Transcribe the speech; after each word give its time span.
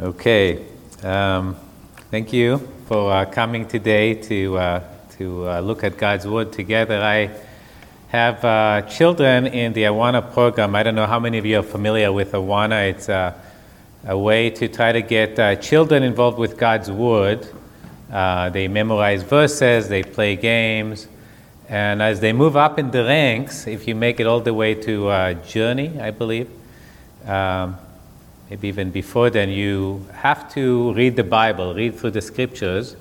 Okay. 0.00 0.64
Um, 1.02 1.56
thank 2.10 2.32
you 2.32 2.56
for 2.86 3.12
uh, 3.12 3.26
coming 3.26 3.68
today 3.68 4.14
to, 4.14 4.56
uh, 4.56 4.82
to 5.18 5.46
uh, 5.46 5.60
look 5.60 5.84
at 5.84 5.98
God's 5.98 6.26
Word 6.26 6.54
together. 6.54 7.02
I 7.02 7.30
have 8.08 8.42
uh, 8.42 8.80
children 8.88 9.46
in 9.46 9.74
the 9.74 9.82
Awana 9.82 10.32
program. 10.32 10.74
I 10.74 10.84
don't 10.84 10.94
know 10.94 11.06
how 11.06 11.20
many 11.20 11.36
of 11.36 11.44
you 11.44 11.58
are 11.58 11.62
familiar 11.62 12.10
with 12.10 12.32
Awana. 12.32 12.88
It's 12.88 13.10
a, 13.10 13.38
a 14.06 14.16
way 14.16 14.48
to 14.48 14.68
try 14.68 14.90
to 14.92 15.02
get 15.02 15.38
uh, 15.38 15.56
children 15.56 16.02
involved 16.02 16.38
with 16.38 16.56
God's 16.56 16.90
Word. 16.90 17.46
Uh, 18.10 18.48
they 18.48 18.68
memorize 18.68 19.22
verses, 19.22 19.90
they 19.90 20.02
play 20.02 20.34
games, 20.34 21.08
and 21.68 22.00
as 22.00 22.20
they 22.20 22.32
move 22.32 22.56
up 22.56 22.78
in 22.78 22.90
the 22.90 23.04
ranks, 23.04 23.66
if 23.66 23.86
you 23.86 23.94
make 23.94 24.18
it 24.18 24.26
all 24.26 24.40
the 24.40 24.54
way 24.54 24.74
to 24.76 25.34
Journey, 25.46 26.00
I 26.00 26.10
believe, 26.10 26.48
um, 27.26 27.76
maybe 28.50 28.66
even 28.66 28.90
before 28.90 29.30
then, 29.30 29.48
you 29.48 30.04
have 30.12 30.52
to 30.54 30.92
read 30.94 31.14
the 31.14 31.22
Bible, 31.24 31.72
read 31.72 31.94
through 31.94 32.10
the 32.10 32.20
scriptures, 32.20 32.96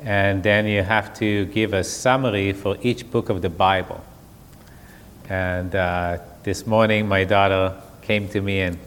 and 0.00 0.44
then 0.44 0.66
you 0.66 0.82
have 0.82 1.12
to 1.18 1.46
give 1.46 1.74
a 1.74 1.82
summary 1.82 2.52
for 2.52 2.76
each 2.82 3.10
book 3.10 3.28
of 3.28 3.42
the 3.42 3.50
Bible. 3.50 4.02
And 5.28 5.74
uh, 5.74 6.18
this 6.44 6.68
morning, 6.68 7.08
my 7.08 7.24
daughter 7.24 7.74
came 8.02 8.28
to 8.28 8.40
me 8.40 8.60
and 8.60 8.78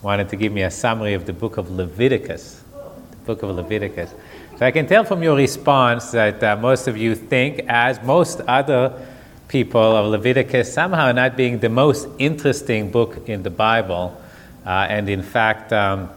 wanted 0.00 0.30
to 0.30 0.36
give 0.36 0.52
me 0.52 0.62
a 0.62 0.70
summary 0.70 1.12
of 1.12 1.26
the 1.26 1.34
book 1.34 1.58
of 1.58 1.70
Leviticus. 1.70 2.64
The 3.10 3.16
book 3.26 3.42
of 3.42 3.50
Leviticus. 3.54 4.14
So 4.56 4.64
I 4.64 4.70
can 4.70 4.86
tell 4.86 5.04
from 5.04 5.22
your 5.22 5.36
response 5.36 6.12
that 6.12 6.42
uh, 6.42 6.56
most 6.56 6.88
of 6.88 6.96
you 6.96 7.14
think, 7.14 7.60
as 7.68 8.02
most 8.02 8.40
other 8.42 9.06
people, 9.48 9.82
of 9.82 10.06
Leviticus 10.06 10.72
somehow 10.72 11.12
not 11.12 11.36
being 11.36 11.58
the 11.58 11.68
most 11.68 12.08
interesting 12.18 12.90
book 12.90 13.28
in 13.28 13.42
the 13.42 13.50
Bible. 13.50 14.16
Uh, 14.64 14.86
and 14.88 15.08
in 15.08 15.22
fact, 15.22 15.72
um, 15.72 16.08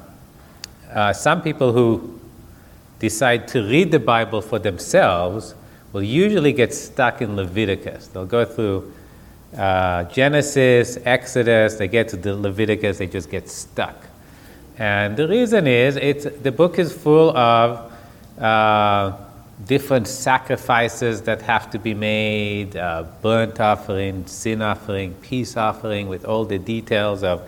uh, 0.94 1.12
some 1.14 1.42
people 1.42 1.72
who 1.72 2.20
decide 3.00 3.48
to 3.50 3.62
read 3.64 3.92
the 3.92 4.00
Bible 4.00 4.42
for 4.42 4.60
themselves 4.60 5.56
will 5.92 6.04
usually 6.04 6.54
get 6.54 6.74
stuck 6.74 7.22
in 7.22 7.36
Leviticus. 7.36 8.08
They'll 8.08 8.26
go 8.26 8.46
through 8.46 8.94
uh, 9.58 10.04
Genesis, 10.06 10.98
Exodus, 11.06 11.76
they 11.76 11.88
get 11.88 12.10
to 12.10 12.18
the 12.18 12.36
Leviticus, 12.36 12.98
they 12.98 13.08
just 13.08 13.30
get 13.30 13.50
stuck. 13.50 13.96
And 14.78 15.16
the 15.16 15.28
reason 15.28 15.68
is 15.68 15.96
it's, 15.96 16.26
the 16.26 16.52
book 16.52 16.78
is 16.80 16.92
full 16.92 17.36
of 17.36 17.94
uh, 18.40 19.14
different 19.66 20.08
sacrifices 20.08 21.22
that 21.22 21.42
have 21.44 21.72
to 21.72 21.80
be 21.80 21.94
made 21.94 22.76
uh, 22.76 23.06
burnt 23.22 23.62
offering, 23.62 24.28
sin 24.28 24.62
offering, 24.62 25.14
peace 25.16 25.56
offering, 25.56 26.10
with 26.10 26.26
all 26.26 26.44
the 26.44 26.58
details 26.58 27.24
of 27.24 27.48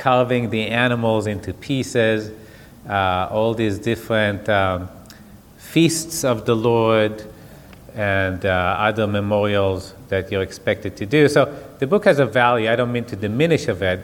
carving 0.00 0.48
the 0.48 0.66
animals 0.66 1.26
into 1.26 1.52
pieces, 1.52 2.32
uh, 2.88 3.28
all 3.30 3.52
these 3.54 3.78
different 3.78 4.48
um, 4.48 4.88
feasts 5.58 6.24
of 6.24 6.46
the 6.46 6.56
Lord, 6.56 7.22
and 7.94 8.46
uh, 8.46 8.76
other 8.78 9.06
memorials 9.06 9.94
that 10.08 10.32
you're 10.32 10.42
expected 10.42 10.96
to 10.96 11.06
do. 11.06 11.28
So 11.28 11.54
the 11.78 11.86
book 11.86 12.04
has 12.06 12.18
a 12.18 12.26
value. 12.26 12.70
I 12.70 12.76
don't 12.76 12.92
mean 12.92 13.04
to 13.06 13.16
diminish 13.16 13.68
of 13.68 13.82
it, 13.82 14.00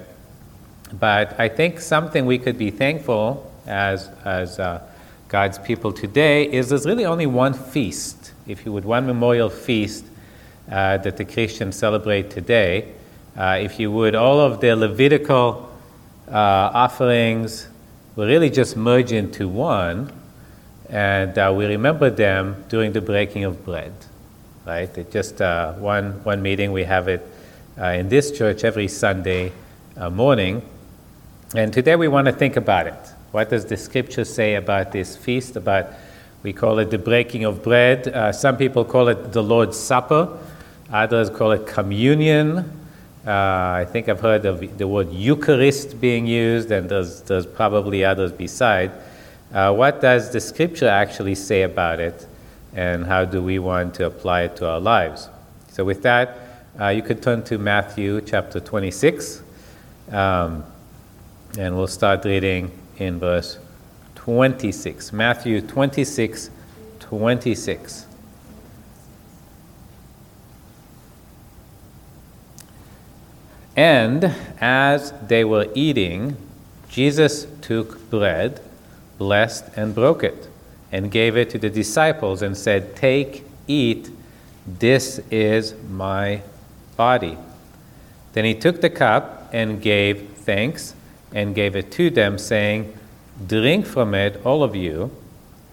but 0.92 1.38
I 1.40 1.48
think 1.48 1.80
something 1.80 2.26
we 2.26 2.38
could 2.38 2.58
be 2.58 2.70
thankful 2.70 3.50
as 3.66 4.08
as 4.24 4.58
uh, 4.58 4.82
God's 5.28 5.58
people 5.58 5.92
today 5.92 6.44
is 6.44 6.68
there's 6.68 6.86
really 6.86 7.06
only 7.06 7.26
one 7.26 7.54
feast, 7.54 8.32
if 8.46 8.66
you 8.66 8.72
would, 8.72 8.84
one 8.84 9.06
memorial 9.06 9.48
feast 9.48 10.04
uh, 10.70 10.98
that 10.98 11.16
the 11.16 11.24
Christians 11.24 11.76
celebrate 11.76 12.30
today. 12.30 12.92
Uh, 13.36 13.58
if 13.60 13.80
you 13.80 13.90
would, 13.90 14.14
all 14.14 14.40
of 14.40 14.60
the 14.60 14.74
Levitical 14.76 15.65
uh, 16.28 16.70
offerings 16.74 17.68
will 18.16 18.26
really 18.26 18.50
just 18.50 18.76
merge 18.76 19.12
into 19.12 19.48
one, 19.48 20.12
and 20.88 21.36
uh, 21.38 21.52
we 21.56 21.66
remember 21.66 22.10
them 22.10 22.64
during 22.68 22.92
the 22.92 23.00
breaking 23.00 23.44
of 23.44 23.64
bread. 23.64 23.92
Right? 24.66 24.96
It 24.98 25.12
just 25.12 25.40
uh, 25.40 25.74
one 25.74 26.24
one 26.24 26.42
meeting 26.42 26.72
we 26.72 26.84
have 26.84 27.08
it 27.08 27.26
uh, 27.78 27.86
in 27.86 28.08
this 28.08 28.36
church 28.36 28.64
every 28.64 28.88
Sunday 28.88 29.52
uh, 29.96 30.10
morning, 30.10 30.62
and 31.54 31.72
today 31.72 31.96
we 31.96 32.08
want 32.08 32.26
to 32.26 32.32
think 32.32 32.56
about 32.56 32.86
it. 32.86 33.12
What 33.30 33.50
does 33.50 33.66
the 33.66 33.76
scripture 33.76 34.24
say 34.24 34.54
about 34.54 34.92
this 34.92 35.16
feast? 35.16 35.56
About 35.56 35.92
we 36.42 36.52
call 36.52 36.78
it 36.78 36.90
the 36.90 36.98
breaking 36.98 37.44
of 37.44 37.62
bread. 37.62 38.08
Uh, 38.08 38.32
some 38.32 38.56
people 38.56 38.84
call 38.84 39.08
it 39.08 39.32
the 39.32 39.42
Lord's 39.42 39.78
Supper. 39.78 40.38
Others 40.92 41.30
call 41.30 41.52
it 41.52 41.66
communion. 41.66 42.85
Uh, 43.26 43.78
I 43.80 43.86
think 43.90 44.08
I've 44.08 44.20
heard 44.20 44.46
of 44.46 44.78
the 44.78 44.86
word 44.86 45.10
Eucharist 45.10 46.00
being 46.00 46.28
used, 46.28 46.70
and 46.70 46.88
there's, 46.88 47.22
there's 47.22 47.44
probably 47.44 48.04
others 48.04 48.30
beside. 48.30 48.92
Uh, 49.52 49.74
what 49.74 50.00
does 50.00 50.30
the 50.30 50.40
scripture 50.40 50.86
actually 50.86 51.34
say 51.34 51.62
about 51.62 51.98
it, 51.98 52.24
and 52.72 53.04
how 53.04 53.24
do 53.24 53.42
we 53.42 53.58
want 53.58 53.94
to 53.94 54.06
apply 54.06 54.42
it 54.42 54.54
to 54.56 54.68
our 54.68 54.78
lives? 54.78 55.28
So, 55.70 55.84
with 55.84 56.02
that, 56.02 56.38
uh, 56.80 56.88
you 56.88 57.02
could 57.02 57.20
turn 57.20 57.42
to 57.44 57.58
Matthew 57.58 58.20
chapter 58.20 58.60
26, 58.60 59.42
um, 60.12 60.62
and 61.58 61.76
we'll 61.76 61.88
start 61.88 62.24
reading 62.24 62.70
in 62.98 63.18
verse 63.18 63.58
26. 64.14 65.12
Matthew 65.12 65.60
26, 65.62 66.50
26. 67.00 68.06
And 73.76 74.34
as 74.58 75.12
they 75.28 75.44
were 75.44 75.68
eating, 75.74 76.36
Jesus 76.88 77.46
took 77.60 78.10
bread, 78.10 78.60
blessed 79.18 79.66
and 79.76 79.94
broke 79.94 80.24
it, 80.24 80.48
and 80.90 81.10
gave 81.10 81.36
it 81.36 81.50
to 81.50 81.58
the 81.58 81.68
disciples 81.68 82.40
and 82.40 82.56
said, 82.56 82.96
Take, 82.96 83.44
eat, 83.66 84.08
this 84.66 85.20
is 85.30 85.74
my 85.90 86.40
body. 86.96 87.36
Then 88.32 88.46
he 88.46 88.54
took 88.54 88.80
the 88.80 88.90
cup 88.90 89.50
and 89.52 89.80
gave 89.80 90.30
thanks 90.30 90.94
and 91.32 91.54
gave 91.54 91.76
it 91.76 91.90
to 91.92 92.08
them, 92.08 92.38
saying, 92.38 92.96
Drink 93.46 93.84
from 93.84 94.14
it, 94.14 94.40
all 94.44 94.62
of 94.62 94.74
you, 94.74 95.10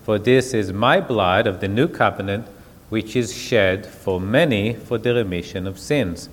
for 0.04 0.20
this 0.20 0.54
is 0.54 0.74
my 0.74 1.00
blood 1.00 1.48
of 1.48 1.62
the 1.62 1.70
new 1.70 1.88
covenant, 1.88 2.48
which 2.90 3.16
is 3.16 3.34
shed 3.34 3.86
for 3.86 4.20
many 4.20 4.74
for 4.74 4.98
the 4.98 5.14
remission 5.14 5.66
of 5.66 5.80
sins. 5.80 6.28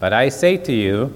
But 0.00 0.12
I 0.12 0.28
say 0.28 0.56
to 0.58 0.72
you, 0.72 1.14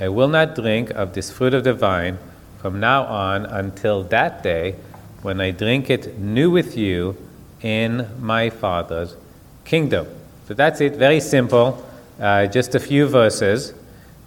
I 0.00 0.08
will 0.08 0.28
not 0.28 0.54
drink 0.54 0.90
of 0.90 1.14
this 1.14 1.30
fruit 1.30 1.54
of 1.54 1.64
the 1.64 1.74
vine 1.74 2.18
from 2.58 2.80
now 2.80 3.04
on 3.04 3.46
until 3.46 4.02
that 4.04 4.42
day 4.42 4.76
when 5.22 5.40
I 5.40 5.52
drink 5.52 5.90
it 5.90 6.18
new 6.18 6.50
with 6.50 6.76
you 6.76 7.16
in 7.62 8.08
my 8.20 8.50
Father's 8.50 9.16
kingdom. 9.64 10.06
So 10.48 10.54
that's 10.54 10.80
it, 10.80 10.96
very 10.96 11.20
simple, 11.20 11.86
uh, 12.20 12.46
just 12.46 12.74
a 12.74 12.80
few 12.80 13.06
verses. 13.06 13.72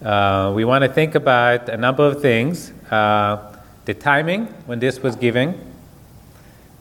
Uh, 0.02 0.52
we 0.56 0.66
want 0.66 0.84
to 0.84 0.90
think 0.90 1.16
about 1.16 1.70
a 1.70 1.78
number 1.78 2.04
of 2.06 2.22
things 2.22 2.72
uh, 2.90 3.56
the 3.86 3.94
timing 3.94 4.46
when 4.66 4.80
this 4.80 5.02
was 5.02 5.16
given, 5.16 5.60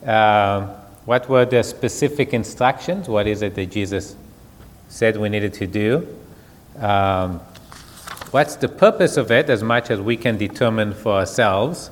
uh, 0.04 0.66
what 1.04 1.28
were 1.28 1.44
the 1.44 1.62
specific 1.62 2.34
instructions, 2.34 3.08
what 3.08 3.26
is 3.26 3.42
it 3.42 3.54
that 3.54 3.70
Jesus 3.70 4.16
said 4.88 5.16
we 5.16 5.28
needed 5.28 5.52
to 5.54 5.66
do. 5.66 6.06
Um, 6.78 7.40
what's 8.30 8.56
the 8.56 8.68
purpose 8.68 9.16
of 9.16 9.30
it, 9.30 9.48
as 9.48 9.62
much 9.62 9.90
as 9.90 10.00
we 10.00 10.16
can 10.16 10.36
determine 10.36 10.92
for 10.92 11.12
ourselves 11.12 11.90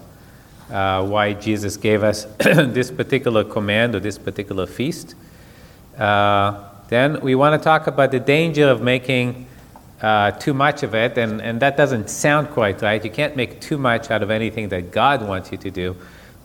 uh, 0.71 1.07
why 1.07 1.33
Jesus 1.33 1.77
gave 1.77 2.03
us 2.03 2.25
this 2.39 2.91
particular 2.91 3.45
command 3.45 3.95
or 3.95 4.01
this 4.01 4.19
particular 4.19 4.67
feast? 4.67 5.15
Uh, 5.97 6.65
then 6.89 7.21
we 7.23 7.35
want 7.35 7.61
to 7.61 7.65
talk 7.65 7.87
about 7.87 8.11
the 8.11 8.21
danger 8.21 8.69
of 8.69 8.83
making 8.83 9.47
uh, 10.03 10.33
too 10.33 10.53
much 10.53 10.83
of 10.83 10.95
it, 10.95 11.17
and, 11.17 11.41
and 11.41 11.61
that 11.61 11.77
doesn't 11.77 12.11
sound 12.11 12.51
quite 12.51 12.83
right. 12.83 13.03
You 13.03 13.11
can't 13.11 13.37
make 13.37 13.61
too 13.61 13.79
much 13.79 14.11
out 14.11 14.23
of 14.23 14.31
anything 14.31 14.69
that 14.69 14.93
God 14.93 15.27
wants 15.27 15.51
you 15.51 15.59
to 15.59 15.71
do, 15.71 15.97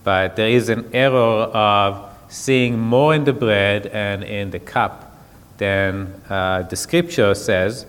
but 0.06 0.38
there 0.38 0.48
is 0.48 0.70
an 0.70 0.90
error 0.94 1.18
of 1.18 2.10
seeing 2.30 2.80
more 2.80 3.14
in 3.14 3.26
the 3.26 3.34
bread 3.34 3.88
and 3.88 4.24
in 4.24 4.52
the 4.52 4.60
cup 4.60 5.18
than 5.58 6.14
uh, 6.30 6.62
the 6.64 6.76
scripture 6.78 7.36
says 7.36 7.86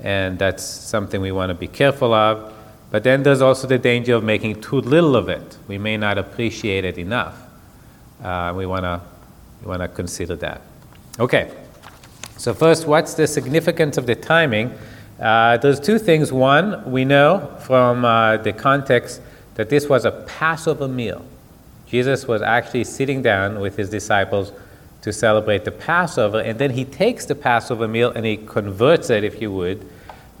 and 0.00 0.38
that's 0.38 0.62
something 0.62 1.20
we 1.20 1.32
want 1.32 1.50
to 1.50 1.54
be 1.54 1.68
careful 1.68 2.12
of. 2.12 2.52
But 2.90 3.02
then 3.04 3.22
there's 3.22 3.42
also 3.42 3.66
the 3.66 3.78
danger 3.78 4.14
of 4.14 4.24
making 4.24 4.60
too 4.60 4.80
little 4.80 5.16
of 5.16 5.28
it. 5.28 5.58
We 5.68 5.78
may 5.78 5.96
not 5.96 6.18
appreciate 6.18 6.84
it 6.84 6.98
enough. 6.98 7.36
Uh, 8.22 8.52
we 8.56 8.66
want 8.66 8.84
to 8.84 9.00
we 9.62 9.68
want 9.68 9.82
to 9.82 9.88
consider 9.88 10.36
that. 10.36 10.60
Okay. 11.18 11.50
So 12.36 12.52
first, 12.52 12.86
what's 12.86 13.14
the 13.14 13.26
significance 13.26 13.96
of 13.96 14.06
the 14.06 14.14
timing? 14.14 14.72
Uh, 15.18 15.56
there's 15.56 15.80
two 15.80 15.98
things. 15.98 16.32
One, 16.32 16.90
we 16.90 17.04
know 17.04 17.56
from 17.60 18.04
uh, 18.04 18.36
the 18.36 18.52
context 18.52 19.22
that 19.54 19.70
this 19.70 19.88
was 19.88 20.04
a 20.04 20.10
Passover 20.10 20.86
meal. 20.86 21.24
Jesus 21.86 22.26
was 22.26 22.42
actually 22.42 22.84
sitting 22.84 23.22
down 23.22 23.60
with 23.60 23.76
his 23.76 23.88
disciples 23.88 24.52
to 25.06 25.12
celebrate 25.12 25.64
the 25.64 25.70
Passover, 25.70 26.40
and 26.40 26.58
then 26.58 26.72
he 26.72 26.84
takes 26.84 27.26
the 27.26 27.34
Passover 27.36 27.86
meal 27.86 28.10
and 28.10 28.26
he 28.26 28.36
converts 28.36 29.08
it, 29.08 29.22
if 29.22 29.40
you 29.40 29.52
would, 29.52 29.88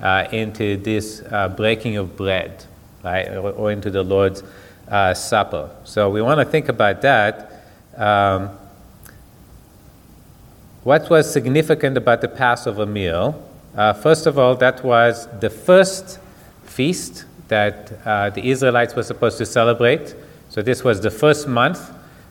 uh, 0.00 0.26
into 0.32 0.76
this 0.76 1.22
uh, 1.30 1.48
breaking 1.50 1.96
of 1.96 2.16
bread, 2.16 2.64
right, 3.04 3.28
or, 3.28 3.52
or, 3.52 3.70
into 3.70 3.90
the 3.90 4.02
Lord's 4.02 4.42
uh, 4.88 5.14
Supper. 5.14 5.70
So 5.84 6.10
we 6.10 6.20
want 6.20 6.40
to 6.40 6.44
think 6.44 6.68
about 6.68 7.00
that. 7.02 7.62
Um, 7.96 8.58
what 10.82 11.08
was 11.10 11.32
significant 11.32 11.96
about 11.96 12.20
the 12.20 12.28
Passover 12.28 12.86
meal? 12.86 13.40
Uh, 13.76 13.92
first 13.92 14.26
of 14.26 14.36
all, 14.36 14.56
that 14.56 14.82
was 14.82 15.28
the 15.38 15.48
first 15.48 16.18
feast 16.64 17.24
that 17.46 17.92
uh, 18.04 18.30
the 18.30 18.50
Israelites 18.50 18.96
were 18.96 19.04
supposed 19.04 19.38
to 19.38 19.46
celebrate. 19.46 20.16
So 20.48 20.60
this 20.60 20.82
was 20.82 21.02
the 21.02 21.12
first 21.12 21.46
month, 21.46 21.88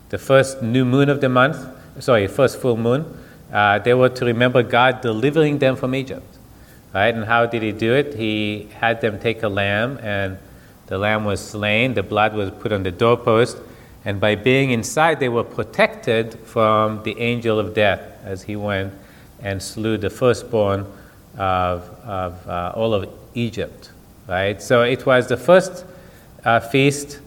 the 0.09 0.17
first 0.17 0.61
new 0.61 0.83
moon 0.83 1.07
of 1.07 1.21
the 1.21 1.29
month, 1.29 1.65
sorry, 1.99 2.27
first 2.27 2.59
full 2.59 2.77
moon. 2.77 3.05
Uh, 3.51 3.79
they 3.79 3.93
were 3.93 4.09
to 4.09 4.25
remember 4.25 4.63
God 4.63 5.01
delivering 5.01 5.59
them 5.59 5.75
from 5.75 5.95
Egypt. 5.95 6.37
Right? 6.93 7.13
And 7.13 7.25
how 7.25 7.45
did 7.45 7.61
he 7.61 7.71
do 7.71 7.93
it? 7.93 8.15
He 8.15 8.69
had 8.79 9.01
them 9.01 9.19
take 9.19 9.43
a 9.43 9.49
lamb, 9.49 9.99
and 10.01 10.37
the 10.87 10.97
lamb 10.97 11.25
was 11.25 11.45
slain, 11.45 11.93
the 11.93 12.03
blood 12.03 12.33
was 12.33 12.51
put 12.51 12.71
on 12.71 12.83
the 12.83 12.91
doorpost, 12.91 13.57
and 14.05 14.21
by 14.21 14.35
being 14.35 14.69
inside, 14.69 15.19
they 15.19 15.29
were 15.29 15.43
protected 15.43 16.39
from 16.45 17.01
the 17.03 17.19
angel 17.19 17.59
of 17.59 17.73
death 17.73 18.01
as 18.23 18.43
he 18.43 18.55
went 18.55 18.93
and 19.41 19.61
slew 19.61 19.97
the 19.97 20.09
firstborn 20.09 20.85
of, 21.37 21.89
of 22.05 22.47
uh, 22.47 22.71
all 22.75 22.93
of 22.93 23.09
Egypt. 23.33 23.91
Right? 24.27 24.61
So 24.61 24.83
it 24.83 25.05
was 25.05 25.27
the 25.27 25.37
first 25.37 25.85
uh, 26.45 26.59
feast, 26.59 27.19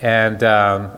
and 0.00 0.42
um, 0.44 0.90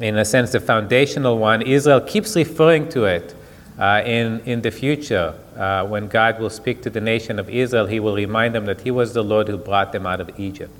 in 0.00 0.16
a 0.18 0.24
sense, 0.24 0.52
the 0.52 0.60
foundational 0.60 1.38
one. 1.38 1.62
Israel 1.62 2.00
keeps 2.00 2.34
referring 2.34 2.88
to 2.90 3.04
it 3.04 3.34
uh, 3.78 4.02
in, 4.04 4.40
in 4.40 4.62
the 4.62 4.70
future. 4.70 5.34
Uh, 5.56 5.86
when 5.86 6.08
God 6.08 6.40
will 6.40 6.50
speak 6.50 6.82
to 6.82 6.90
the 6.90 7.00
nation 7.00 7.38
of 7.38 7.48
Israel, 7.48 7.86
he 7.86 8.00
will 8.00 8.14
remind 8.14 8.54
them 8.54 8.66
that 8.66 8.80
he 8.80 8.90
was 8.90 9.14
the 9.14 9.22
Lord 9.22 9.48
who 9.48 9.56
brought 9.56 9.92
them 9.92 10.06
out 10.06 10.20
of 10.20 10.38
Egypt. 10.38 10.74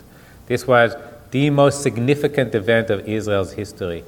This 0.46 0.66
was 0.66 0.96
the 1.30 1.50
most 1.50 1.82
significant 1.82 2.54
event 2.54 2.90
of 2.90 3.08
Israel's 3.08 3.52
history. 3.52 4.04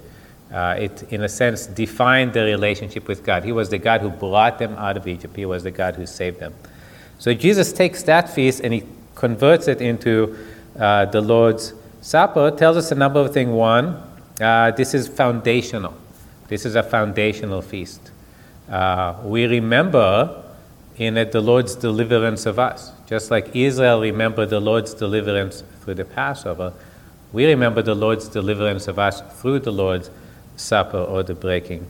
Uh, 0.52 0.76
it, 0.78 1.12
in 1.12 1.22
a 1.22 1.28
sense, 1.28 1.66
defined 1.66 2.32
their 2.32 2.44
relationship 2.44 3.08
with 3.08 3.24
God. 3.24 3.44
He 3.44 3.52
was 3.52 3.68
the 3.68 3.78
God 3.78 4.00
who 4.00 4.10
brought 4.10 4.58
them 4.58 4.74
out 4.74 4.96
of 4.96 5.08
Egypt, 5.08 5.34
He 5.34 5.44
was 5.44 5.64
the 5.64 5.72
God 5.72 5.96
who 5.96 6.06
saved 6.06 6.38
them. 6.38 6.54
So 7.18 7.34
Jesus 7.34 7.72
takes 7.72 8.02
that 8.04 8.28
feast 8.32 8.60
and 8.60 8.72
He 8.72 8.84
converts 9.16 9.66
it 9.66 9.80
into 9.80 10.36
uh, 10.78 11.06
the 11.06 11.20
Lord's 11.20 11.74
Supper, 12.00 12.52
tells 12.52 12.76
us 12.76 12.92
a 12.92 12.94
number 12.94 13.18
of 13.18 13.32
things. 13.32 13.50
One, 13.50 14.00
uh, 14.40 14.70
this 14.72 14.94
is 14.94 15.08
foundational. 15.08 15.94
This 16.48 16.64
is 16.64 16.74
a 16.74 16.82
foundational 16.82 17.62
feast. 17.62 18.10
Uh, 18.68 19.14
we 19.24 19.46
remember 19.46 20.42
in 20.96 21.16
it 21.16 21.32
the 21.32 21.40
Lord's 21.40 21.74
deliverance 21.74 22.46
of 22.46 22.58
us. 22.58 22.92
Just 23.06 23.30
like 23.30 23.54
Israel 23.54 24.00
remembered 24.00 24.50
the 24.50 24.60
Lord's 24.60 24.94
deliverance 24.94 25.62
through 25.82 25.94
the 25.94 26.04
Passover, 26.04 26.72
we 27.32 27.46
remember 27.46 27.82
the 27.82 27.94
Lord's 27.94 28.28
deliverance 28.28 28.88
of 28.88 28.98
us 28.98 29.20
through 29.40 29.60
the 29.60 29.72
Lord's 29.72 30.10
Supper 30.56 30.98
or 30.98 31.22
the 31.22 31.34
breaking 31.34 31.86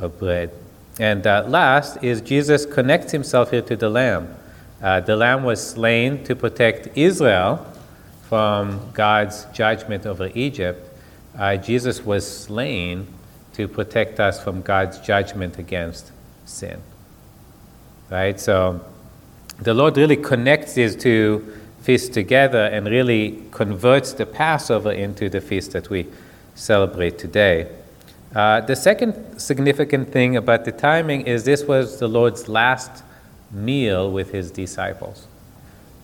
of 0.00 0.18
bread. 0.18 0.50
And 0.98 1.26
uh, 1.26 1.44
last 1.46 2.02
is 2.02 2.20
Jesus 2.22 2.64
connects 2.64 3.12
himself 3.12 3.50
here 3.50 3.62
to 3.62 3.76
the 3.76 3.90
Lamb. 3.90 4.34
Uh, 4.82 5.00
the 5.00 5.16
Lamb 5.16 5.44
was 5.44 5.64
slain 5.70 6.24
to 6.24 6.34
protect 6.34 6.96
Israel 6.96 7.66
from 8.28 8.90
God's 8.94 9.46
judgment 9.52 10.06
over 10.06 10.30
Egypt. 10.34 10.85
Uh, 11.38 11.56
Jesus 11.56 12.02
was 12.02 12.26
slain 12.44 13.06
to 13.52 13.68
protect 13.68 14.20
us 14.20 14.42
from 14.42 14.62
God's 14.62 14.98
judgment 15.00 15.58
against 15.58 16.12
sin. 16.44 16.80
Right? 18.10 18.38
So 18.40 18.84
the 19.58 19.74
Lord 19.74 19.96
really 19.96 20.16
connects 20.16 20.74
these 20.74 20.96
two 20.96 21.54
feasts 21.82 22.08
together 22.08 22.64
and 22.64 22.86
really 22.86 23.42
converts 23.50 24.12
the 24.12 24.26
Passover 24.26 24.92
into 24.92 25.28
the 25.28 25.40
feast 25.40 25.72
that 25.72 25.90
we 25.90 26.06
celebrate 26.54 27.18
today. 27.18 27.70
Uh, 28.34 28.60
the 28.60 28.76
second 28.76 29.38
significant 29.38 30.12
thing 30.12 30.36
about 30.36 30.64
the 30.64 30.72
timing 30.72 31.26
is 31.26 31.44
this 31.44 31.64
was 31.64 31.98
the 31.98 32.08
Lord's 32.08 32.48
last 32.48 33.02
meal 33.50 34.10
with 34.10 34.30
his 34.30 34.50
disciples. 34.50 35.26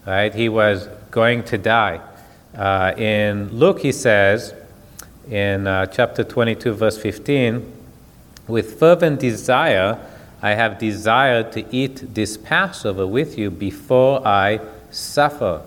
Right? 0.06 0.34
He 0.34 0.48
was 0.48 0.88
going 1.10 1.42
to 1.44 1.58
die. 1.58 2.00
Uh, 2.56 2.92
in 2.96 3.48
Luke, 3.50 3.80
he 3.80 3.92
says, 3.92 4.54
in 5.30 5.66
uh, 5.66 5.86
chapter 5.86 6.24
22, 6.24 6.72
verse 6.72 6.98
15, 6.98 7.70
with 8.48 8.78
fervent 8.78 9.20
desire, 9.20 9.98
I 10.42 10.54
have 10.54 10.78
desired 10.78 11.52
to 11.52 11.64
eat 11.74 12.14
this 12.14 12.36
Passover 12.36 13.06
with 13.06 13.38
you 13.38 13.50
before 13.50 14.26
I 14.26 14.60
suffer. 14.90 15.62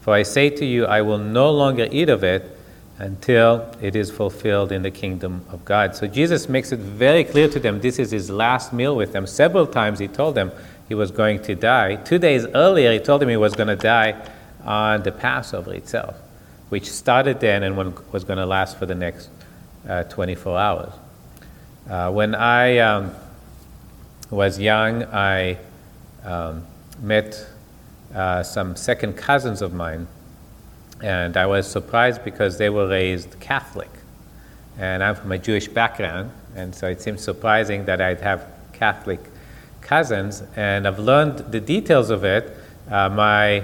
For 0.00 0.14
I 0.14 0.22
say 0.22 0.50
to 0.50 0.64
you, 0.64 0.86
I 0.86 1.02
will 1.02 1.18
no 1.18 1.50
longer 1.50 1.88
eat 1.90 2.08
of 2.08 2.24
it 2.24 2.50
until 2.98 3.70
it 3.80 3.96
is 3.96 4.10
fulfilled 4.10 4.72
in 4.72 4.82
the 4.82 4.90
kingdom 4.90 5.44
of 5.50 5.64
God. 5.64 5.96
So 5.96 6.06
Jesus 6.06 6.48
makes 6.48 6.72
it 6.72 6.78
very 6.78 7.24
clear 7.24 7.48
to 7.48 7.58
them 7.58 7.80
this 7.80 7.98
is 7.98 8.10
his 8.10 8.30
last 8.30 8.72
meal 8.72 8.96
with 8.96 9.12
them. 9.12 9.26
Several 9.26 9.66
times 9.66 9.98
he 9.98 10.08
told 10.08 10.34
them 10.34 10.52
he 10.88 10.94
was 10.94 11.10
going 11.10 11.42
to 11.42 11.54
die. 11.54 11.96
Two 11.96 12.18
days 12.18 12.46
earlier, 12.54 12.92
he 12.92 12.98
told 12.98 13.20
them 13.20 13.28
he 13.28 13.36
was 13.36 13.54
going 13.54 13.68
to 13.68 13.76
die 13.76 14.14
on 14.64 15.02
the 15.02 15.12
Passover 15.12 15.74
itself, 15.74 16.16
which 16.74 16.90
started 16.90 17.38
then 17.38 17.62
and 17.62 17.76
was 17.76 18.24
going 18.24 18.36
to 18.36 18.44
last 18.44 18.76
for 18.76 18.84
the 18.84 18.96
next 18.96 19.28
uh, 19.88 20.02
24 20.02 20.58
hours. 20.58 20.92
Uh, 21.88 22.10
when 22.10 22.34
I 22.34 22.78
um, 22.78 23.14
was 24.28 24.58
young, 24.58 25.04
I 25.04 25.56
um, 26.24 26.66
met 27.00 27.46
uh, 28.12 28.42
some 28.42 28.74
second 28.74 29.12
cousins 29.12 29.62
of 29.62 29.72
mine, 29.72 30.08
and 31.00 31.36
I 31.36 31.46
was 31.46 31.70
surprised 31.70 32.24
because 32.24 32.58
they 32.58 32.70
were 32.70 32.88
raised 32.88 33.38
Catholic. 33.38 33.90
And 34.76 35.00
I'm 35.00 35.14
from 35.14 35.30
a 35.30 35.38
Jewish 35.38 35.68
background, 35.68 36.32
and 36.56 36.74
so 36.74 36.88
it 36.88 37.00
seemed 37.00 37.20
surprising 37.20 37.84
that 37.84 38.00
I'd 38.00 38.20
have 38.20 38.48
Catholic 38.72 39.20
cousins, 39.80 40.42
and 40.56 40.88
I've 40.88 40.98
learned 40.98 41.38
the 41.52 41.60
details 41.60 42.10
of 42.10 42.24
it. 42.24 42.52
Uh, 42.90 43.10
my 43.10 43.62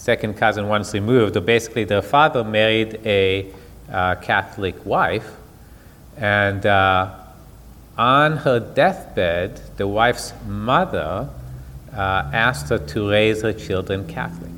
second 0.00 0.34
cousin, 0.34 0.66
once 0.66 0.94
removed, 0.94 1.44
basically 1.44 1.84
their 1.84 2.00
father 2.00 2.42
married 2.42 2.98
a 3.04 3.52
uh, 3.92 4.14
Catholic 4.14 4.86
wife, 4.86 5.30
and 6.16 6.64
uh, 6.64 7.14
on 7.98 8.38
her 8.38 8.58
deathbed, 8.58 9.60
the 9.76 9.86
wife's 9.86 10.32
mother 10.46 11.28
uh, 11.92 12.30
asked 12.32 12.70
her 12.70 12.78
to 12.78 13.10
raise 13.10 13.42
her 13.42 13.52
children 13.52 14.06
Catholic. 14.06 14.50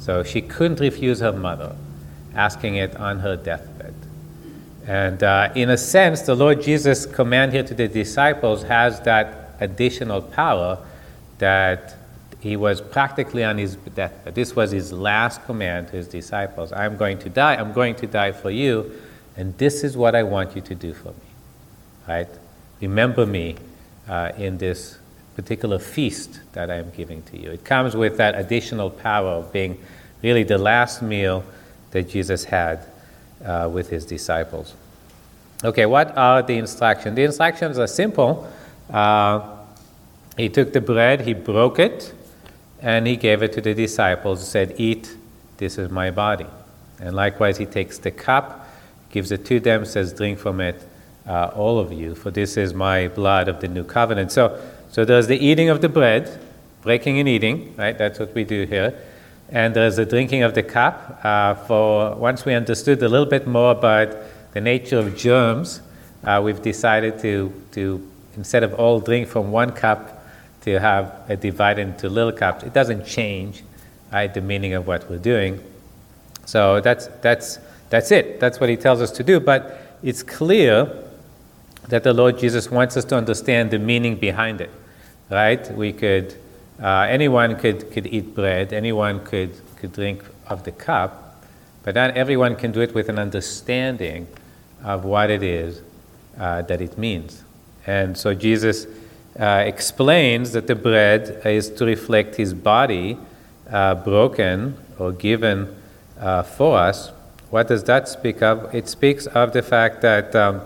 So 0.00 0.24
she 0.24 0.42
couldn't 0.42 0.80
refuse 0.80 1.20
her 1.20 1.32
mother, 1.32 1.76
asking 2.34 2.74
it 2.74 2.96
on 2.96 3.20
her 3.20 3.36
deathbed. 3.36 3.94
And 4.84 5.22
uh, 5.22 5.52
in 5.54 5.70
a 5.70 5.78
sense, 5.78 6.22
the 6.22 6.34
Lord 6.34 6.60
Jesus' 6.60 7.06
command 7.06 7.52
here 7.52 7.62
to 7.62 7.74
the 7.74 7.86
disciples 7.86 8.64
has 8.64 9.00
that 9.02 9.54
additional 9.60 10.20
power 10.20 10.78
that 11.38 12.01
he 12.42 12.56
was 12.56 12.80
practically 12.80 13.44
on 13.44 13.56
his 13.56 13.76
deathbed. 13.76 14.34
This 14.34 14.56
was 14.56 14.72
his 14.72 14.92
last 14.92 15.44
command 15.44 15.88
to 15.88 15.96
his 15.96 16.08
disciples 16.08 16.72
I'm 16.72 16.96
going 16.96 17.18
to 17.20 17.30
die, 17.30 17.54
I'm 17.54 17.72
going 17.72 17.94
to 17.96 18.06
die 18.06 18.32
for 18.32 18.50
you, 18.50 18.92
and 19.36 19.56
this 19.58 19.84
is 19.84 19.96
what 19.96 20.14
I 20.14 20.24
want 20.24 20.54
you 20.56 20.62
to 20.62 20.74
do 20.74 20.92
for 20.92 21.08
me 21.08 21.32
right? 22.06 22.28
Remember 22.80 23.26
me 23.26 23.56
uh, 24.08 24.32
in 24.36 24.58
this 24.58 24.98
particular 25.36 25.78
feast 25.78 26.40
that 26.52 26.70
I 26.70 26.76
am 26.76 26.90
giving 26.90 27.22
to 27.24 27.38
you. 27.38 27.50
It 27.50 27.64
comes 27.64 27.96
with 27.96 28.16
that 28.18 28.38
additional 28.38 28.90
power 28.90 29.30
of 29.30 29.52
being 29.52 29.82
really 30.22 30.42
the 30.42 30.58
last 30.58 31.02
meal 31.02 31.44
that 31.92 32.08
Jesus 32.08 32.44
had 32.44 32.86
uh, 33.44 33.68
with 33.72 33.88
his 33.90 34.04
disciples. 34.04 34.74
Okay, 35.64 35.86
what 35.86 36.16
are 36.16 36.42
the 36.42 36.58
instructions? 36.58 37.16
The 37.16 37.24
instructions 37.24 37.78
are 37.78 37.86
simple. 37.86 38.50
Uh, 38.90 39.56
he 40.36 40.48
took 40.48 40.72
the 40.72 40.80
bread, 40.80 41.20
he 41.20 41.34
broke 41.34 41.78
it, 41.78 42.12
and 42.82 43.06
he 43.06 43.16
gave 43.16 43.42
it 43.42 43.52
to 43.54 43.60
the 43.60 43.74
disciples, 43.74 44.40
He 44.40 44.46
said, 44.46 44.74
Eat, 44.76 45.16
this 45.56 45.78
is 45.78 45.90
my 45.90 46.10
body. 46.10 46.46
And 47.00 47.14
likewise, 47.14 47.56
he 47.56 47.66
takes 47.66 47.98
the 47.98 48.10
cup, 48.10 48.68
gives 49.10 49.30
it 49.32 49.46
to 49.46 49.60
them, 49.60 49.84
says, 49.84 50.12
Drink 50.12 50.38
from 50.38 50.60
it, 50.60 50.82
uh, 51.26 51.52
all 51.54 51.78
of 51.78 51.92
you, 51.92 52.14
for 52.14 52.30
this 52.30 52.56
is 52.56 52.74
my 52.74 53.08
blood 53.08 53.48
of 53.48 53.60
the 53.60 53.68
new 53.68 53.84
covenant. 53.84 54.32
So, 54.32 54.60
so 54.90 55.04
there's 55.04 55.28
the 55.28 55.38
eating 55.38 55.68
of 55.68 55.80
the 55.80 55.88
bread, 55.88 56.40
breaking 56.82 57.18
and 57.20 57.28
eating, 57.28 57.74
right? 57.76 57.96
That's 57.96 58.18
what 58.18 58.34
we 58.34 58.44
do 58.44 58.64
here. 58.64 58.98
And 59.48 59.74
there's 59.74 59.96
the 59.96 60.06
drinking 60.06 60.42
of 60.42 60.54
the 60.54 60.62
cup. 60.62 61.20
Uh, 61.22 61.54
for 61.54 62.16
once 62.16 62.44
we 62.44 62.54
understood 62.54 63.02
a 63.02 63.08
little 63.08 63.26
bit 63.26 63.46
more 63.46 63.70
about 63.70 64.16
the 64.52 64.60
nature 64.60 64.98
of 64.98 65.16
germs, 65.16 65.80
uh, 66.24 66.40
we've 66.42 66.62
decided 66.62 67.18
to, 67.20 67.52
to, 67.72 68.10
instead 68.36 68.64
of 68.64 68.74
all 68.74 68.98
drink 68.98 69.28
from 69.28 69.52
one 69.52 69.70
cup, 69.70 70.21
to 70.62 70.78
have 70.78 71.22
it 71.28 71.40
divided 71.40 71.88
into 71.88 72.08
little 72.08 72.32
cups. 72.32 72.62
It 72.64 72.72
doesn't 72.72 73.04
change 73.04 73.62
right, 74.12 74.32
the 74.32 74.40
meaning 74.40 74.74
of 74.74 74.86
what 74.86 75.08
we're 75.08 75.18
doing. 75.18 75.62
So 76.44 76.80
that's, 76.80 77.06
that's, 77.22 77.58
that's 77.88 78.10
it. 78.10 78.40
That's 78.40 78.60
what 78.60 78.68
he 78.68 78.76
tells 78.76 79.00
us 79.00 79.10
to 79.12 79.24
do. 79.24 79.40
But 79.40 79.98
it's 80.02 80.22
clear 80.22 80.92
that 81.88 82.04
the 82.04 82.12
Lord 82.12 82.38
Jesus 82.38 82.70
wants 82.70 82.96
us 82.96 83.04
to 83.06 83.16
understand 83.16 83.70
the 83.70 83.78
meaning 83.78 84.16
behind 84.16 84.60
it, 84.60 84.70
right? 85.30 85.70
We 85.72 85.92
could, 85.92 86.34
uh, 86.80 87.06
anyone 87.08 87.56
could, 87.56 87.90
could 87.92 88.06
eat 88.06 88.34
bread, 88.34 88.72
anyone 88.72 89.24
could, 89.24 89.52
could 89.76 89.92
drink 89.92 90.24
of 90.46 90.64
the 90.64 90.72
cup, 90.72 91.44
but 91.82 91.94
not 91.94 92.16
everyone 92.16 92.56
can 92.56 92.70
do 92.70 92.80
it 92.80 92.94
with 92.94 93.08
an 93.08 93.18
understanding 93.18 94.28
of 94.84 95.04
what 95.04 95.30
it 95.30 95.42
is 95.42 95.80
uh, 96.38 96.62
that 96.62 96.80
it 96.80 96.98
means. 96.98 97.44
And 97.86 98.16
so 98.16 98.34
Jesus 98.34 98.86
uh, 99.38 99.64
explains 99.66 100.52
that 100.52 100.66
the 100.66 100.74
bread 100.74 101.40
is 101.44 101.70
to 101.70 101.84
reflect 101.84 102.36
his 102.36 102.52
body 102.52 103.18
uh, 103.70 103.94
broken 103.94 104.76
or 104.98 105.12
given 105.12 105.74
uh, 106.20 106.42
for 106.42 106.78
us. 106.78 107.10
What 107.50 107.68
does 107.68 107.84
that 107.84 108.08
speak 108.08 108.42
of? 108.42 108.74
It 108.74 108.88
speaks 108.88 109.26
of 109.26 109.52
the 109.52 109.62
fact 109.62 110.02
that 110.02 110.34
um, 110.36 110.60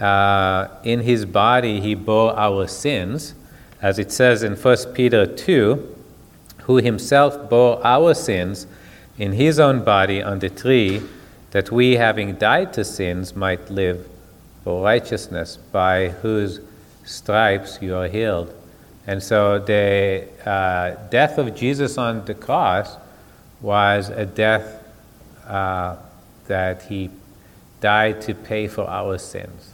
uh, 0.00 0.68
in 0.82 1.00
his 1.00 1.24
body 1.24 1.80
he 1.80 1.94
bore 1.94 2.36
our 2.38 2.66
sins, 2.66 3.34
as 3.80 3.98
it 3.98 4.10
says 4.10 4.42
in 4.42 4.56
1 4.56 4.94
Peter 4.94 5.26
2, 5.26 5.96
who 6.62 6.76
himself 6.76 7.48
bore 7.48 7.84
our 7.86 8.14
sins 8.14 8.66
in 9.18 9.32
his 9.32 9.60
own 9.60 9.84
body 9.84 10.22
on 10.22 10.38
the 10.40 10.50
tree, 10.50 11.02
that 11.52 11.70
we, 11.70 11.92
having 11.92 12.34
died 12.34 12.72
to 12.72 12.84
sins, 12.84 13.36
might 13.36 13.70
live 13.70 14.08
for 14.64 14.82
righteousness, 14.82 15.56
by 15.70 16.08
whose 16.08 16.60
stripes 17.04 17.78
you 17.80 17.94
are 17.94 18.08
healed. 18.08 18.52
And 19.06 19.22
so 19.22 19.58
the 19.58 20.26
uh, 20.48 21.08
death 21.10 21.38
of 21.38 21.54
Jesus 21.54 21.98
on 21.98 22.24
the 22.24 22.34
cross 22.34 22.96
was 23.60 24.08
a 24.08 24.24
death 24.24 24.82
uh, 25.46 25.96
that 26.46 26.82
he 26.82 27.10
died 27.80 28.22
to 28.22 28.34
pay 28.34 28.66
for 28.66 28.88
our 28.88 29.18
sins. 29.18 29.72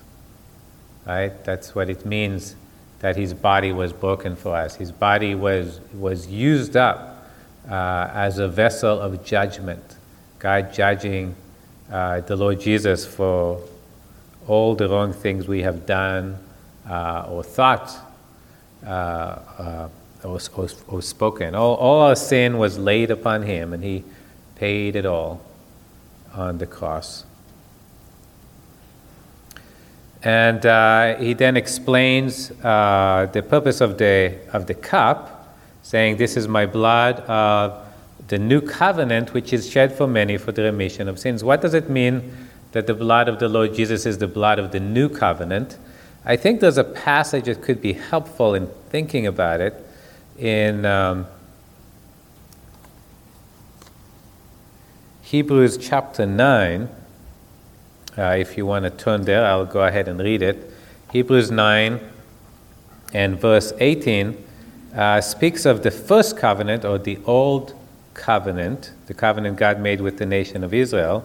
Right? 1.07 1.45
That's 1.45 1.75
what 1.75 1.89
it 1.89 2.05
means 2.05 2.57
that 2.99 3.17
his 3.17 3.33
body 3.33 3.73
was 3.73 3.93
broken 3.93 4.37
for 4.37 4.55
us. 4.55 4.77
His 4.77 4.93
body 4.93 5.35
was, 5.35 5.81
was 5.95 6.27
used 6.27 6.77
up 6.77 7.27
uh, 7.69 8.11
as 8.13 8.39
a 8.39 8.49
vessel 8.49 9.01
of 9.01 9.25
judgment. 9.25 9.97
God 10.39 10.73
judging 10.73 11.35
uh, 11.91 12.21
the 12.21 12.37
Lord 12.37 12.61
Jesus 12.61 13.07
for 13.07 13.63
all 14.47 14.75
the 14.75 14.89
wrong 14.89 15.13
things 15.13 15.47
we 15.47 15.63
have 15.63 15.87
done 15.87 16.39
or 17.29 17.43
thought 17.43 17.97
uh, 18.85 18.89
uh, 18.89 19.89
or, 20.25 20.39
or, 20.57 20.69
or, 20.89 21.03
spoken. 21.03 21.55
All, 21.55 21.75
all 21.77 22.01
our 22.01 22.17
sin 22.17 22.59
was 22.59 22.79
laid 22.79 23.11
upon 23.11 23.43
him, 23.43 23.73
and 23.73 23.83
he 23.83 24.05
paid 24.57 24.97
it 24.97 25.07
all 25.07 25.41
on 26.35 26.59
the 26.59 26.67
cross. 26.67 27.25
And 30.23 30.65
uh, 30.67 31.17
he 31.17 31.33
then 31.33 31.57
explains 31.57 32.51
uh, 32.63 33.29
the 33.33 33.43
purpose 33.43 33.81
of 33.81 33.97
the, 33.97 34.39
of 34.53 34.67
the 34.67 34.75
cup, 34.75 35.57
saying, 35.83 36.19
This 36.19 36.37
is 36.37 36.47
my 36.47 36.67
blood 36.67 37.21
of 37.21 37.87
the 38.29 38.39
new 38.39 38.61
covenant, 38.61 39.33
which 39.33 39.53
is 39.53 39.69
shed 39.69 39.97
for 39.97 40.07
many 40.07 40.37
for 40.37 40.53
the 40.53 40.63
remission 40.63 41.09
of 41.09 41.19
sins. 41.19 41.43
What 41.43 41.63
does 41.63 41.75
it 41.75 41.89
mean 41.89 42.35
that 42.73 42.87
the 42.87 42.95
blood 42.95 43.29
of 43.29 43.39
the 43.39 43.49
Lord 43.49 43.75
Jesus 43.75 44.05
is 44.05 44.19
the 44.19 44.29
blood 44.29 44.59
of 44.59 44.73
the 44.73 44.81
new 44.81 45.09
covenant? 45.09 45.79
I 46.25 46.37
think 46.37 46.61
there's 46.61 46.77
a 46.77 46.85
passage 46.85 47.47
that 47.47 47.63
could 47.63 47.81
be 47.81 47.95
helpful 47.95 48.55
in 48.55 48.69
thinking 48.91 49.27
about 49.27 49.61
it 49.63 49.75
in 50.39 50.85
um, 50.85 51.27
Hebrews 55.23 55.79
chapter 55.79 56.27
9. 56.27 56.89
Uh, 58.19 58.23
if 58.39 58.59
you 58.59 58.67
want 58.67 58.85
to 58.85 58.91
turn 58.91 59.23
there, 59.23 59.47
I'll 59.47 59.65
go 59.65 59.83
ahead 59.85 60.09
and 60.09 60.21
read 60.21 60.43
it. 60.43 60.71
Hebrews 61.11 61.51
9 61.51 62.01
and 63.15 63.41
verse 63.41 63.73
18 63.79 64.45
uh, 64.95 65.21
speaks 65.23 65.65
of 65.65 65.83
the 65.83 65.91
first 65.91 66.37
covenant 66.37 66.85
or 66.85 66.99
the 66.99 67.19
old 67.25 67.75
covenant, 68.13 68.93
the 69.07 69.15
covenant 69.15 69.57
God 69.57 69.81
made 69.81 70.03
with 70.03 70.19
the 70.19 70.27
nation 70.27 70.63
of 70.63 70.75
Israel. 70.75 71.25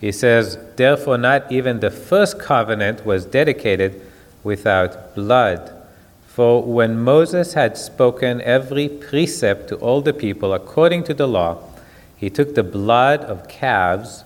He 0.00 0.10
says, 0.10 0.58
Therefore, 0.74 1.16
not 1.16 1.52
even 1.52 1.78
the 1.78 1.92
first 1.92 2.40
covenant 2.40 3.06
was 3.06 3.24
dedicated 3.24 4.02
without 4.42 5.14
blood. 5.14 5.72
For 6.26 6.62
when 6.62 6.98
Moses 6.98 7.54
had 7.54 7.76
spoken 7.76 8.40
every 8.40 8.88
precept 8.88 9.68
to 9.68 9.76
all 9.76 10.00
the 10.00 10.14
people 10.14 10.54
according 10.54 11.04
to 11.04 11.14
the 11.14 11.28
law, 11.28 11.58
he 12.16 12.30
took 12.30 12.54
the 12.54 12.62
blood 12.62 13.20
of 13.20 13.48
calves 13.48 14.24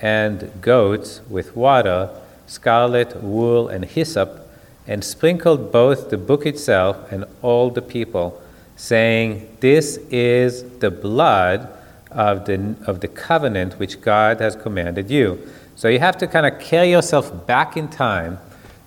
and 0.00 0.50
goats 0.60 1.20
with 1.28 1.56
water, 1.56 2.10
scarlet, 2.46 3.22
wool, 3.22 3.68
and 3.68 3.84
hyssop, 3.84 4.48
and 4.86 5.02
sprinkled 5.02 5.72
both 5.72 6.10
the 6.10 6.18
book 6.18 6.46
itself 6.46 7.10
and 7.10 7.24
all 7.42 7.70
the 7.70 7.82
people, 7.82 8.40
saying, 8.76 9.56
This 9.60 9.98
is 10.10 10.78
the 10.78 10.90
blood 10.90 11.68
of 12.10 12.44
the, 12.46 12.76
of 12.86 13.00
the 13.00 13.08
covenant 13.08 13.78
which 13.78 14.00
God 14.00 14.40
has 14.40 14.56
commanded 14.56 15.10
you. 15.10 15.38
So 15.76 15.88
you 15.88 15.98
have 15.98 16.18
to 16.18 16.26
kind 16.26 16.46
of 16.46 16.60
carry 16.60 16.90
yourself 16.90 17.46
back 17.46 17.76
in 17.76 17.88
time 17.88 18.38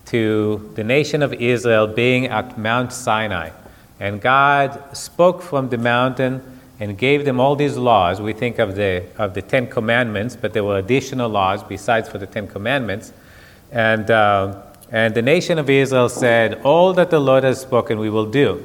to 0.05 0.71
the 0.75 0.83
nation 0.83 1.21
of 1.21 1.33
Israel 1.33 1.87
being 1.87 2.27
at 2.27 2.57
Mount 2.57 2.93
Sinai. 2.93 3.51
And 3.99 4.21
God 4.21 4.95
spoke 4.95 5.41
from 5.41 5.69
the 5.69 5.77
mountain 5.77 6.41
and 6.79 6.97
gave 6.97 7.25
them 7.25 7.39
all 7.39 7.55
these 7.55 7.77
laws. 7.77 8.19
We 8.19 8.33
think 8.33 8.59
of 8.59 8.75
the, 8.75 9.05
of 9.17 9.33
the 9.33 9.41
Ten 9.41 9.67
Commandments, 9.67 10.35
but 10.35 10.53
there 10.53 10.63
were 10.63 10.77
additional 10.77 11.29
laws 11.29 11.63
besides 11.63 12.09
for 12.09 12.17
the 12.17 12.27
Ten 12.27 12.47
Commandments. 12.47 13.13
And, 13.71 14.09
uh, 14.11 14.63
and 14.91 15.15
the 15.15 15.21
nation 15.21 15.57
of 15.57 15.69
Israel 15.69 16.09
said, 16.09 16.61
All 16.63 16.93
that 16.93 17.09
the 17.09 17.19
Lord 17.19 17.43
has 17.43 17.61
spoken, 17.61 17.99
we 17.99 18.09
will 18.09 18.25
do. 18.25 18.63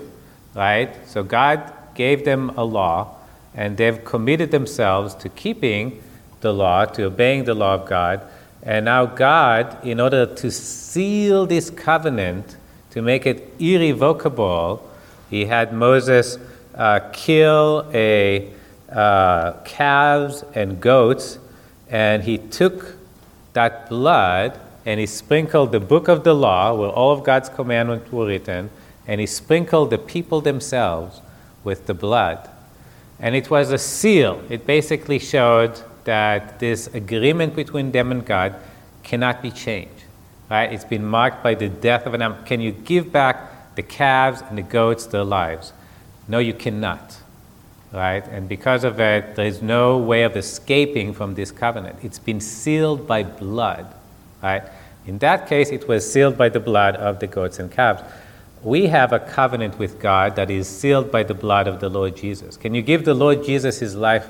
Right? 0.55 0.91
So 1.07 1.23
God 1.23 1.73
gave 1.95 2.25
them 2.25 2.51
a 2.57 2.65
law, 2.65 3.17
and 3.55 3.77
they've 3.77 4.05
committed 4.05 4.51
themselves 4.51 5.15
to 5.17 5.29
keeping 5.29 6.03
the 6.41 6.53
law, 6.53 6.85
to 6.85 7.05
obeying 7.05 7.45
the 7.45 7.55
law 7.55 7.75
of 7.75 7.89
God. 7.89 8.27
And 8.63 8.85
now, 8.85 9.07
God, 9.07 9.85
in 9.87 10.01
order 10.01 10.27
to 10.27 10.51
seal 10.51 11.47
this 11.47 11.71
covenant, 11.71 12.57
to 12.91 13.03
make 13.03 13.27
it 13.27 13.55
irrevocable, 13.59 14.89
he 15.31 15.45
had 15.45 15.73
Moses 15.73 16.39
uh, 16.75 17.01
kill 17.13 17.89
a 17.93 18.51
uh, 18.91 19.53
calves 19.65 20.45
and 20.55 20.81
goats, 20.81 21.39
and 21.91 22.23
he 22.23 22.39
took 22.39 22.97
that 23.53 23.89
blood 23.89 24.59
and 24.87 24.99
he 24.99 25.05
sprinkled 25.05 25.71
the 25.71 25.81
book 25.81 26.09
of 26.09 26.25
the 26.25 26.35
law, 26.35 26.75
where 26.75 26.89
all 26.89 27.13
of 27.13 27.23
God's 27.23 27.51
commandments 27.51 28.11
were 28.11 28.27
written, 28.27 28.71
and 29.07 29.21
he 29.21 29.27
sprinkled 29.27 29.91
the 29.91 29.99
people 29.99 30.41
themselves 30.41 31.21
with 31.63 31.87
the 31.87 31.93
blood. 31.93 32.49
And 33.21 33.35
it 33.35 33.51
was 33.51 33.71
a 33.71 33.77
seal. 33.77 34.43
It 34.49 34.67
basically 34.67 35.19
showed 35.19 35.83
that 36.09 36.59
this 36.59 36.87
agreement 36.95 37.55
between 37.55 37.93
them 37.93 38.11
and 38.11 38.25
God 38.25 38.55
cannot 39.03 39.43
be 39.43 39.51
changed. 39.51 40.05
Right? 40.51 40.73
It's 40.73 40.87
been 40.87 41.05
marked 41.05 41.43
by 41.43 41.55
the 41.55 41.69
death 41.69 42.07
of 42.07 42.15
an 42.15 42.23
animal. 42.23 42.43
Can 42.45 42.63
you 42.63 42.73
give 42.73 43.13
back 43.13 43.75
the 43.75 43.83
calves 43.83 44.43
and 44.49 44.57
the 44.57 44.63
goats 44.63 45.05
their 45.05 45.23
lives? 45.23 45.75
No, 46.27 46.39
you 46.39 46.55
cannot. 46.55 47.19
Right? 47.93 48.27
And 48.27 48.49
because 48.49 48.85
of 48.85 48.99
it, 49.01 49.37
there 49.37 49.45
is 49.45 49.61
no 49.61 49.99
way 49.99 50.23
of 50.23 50.35
escaping 50.35 51.13
from 51.13 51.35
this 51.35 51.51
covenant. 51.51 51.99
It's 52.03 52.19
been 52.19 52.41
sealed 52.41 53.07
by 53.07 53.23
blood. 53.23 53.95
Right? 54.43 54.63
In 55.07 55.19
that 55.19 55.47
case, 55.47 55.69
it 55.69 55.87
was 55.89 56.11
sealed 56.11 56.39
by 56.39 56.49
the 56.49 56.61
blood 56.61 56.97
of 56.97 57.21
the 57.21 57.27
goats 57.27 57.59
and 57.59 57.71
calves. 57.71 58.03
We 58.63 58.87
have 58.87 59.13
a 59.13 59.19
covenant 59.21 59.79
with 59.79 60.01
God 60.01 60.37
that 60.37 60.51
is 60.51 60.67
sealed 60.69 61.13
by 61.13 61.25
the 61.25 61.35
blood 61.35 61.69
of 61.69 61.81
the 61.81 61.91
Lord 61.91 62.17
Jesus. 62.17 62.57
Can 62.57 62.75
you 62.75 62.81
give 62.81 63.05
the 63.05 63.15
Lord 63.15 63.45
Jesus 63.45 63.79
his 63.81 63.95
life 63.95 64.27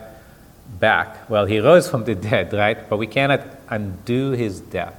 back. 0.69 1.29
Well, 1.31 1.47
he 1.47 1.59
rose 1.59 1.89
from 1.89 2.05
the 2.05 2.15
dead, 2.15 2.53
right? 2.53 2.89
But 2.89 2.99
we 2.99 3.07
cannot 3.07 3.41
undo 3.69 4.33
his 4.33 4.61
death, 4.61 4.95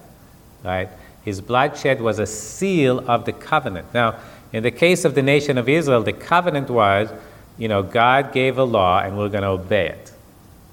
right? 0.63 0.89
His 1.23 1.41
bloodshed 1.41 2.01
was 2.01 2.19
a 2.19 2.25
seal 2.25 2.99
of 3.09 3.25
the 3.25 3.33
covenant. 3.33 3.93
Now, 3.93 4.15
in 4.51 4.63
the 4.63 4.71
case 4.71 5.05
of 5.05 5.15
the 5.15 5.21
nation 5.21 5.57
of 5.57 5.69
Israel, 5.69 6.01
the 6.01 6.13
covenant 6.13 6.69
was, 6.69 7.09
you 7.57 7.67
know, 7.67 7.83
God 7.83 8.31
gave 8.31 8.57
a 8.57 8.63
law 8.63 8.99
and 8.99 9.17
we're 9.17 9.29
going 9.29 9.43
to 9.43 9.49
obey 9.49 9.89
it, 9.89 10.11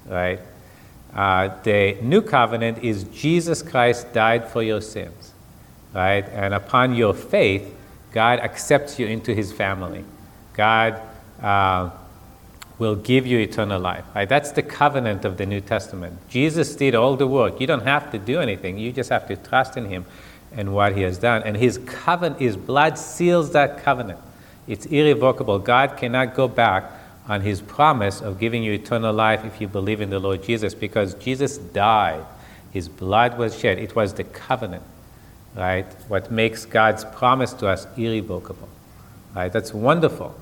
right? 0.07 0.39
Uh, 1.13 1.49
the 1.63 1.97
new 2.01 2.21
covenant 2.21 2.83
is 2.83 3.03
Jesus 3.05 3.61
Christ 3.61 4.13
died 4.13 4.49
for 4.49 4.63
your 4.63 4.81
sins, 4.81 5.33
right? 5.93 6.27
And 6.29 6.53
upon 6.53 6.95
your 6.95 7.13
faith, 7.13 7.73
God 8.11 8.39
accepts 8.39 8.97
you 8.99 9.07
into 9.07 9.33
his 9.33 9.51
family. 9.51 10.03
God 10.53 11.01
uh, 11.41 11.91
will 12.79 12.95
give 12.95 13.25
you 13.25 13.39
eternal 13.39 13.79
life. 13.79 14.05
Right? 14.13 14.29
That's 14.29 14.51
the 14.51 14.63
covenant 14.63 15.25
of 15.25 15.37
the 15.37 15.45
New 15.45 15.61
Testament. 15.61 16.17
Jesus 16.29 16.75
did 16.75 16.95
all 16.95 17.15
the 17.15 17.27
work. 17.27 17.59
You 17.59 17.67
don't 17.67 17.83
have 17.83 18.11
to 18.11 18.19
do 18.19 18.39
anything. 18.39 18.77
You 18.77 18.91
just 18.91 19.09
have 19.09 19.27
to 19.27 19.35
trust 19.35 19.77
in 19.77 19.85
him 19.85 20.05
and 20.55 20.73
what 20.73 20.95
he 20.95 21.01
has 21.01 21.17
done. 21.17 21.43
And 21.43 21.57
his 21.57 21.79
covenant, 21.85 22.39
his 22.39 22.55
blood 22.55 22.97
seals 22.97 23.51
that 23.51 23.83
covenant. 23.83 24.19
It's 24.67 24.85
irrevocable. 24.85 25.59
God 25.59 25.97
cannot 25.97 26.35
go 26.35 26.47
back 26.47 26.91
on 27.27 27.41
his 27.41 27.61
promise 27.61 28.21
of 28.21 28.39
giving 28.39 28.63
you 28.63 28.73
eternal 28.73 29.13
life 29.13 29.43
if 29.43 29.59
you 29.59 29.67
believe 29.67 30.01
in 30.01 30.09
the 30.09 30.19
Lord 30.19 30.43
Jesus 30.43 30.73
because 30.73 31.13
Jesus 31.15 31.57
died. 31.57 32.25
His 32.71 32.87
blood 32.87 33.37
was 33.37 33.57
shed. 33.57 33.79
It 33.79 33.95
was 33.95 34.13
the 34.13 34.23
covenant, 34.23 34.83
right? 35.55 35.85
What 36.07 36.31
makes 36.31 36.65
God's 36.65 37.03
promise 37.05 37.53
to 37.53 37.67
us 37.67 37.87
irrevocable, 37.97 38.69
right? 39.35 39.51
That's 39.51 39.73
wonderful. 39.73 40.39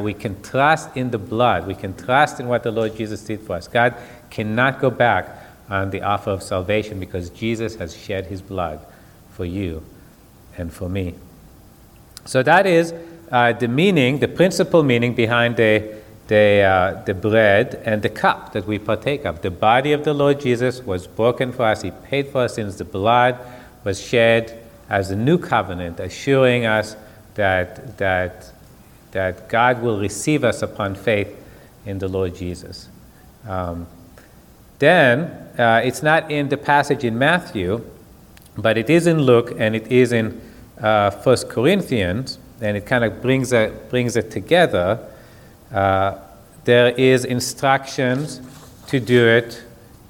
We 0.00 0.14
can 0.14 0.42
trust 0.42 0.96
in 0.96 1.10
the 1.10 1.18
blood. 1.18 1.66
We 1.66 1.74
can 1.74 1.96
trust 1.96 2.40
in 2.40 2.48
what 2.48 2.62
the 2.62 2.72
Lord 2.72 2.96
Jesus 2.96 3.22
did 3.22 3.40
for 3.40 3.56
us. 3.56 3.68
God 3.68 3.94
cannot 4.30 4.80
go 4.80 4.90
back 4.90 5.28
on 5.68 5.90
the 5.90 6.02
offer 6.02 6.30
of 6.30 6.42
salvation 6.42 7.00
because 7.00 7.30
Jesus 7.30 7.76
has 7.76 7.96
shed 7.96 8.26
his 8.26 8.42
blood 8.42 8.80
for 9.30 9.44
you 9.44 9.82
and 10.56 10.72
for 10.72 10.88
me. 10.88 11.14
So 12.24 12.42
that 12.42 12.66
is 12.66 12.92
uh, 13.30 13.52
the 13.52 13.68
meaning, 13.68 14.18
the 14.18 14.28
principal 14.28 14.82
meaning 14.82 15.14
behind 15.14 15.56
the, 15.56 15.96
the, 16.28 16.62
uh, 16.62 17.04
the 17.04 17.14
bread 17.14 17.80
and 17.84 18.02
the 18.02 18.08
cup 18.08 18.52
that 18.52 18.66
we 18.66 18.78
partake 18.78 19.24
of. 19.24 19.42
The 19.42 19.50
body 19.50 19.92
of 19.92 20.04
the 20.04 20.14
Lord 20.14 20.40
Jesus 20.40 20.82
was 20.82 21.06
broken 21.06 21.52
for 21.52 21.64
us, 21.64 21.82
He 21.82 21.90
paid 21.90 22.28
for 22.28 22.42
our 22.42 22.48
sins, 22.48 22.76
the 22.76 22.84
blood 22.84 23.38
was 23.84 24.00
shed 24.00 24.62
as 24.88 25.10
a 25.10 25.16
new 25.16 25.38
covenant, 25.38 26.00
assuring 26.00 26.66
us 26.66 26.96
that, 27.34 27.98
that, 27.98 28.52
that 29.12 29.48
God 29.48 29.82
will 29.82 29.98
receive 29.98 30.44
us 30.44 30.62
upon 30.62 30.94
faith 30.94 31.34
in 31.84 31.98
the 31.98 32.08
Lord 32.08 32.34
Jesus. 32.34 32.88
Um, 33.46 33.86
then, 34.78 35.48
uh, 35.58 35.80
it's 35.84 36.02
not 36.02 36.30
in 36.30 36.48
the 36.48 36.56
passage 36.56 37.04
in 37.04 37.18
Matthew, 37.18 37.84
but 38.58 38.76
it 38.76 38.90
is 38.90 39.06
in 39.06 39.20
Luke 39.20 39.54
and 39.58 39.74
it 39.74 39.90
is 39.90 40.12
in 40.12 40.40
uh, 40.80 41.10
1 41.10 41.36
Corinthians, 41.48 42.38
and 42.60 42.76
it 42.76 42.86
kind 42.86 43.04
of 43.04 43.22
brings 43.22 43.52
it, 43.52 43.90
brings 43.90 44.16
it 44.16 44.30
together. 44.30 44.98
Uh, 45.72 46.18
there 46.64 46.88
is 46.90 47.24
instructions 47.24 48.40
to 48.88 49.00
do 49.00 49.26
it 49.26 49.62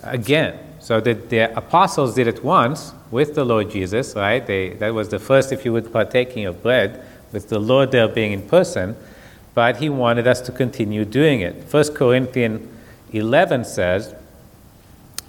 again. 0.03 0.59
So 0.81 1.01
that 1.01 1.31
the 1.31 1.57
apostles 1.57 2.15
did 2.15 2.29
it 2.29 2.45
once 2.45 2.93
with 3.11 3.35
the 3.35 3.45
Lord 3.45 3.71
Jesus, 3.71 4.15
right? 4.15 4.45
They, 4.45 4.71
that 4.75 4.95
was 4.95 5.09
the 5.09 5.19
first, 5.19 5.53
if 5.53 5.65
you 5.65 5.73
would, 5.73 5.93
partaking 5.93 6.47
of 6.47 6.63
bread, 6.63 7.05
with 7.33 7.49
the 7.49 7.59
Lord 7.59 7.91
there 7.91 8.09
being 8.09 8.33
in 8.33 8.43
person. 8.43 8.97
But 9.55 9.79
he 9.79 9.89
wanted 9.89 10.27
us 10.27 10.41
to 10.43 10.53
continue 10.53 11.05
doing 11.05 11.41
it. 11.41 11.73
1 11.73 11.95
Corinthians 11.95 12.69
11 13.13 13.65
says, 13.65 14.15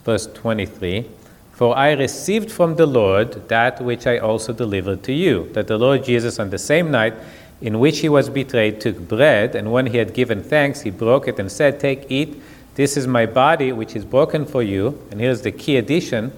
verse 0.04 0.28
23, 0.28 1.10
For 1.52 1.78
I 1.78 1.92
received 1.92 2.52
from 2.52 2.76
the 2.76 2.86
Lord 2.86 3.48
that 3.50 3.82
which 3.82 4.08
I 4.08 4.18
also 4.18 4.54
delivered 4.54 5.04
to 5.04 5.14
you, 5.14 5.50
that 5.54 5.68
the 5.68 5.78
Lord 5.78 6.04
Jesus, 6.04 6.40
on 6.40 6.50
the 6.50 6.58
same 6.58 6.92
night 6.92 7.14
in 7.62 7.80
which 7.80 8.00
he 8.00 8.10
was 8.10 8.30
betrayed, 8.30 8.80
took 8.82 8.98
bread, 9.00 9.56
and 9.56 9.72
when 9.72 9.88
he 9.88 9.98
had 9.98 10.14
given 10.14 10.44
thanks, 10.44 10.82
he 10.82 10.90
broke 10.92 11.28
it 11.28 11.40
and 11.40 11.52
said, 11.52 11.80
Take, 11.80 12.10
eat. 12.10 12.42
This 12.76 12.96
is 12.96 13.08
my 13.08 13.26
body, 13.26 13.72
which 13.72 13.96
is 13.96 14.06
broken 14.06 14.46
for 14.46 14.62
you. 14.62 15.02
And 15.10 15.20
here's 15.20 15.42
the 15.42 15.52
key 15.52 15.78
addition 15.78 16.32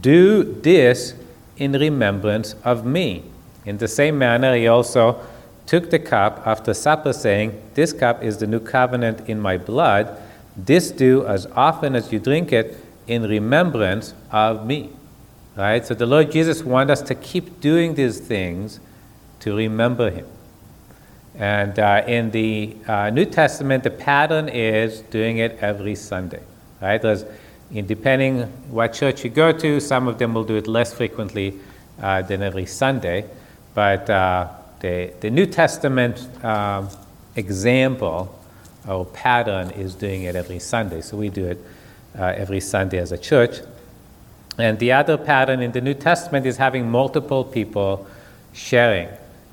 do 0.00 0.44
this 0.44 1.14
in 1.56 1.72
remembrance 1.72 2.54
of 2.64 2.86
me. 2.86 3.24
In 3.64 3.78
the 3.78 3.88
same 3.88 4.18
manner, 4.18 4.56
he 4.56 4.66
also 4.66 5.24
took 5.66 5.90
the 5.90 5.98
cup 5.98 6.42
after 6.46 6.74
supper, 6.74 7.12
saying, 7.12 7.60
This 7.74 7.92
cup 7.92 8.22
is 8.22 8.38
the 8.38 8.46
new 8.46 8.60
covenant 8.60 9.28
in 9.28 9.40
my 9.40 9.56
blood. 9.56 10.20
This 10.56 10.90
do 10.90 11.24
as 11.26 11.46
often 11.54 11.94
as 11.94 12.12
you 12.12 12.18
drink 12.18 12.52
it 12.52 12.78
in 13.06 13.22
remembrance 13.22 14.14
of 14.30 14.66
me. 14.66 14.90
Right? 15.56 15.84
So 15.86 15.94
the 15.94 16.06
Lord 16.06 16.32
Jesus 16.32 16.62
wants 16.62 16.90
us 16.90 17.02
to 17.02 17.14
keep 17.14 17.60
doing 17.60 17.94
these 17.94 18.18
things 18.18 18.80
to 19.40 19.54
remember 19.54 20.10
Him. 20.10 20.26
And 21.34 21.78
uh, 21.78 22.04
in 22.06 22.30
the 22.30 22.76
uh, 22.86 23.10
New 23.10 23.24
Testament, 23.24 23.84
the 23.84 23.90
pattern 23.90 24.48
is 24.48 25.00
doing 25.00 25.38
it 25.38 25.58
every 25.60 25.94
Sunday. 25.94 26.42
Right? 26.80 27.02
In 27.70 27.86
depending 27.86 28.42
what 28.68 28.92
church 28.92 29.24
you 29.24 29.30
go 29.30 29.52
to, 29.52 29.80
some 29.80 30.08
of 30.08 30.18
them 30.18 30.34
will 30.34 30.44
do 30.44 30.56
it 30.56 30.66
less 30.66 30.92
frequently 30.92 31.58
uh, 32.00 32.22
than 32.22 32.42
every 32.42 32.66
Sunday. 32.66 33.24
But 33.74 34.08
uh, 34.10 34.48
the, 34.80 35.12
the 35.20 35.30
New 35.30 35.46
Testament 35.46 36.44
um, 36.44 36.88
example 37.36 38.38
or 38.86 39.06
pattern 39.06 39.70
is 39.70 39.94
doing 39.94 40.24
it 40.24 40.36
every 40.36 40.58
Sunday. 40.58 41.00
So 41.00 41.16
we 41.16 41.28
do 41.28 41.46
it 41.46 41.58
uh, 42.18 42.24
every 42.36 42.60
Sunday 42.60 42.98
as 42.98 43.12
a 43.12 43.18
church. 43.18 43.60
And 44.58 44.78
the 44.78 44.92
other 44.92 45.16
pattern 45.16 45.60
in 45.60 45.72
the 45.72 45.80
New 45.80 45.94
Testament 45.94 46.46
is 46.46 46.56
having 46.56 46.90
multiple 46.90 47.44
people 47.44 48.06
sharing. 48.52 49.08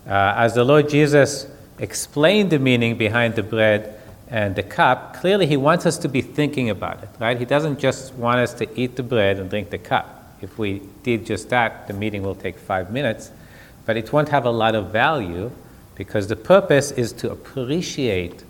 Uh, 0.06 0.34
as 0.36 0.56
the 0.56 0.64
Lord 0.64 0.90
Jesus 0.90 1.48
explained 1.78 2.50
the 2.50 2.60
meaning 2.60 2.98
behind 2.98 3.36
the 3.36 3.44
bread 3.44 3.96
and 4.30 4.56
the 4.56 4.64
cup, 4.64 5.16
clearly 5.16 5.48
he 5.48 5.56
wants 5.56 5.86
us 5.86 5.98
to 6.00 6.10
be 6.10 6.22
thinking 6.22 6.70
about 6.70 7.02
it, 7.04 7.10
right? 7.20 7.38
He 7.38 7.46
doesn't 7.46 7.80
just 7.80 8.14
want 8.16 8.40
us 8.40 8.54
to 8.56 8.80
eat 8.80 8.96
the 8.96 9.04
bread 9.04 9.40
and 9.40 9.50
drink 9.50 9.70
the 9.70 9.78
cup. 9.78 10.36
If 10.42 10.58
we 10.58 10.82
did 11.04 11.26
just 11.26 11.50
that, 11.50 11.88
the 11.88 11.94
meeting 11.94 12.24
will 12.24 12.36
take 12.36 12.58
five 12.58 12.92
minutes, 12.92 13.32
but 13.90 13.98
it 13.98 14.14
won't 14.14 14.30
have 14.30 14.46
a 14.46 14.52
lot 14.52 14.76
of 14.76 14.92
value 14.92 15.50
because 15.96 16.28
the 16.28 16.36
purpose 16.36 16.92
is 16.92 17.12
to 17.12 17.32
appreciate 17.32 18.44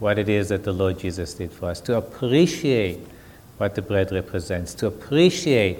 what 0.00 0.18
it 0.18 0.28
is 0.28 0.48
that 0.48 0.64
the 0.64 0.72
Lord 0.72 0.98
Jesus 0.98 1.34
did 1.34 1.52
for 1.52 1.66
us, 1.66 1.80
to 1.82 1.96
appreciate 1.96 2.98
what 3.58 3.76
the 3.76 3.82
bread 3.82 4.10
represents, 4.10 4.74
to 4.74 4.88
appreciate 4.88 5.78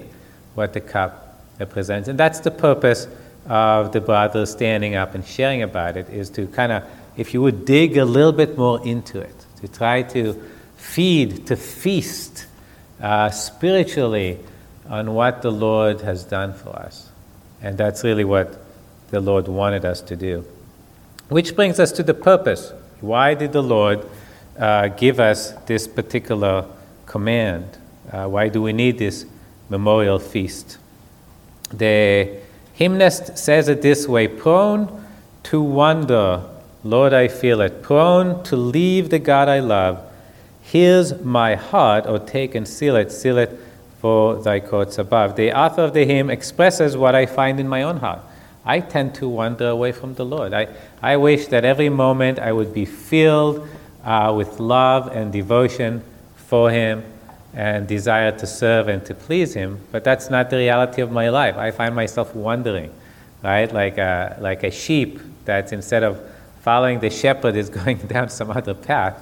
what 0.53 0.71
the 0.71 0.79
cup 0.79 1.43
represents. 1.59 2.07
And 2.07 2.17
that's 2.17 2.39
the 2.39 2.51
purpose 2.51 3.09
of 3.47 3.91
the 3.91 3.99
brothers 3.99 4.49
standing 4.49 4.95
up 4.95 5.13
and 5.13 5.25
sharing 5.25 5.61
about 5.61 5.97
it, 5.97 6.07
is 6.07 6.29
to 6.29 6.47
kind 6.47 6.71
of, 6.71 6.85
if 7.17 7.33
you 7.33 7.41
would 7.41 7.65
dig 7.65 7.97
a 7.97 8.05
little 8.05 8.31
bit 8.31 8.57
more 8.57 8.79
into 8.87 9.19
it, 9.19 9.45
to 9.59 9.67
try 9.67 10.03
to 10.03 10.41
feed, 10.77 11.47
to 11.47 11.57
feast 11.57 12.45
uh, 13.01 13.29
spiritually 13.29 14.39
on 14.87 15.13
what 15.13 15.41
the 15.41 15.51
Lord 15.51 15.99
has 15.99 16.23
done 16.23 16.53
for 16.53 16.69
us. 16.69 17.09
And 17.61 17.77
that's 17.77 18.01
really 18.05 18.23
what 18.23 18.61
the 19.09 19.19
Lord 19.19 19.47
wanted 19.47 19.85
us 19.85 20.01
to 20.01 20.15
do. 20.15 20.45
Which 21.29 21.55
brings 21.55 21.79
us 21.79 21.91
to 21.93 22.03
the 22.03 22.13
purpose. 22.13 22.73
Why 23.01 23.33
did 23.33 23.51
the 23.51 23.63
Lord 23.63 24.05
uh, 24.57 24.87
give 24.87 25.19
us 25.19 25.51
this 25.65 25.87
particular 25.87 26.65
command. 27.05 27.77
Uh, 28.11 28.27
why 28.27 28.49
do 28.49 28.61
we 28.61 28.73
need 28.73 28.97
this 28.97 29.25
memorial 29.69 30.19
feast? 30.19 30.77
The 31.73 32.37
hymnist 32.73 33.37
says 33.37 33.67
it 33.67 33.81
this 33.81 34.07
way 34.07 34.27
prone 34.27 35.05
to 35.43 35.61
wonder, 35.61 36.43
Lord, 36.83 37.13
I 37.13 37.27
feel 37.27 37.61
it, 37.61 37.81
prone 37.81 38.43
to 38.45 38.55
leave 38.55 39.09
the 39.09 39.19
God 39.19 39.49
I 39.49 39.59
love. 39.59 40.01
Here's 40.61 41.21
my 41.21 41.55
heart, 41.55 42.07
or 42.07 42.17
take 42.19 42.55
and 42.55 42.67
seal 42.67 42.95
it, 42.95 43.11
seal 43.11 43.37
it 43.37 43.59
for 43.99 44.41
thy 44.41 44.59
courts 44.59 44.97
above. 44.97 45.35
The 45.35 45.53
author 45.53 45.83
of 45.83 45.93
the 45.93 46.05
hymn 46.05 46.29
expresses 46.29 46.97
what 46.97 47.13
I 47.13 47.25
find 47.25 47.59
in 47.59 47.67
my 47.67 47.83
own 47.83 47.97
heart. 47.97 48.19
I 48.65 48.79
tend 48.79 49.13
to 49.15 49.29
wander 49.29 49.67
away 49.67 49.91
from 49.91 50.15
the 50.15 50.25
Lord. 50.25 50.53
I, 50.53 50.67
I 51.01 51.17
wish 51.17 51.47
that 51.47 51.63
every 51.63 51.89
moment 51.89 52.39
I 52.39 52.51
would 52.51 52.73
be 52.73 52.85
filled 52.85 53.67
uh, 54.03 54.33
with 54.35 54.59
love 54.59 55.15
and 55.15 55.31
devotion 55.31 56.03
for 56.35 56.71
Him 56.71 57.03
and 57.53 57.87
desire 57.87 58.31
to 58.31 58.47
serve 58.47 58.87
and 58.87 59.05
to 59.05 59.13
please 59.13 59.53
Him, 59.53 59.79
but 59.91 60.03
that's 60.03 60.29
not 60.29 60.49
the 60.49 60.57
reality 60.57 61.01
of 61.01 61.11
my 61.11 61.29
life. 61.29 61.57
I 61.57 61.71
find 61.71 61.95
myself 61.95 62.35
wandering, 62.35 62.91
right? 63.43 63.71
Like 63.71 63.97
a, 63.97 64.37
like 64.41 64.63
a 64.63 64.71
sheep 64.71 65.19
that 65.45 65.71
instead 65.71 66.03
of 66.03 66.19
following 66.61 66.99
the 66.99 67.09
shepherd 67.11 67.55
is 67.55 67.69
going 67.81 67.97
down 67.97 68.29
some 68.29 68.49
other 68.49 68.73
path. 68.73 69.21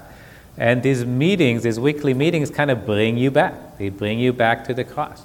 And 0.56 0.82
these 0.82 1.04
meetings, 1.04 1.64
these 1.64 1.78
weekly 1.78 2.14
meetings, 2.14 2.50
kind 2.50 2.70
of 2.70 2.86
bring 2.86 3.18
you 3.18 3.30
back. 3.30 3.76
They 3.76 3.90
bring 3.90 4.18
you 4.18 4.32
back 4.32 4.64
to 4.66 4.74
the 4.74 4.84
cross. 4.84 5.22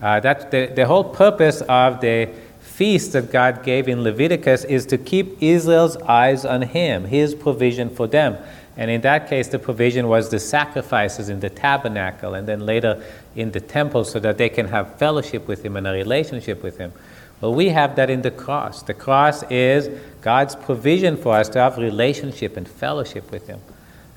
Uh, 0.00 0.20
that's 0.20 0.44
the, 0.46 0.72
the 0.74 0.86
whole 0.86 1.02
purpose 1.02 1.60
of 1.62 2.00
the 2.00 2.30
feast 2.78 3.12
that 3.12 3.32
God 3.32 3.64
gave 3.64 3.88
in 3.88 4.04
Leviticus 4.04 4.62
is 4.62 4.86
to 4.86 4.96
keep 4.96 5.42
Israel's 5.42 5.96
eyes 5.96 6.44
on 6.44 6.62
Him, 6.62 7.06
His 7.06 7.34
provision 7.34 7.90
for 7.90 8.06
them. 8.06 8.36
And 8.76 8.88
in 8.88 9.00
that 9.00 9.28
case, 9.28 9.48
the 9.48 9.58
provision 9.58 10.06
was 10.06 10.30
the 10.30 10.38
sacrifices 10.38 11.28
in 11.28 11.40
the 11.40 11.50
tabernacle 11.50 12.34
and 12.34 12.46
then 12.46 12.60
later 12.64 13.02
in 13.34 13.50
the 13.50 13.60
temple 13.60 14.04
so 14.04 14.20
that 14.20 14.38
they 14.38 14.48
can 14.48 14.68
have 14.68 14.94
fellowship 14.94 15.48
with 15.48 15.64
Him 15.64 15.76
and 15.76 15.88
a 15.88 15.92
relationship 15.92 16.62
with 16.62 16.78
Him. 16.78 16.92
Well, 17.40 17.52
we 17.52 17.70
have 17.70 17.96
that 17.96 18.10
in 18.10 18.22
the 18.22 18.30
cross. 18.30 18.84
The 18.84 18.94
cross 18.94 19.42
is 19.50 19.88
God's 20.20 20.54
provision 20.54 21.16
for 21.16 21.34
us 21.34 21.48
to 21.48 21.58
have 21.58 21.78
relationship 21.78 22.56
and 22.56 22.68
fellowship 22.68 23.32
with 23.32 23.48
Him 23.48 23.60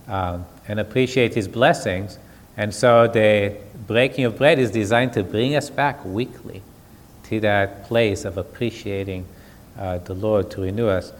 um, 0.07 0.45
and 0.67 0.79
appreciate 0.79 1.33
His 1.33 1.47
blessings. 1.47 2.19
And 2.57 2.75
so 2.75 3.07
the 3.07 3.57
breaking 3.87 4.25
of 4.25 4.37
bread 4.37 4.59
is 4.59 4.69
designed 4.69 5.13
to 5.13 5.23
bring 5.23 5.55
us 5.55 5.71
back 5.71 6.05
weekly 6.05 6.61
that 7.39 7.85
place 7.85 8.25
of 8.25 8.37
appreciating 8.37 9.25
uh, 9.77 9.97
the 9.99 10.13
Lord 10.13 10.51
to 10.51 10.61
renew 10.61 10.87
us 10.87 11.13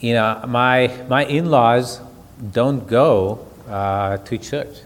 you 0.00 0.14
know, 0.14 0.44
my, 0.46 0.94
my 1.08 1.24
in 1.24 1.46
laws 1.46 2.00
don't 2.52 2.86
go 2.86 3.46
uh, 3.68 4.18
to 4.18 4.38
church. 4.38 4.78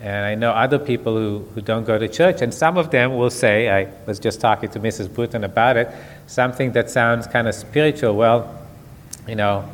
And 0.00 0.26
I 0.26 0.34
know 0.34 0.50
other 0.50 0.78
people 0.78 1.16
who, 1.16 1.46
who 1.54 1.60
don't 1.60 1.84
go 1.84 1.98
to 1.98 2.08
church, 2.08 2.42
and 2.42 2.52
some 2.52 2.76
of 2.76 2.90
them 2.90 3.16
will 3.16 3.30
say, 3.30 3.70
I 3.70 3.90
was 4.06 4.18
just 4.18 4.40
talking 4.40 4.68
to 4.70 4.80
Mrs. 4.80 5.12
Bruton 5.12 5.44
about 5.44 5.76
it, 5.76 5.88
something 6.26 6.72
that 6.72 6.90
sounds 6.90 7.26
kind 7.26 7.48
of 7.48 7.54
spiritual. 7.54 8.14
Well, 8.14 8.66
you 9.26 9.36
know, 9.36 9.68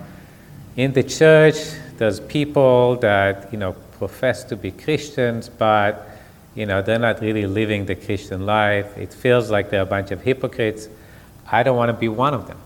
in 0.77 0.93
the 0.93 1.03
church, 1.03 1.57
there's 1.97 2.21
people 2.21 2.97
that, 2.97 3.53
you 3.53 3.59
know, 3.59 3.73
profess 3.99 4.45
to 4.45 4.57
be 4.57 4.71
Christians, 4.71 5.49
but, 5.49 6.09
you 6.55 6.67
know, 6.67 6.83
they're 6.83 6.99
not 6.99 7.21
really 7.21 7.47
living 7.47 7.87
the 7.87 7.95
Christian 7.95 8.45
life. 8.45 8.97
It 8.99 9.13
feels 9.13 9.51
like 9.51 9.71
they're 9.71 9.83
a 9.83 9.87
bunch 9.87 10.11
of 10.11 10.23
hypocrites. 10.23 10.89
I 11.51 11.63
don't 11.63 11.77
want 11.77 11.89
to 11.89 11.95
be 11.95 12.09
one 12.09 12.35
of 12.35 12.47
them. 12.47 12.59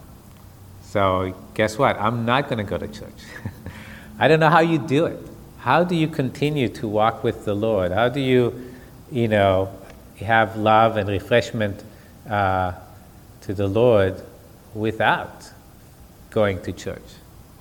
So, 0.82 1.34
guess 1.54 1.78
what? 1.78 2.00
I'm 2.00 2.24
not 2.24 2.48
going 2.48 2.58
to 2.58 2.64
go 2.64 2.78
to 2.78 2.88
church. 2.88 3.22
I 4.18 4.28
don't 4.28 4.40
know 4.40 4.50
how 4.50 4.60
you 4.60 4.78
do 4.78 5.06
it. 5.06 5.18
How 5.58 5.84
do 5.84 5.94
you 5.94 6.08
continue 6.08 6.68
to 6.70 6.88
walk 6.88 7.22
with 7.22 7.44
the 7.44 7.54
Lord? 7.54 7.92
How 7.92 8.08
do 8.08 8.20
you, 8.20 8.72
you 9.10 9.28
know, 9.28 9.70
have 10.20 10.56
love 10.56 10.96
and 10.96 11.08
refreshment 11.08 11.82
uh, 12.28 12.72
to 13.42 13.54
the 13.54 13.66
Lord 13.66 14.20
without 14.74 15.50
going 16.30 16.62
to 16.62 16.72
church, 16.72 17.02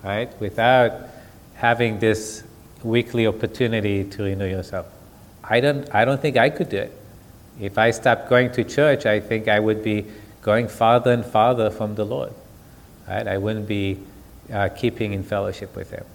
right? 0.04 0.30
Without 0.40 1.10
having 1.56 2.00
this 2.00 2.44
weekly 2.84 3.28
opportunity 3.28 4.04
to 4.04 4.24
renew 4.24 4.48
yourself. 4.48 4.86
I 5.50 5.60
don't, 5.60 5.94
I 5.94 6.06
don't 6.06 6.22
think 6.22 6.38
I 6.38 6.50
could 6.50 6.70
do 6.70 6.78
it. 6.78 6.98
If 7.60 7.78
I 7.78 7.92
stopped 7.92 8.30
going 8.30 8.52
to 8.54 8.64
church, 8.64 9.06
I 9.06 9.20
think 9.20 9.48
I 9.48 9.60
would 9.60 9.84
be 9.84 10.06
going 10.42 10.68
farther 10.68 11.12
and 11.12 11.26
farther 11.26 11.70
from 11.70 11.96
the 11.96 12.06
Lord. 12.06 12.34
Right? 13.08 13.28
I 13.28 13.38
wouldn't 13.38 13.68
be 13.68 14.00
uh, 14.52 14.70
keeping 14.70 15.14
in 15.14 15.24
fellowship 15.24 15.76
with 15.76 15.92
Him. 15.92 16.06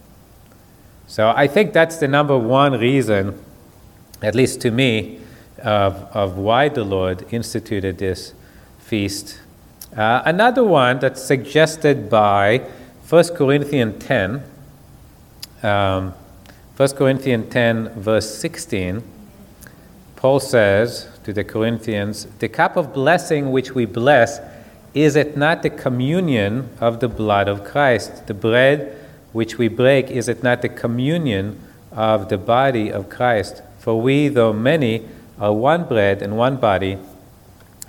So 1.07 1.33
I 1.35 1.47
think 1.47 1.73
that's 1.73 1.97
the 1.97 2.09
number 2.09 2.39
one 2.39 2.79
reason, 2.79 3.43
at 4.23 4.35
least 4.35 4.61
to 4.63 4.71
me, 4.71 5.21
of, 5.59 5.95
of 6.13 6.37
why 6.37 6.69
the 6.69 6.85
Lord 6.85 7.27
instituted 7.33 7.99
this 7.99 8.35
feast. 8.79 9.41
Uh, 9.97 10.23
another 10.25 10.63
one 10.63 11.01
that's 11.01 11.23
suggested 11.23 12.09
by 12.09 12.59
1 13.09 13.35
Corinthians 13.35 14.05
10, 14.05 14.43
um, 15.65 16.15
1 16.77 16.89
Corinthians 16.91 17.53
10, 17.53 17.89
verse 18.01 18.33
16, 18.37 19.03
Paul 20.21 20.39
says 20.39 21.09
to 21.25 21.33
the 21.33 21.45
Corinthians, 21.45 22.27
The 22.41 22.49
cup 22.49 22.77
of 22.77 22.93
blessing 22.93 23.51
which 23.53 23.75
we 23.75 23.87
bless, 23.87 24.39
is 24.93 25.17
it 25.17 25.35
not 25.35 25.63
the 25.63 25.71
communion 25.71 26.69
of 26.79 27.01
the 27.01 27.09
blood 27.09 27.49
of 27.49 27.65
Christ? 27.65 28.27
The 28.27 28.35
bread 28.35 28.95
which 29.33 29.57
we 29.57 29.69
break, 29.69 30.11
is 30.11 30.29
it 30.29 30.43
not 30.43 30.61
the 30.61 30.69
communion 30.69 31.59
of 31.91 32.29
the 32.29 32.37
body 32.37 32.93
of 32.93 33.09
Christ? 33.09 33.63
For 33.79 33.99
we, 33.99 34.29
though 34.29 34.53
many, 34.53 35.09
are 35.39 35.55
one 35.55 35.85
bread 35.85 36.21
and 36.21 36.37
one 36.37 36.57
body, 36.57 36.99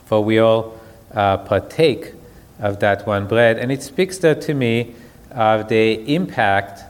for 0.05 0.23
we 0.23 0.39
all 0.39 0.79
uh, 1.13 1.35
partake 1.35 2.13
of 2.59 2.79
that 2.79 3.05
one 3.05 3.27
bread. 3.27 3.57
And 3.57 3.73
it 3.73 3.83
speaks 3.83 4.17
there 4.17 4.35
to 4.35 4.53
me 4.53 4.95
of 5.31 5.67
the 5.67 6.15
impact 6.15 6.83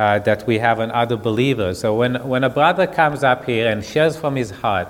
uh, 0.00 0.18
that 0.20 0.46
we 0.46 0.58
have 0.58 0.80
on 0.80 0.90
other 0.92 1.16
believers. 1.16 1.78
So 1.78 1.94
when, 1.94 2.14
when 2.26 2.42
a 2.42 2.48
brother 2.48 2.86
comes 2.86 3.22
up 3.22 3.44
here 3.44 3.70
and 3.70 3.84
shares 3.84 4.16
from 4.16 4.34
his 4.34 4.50
heart 4.50 4.88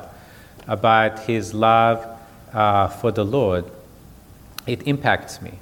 about 0.69 1.19
his 1.19 1.53
love 1.53 2.07
uh, 2.53 2.87
for 2.87 3.11
the 3.11 3.25
Lord, 3.25 3.65
it 4.69 4.87
impacts 4.87 5.43
me. 5.43 5.55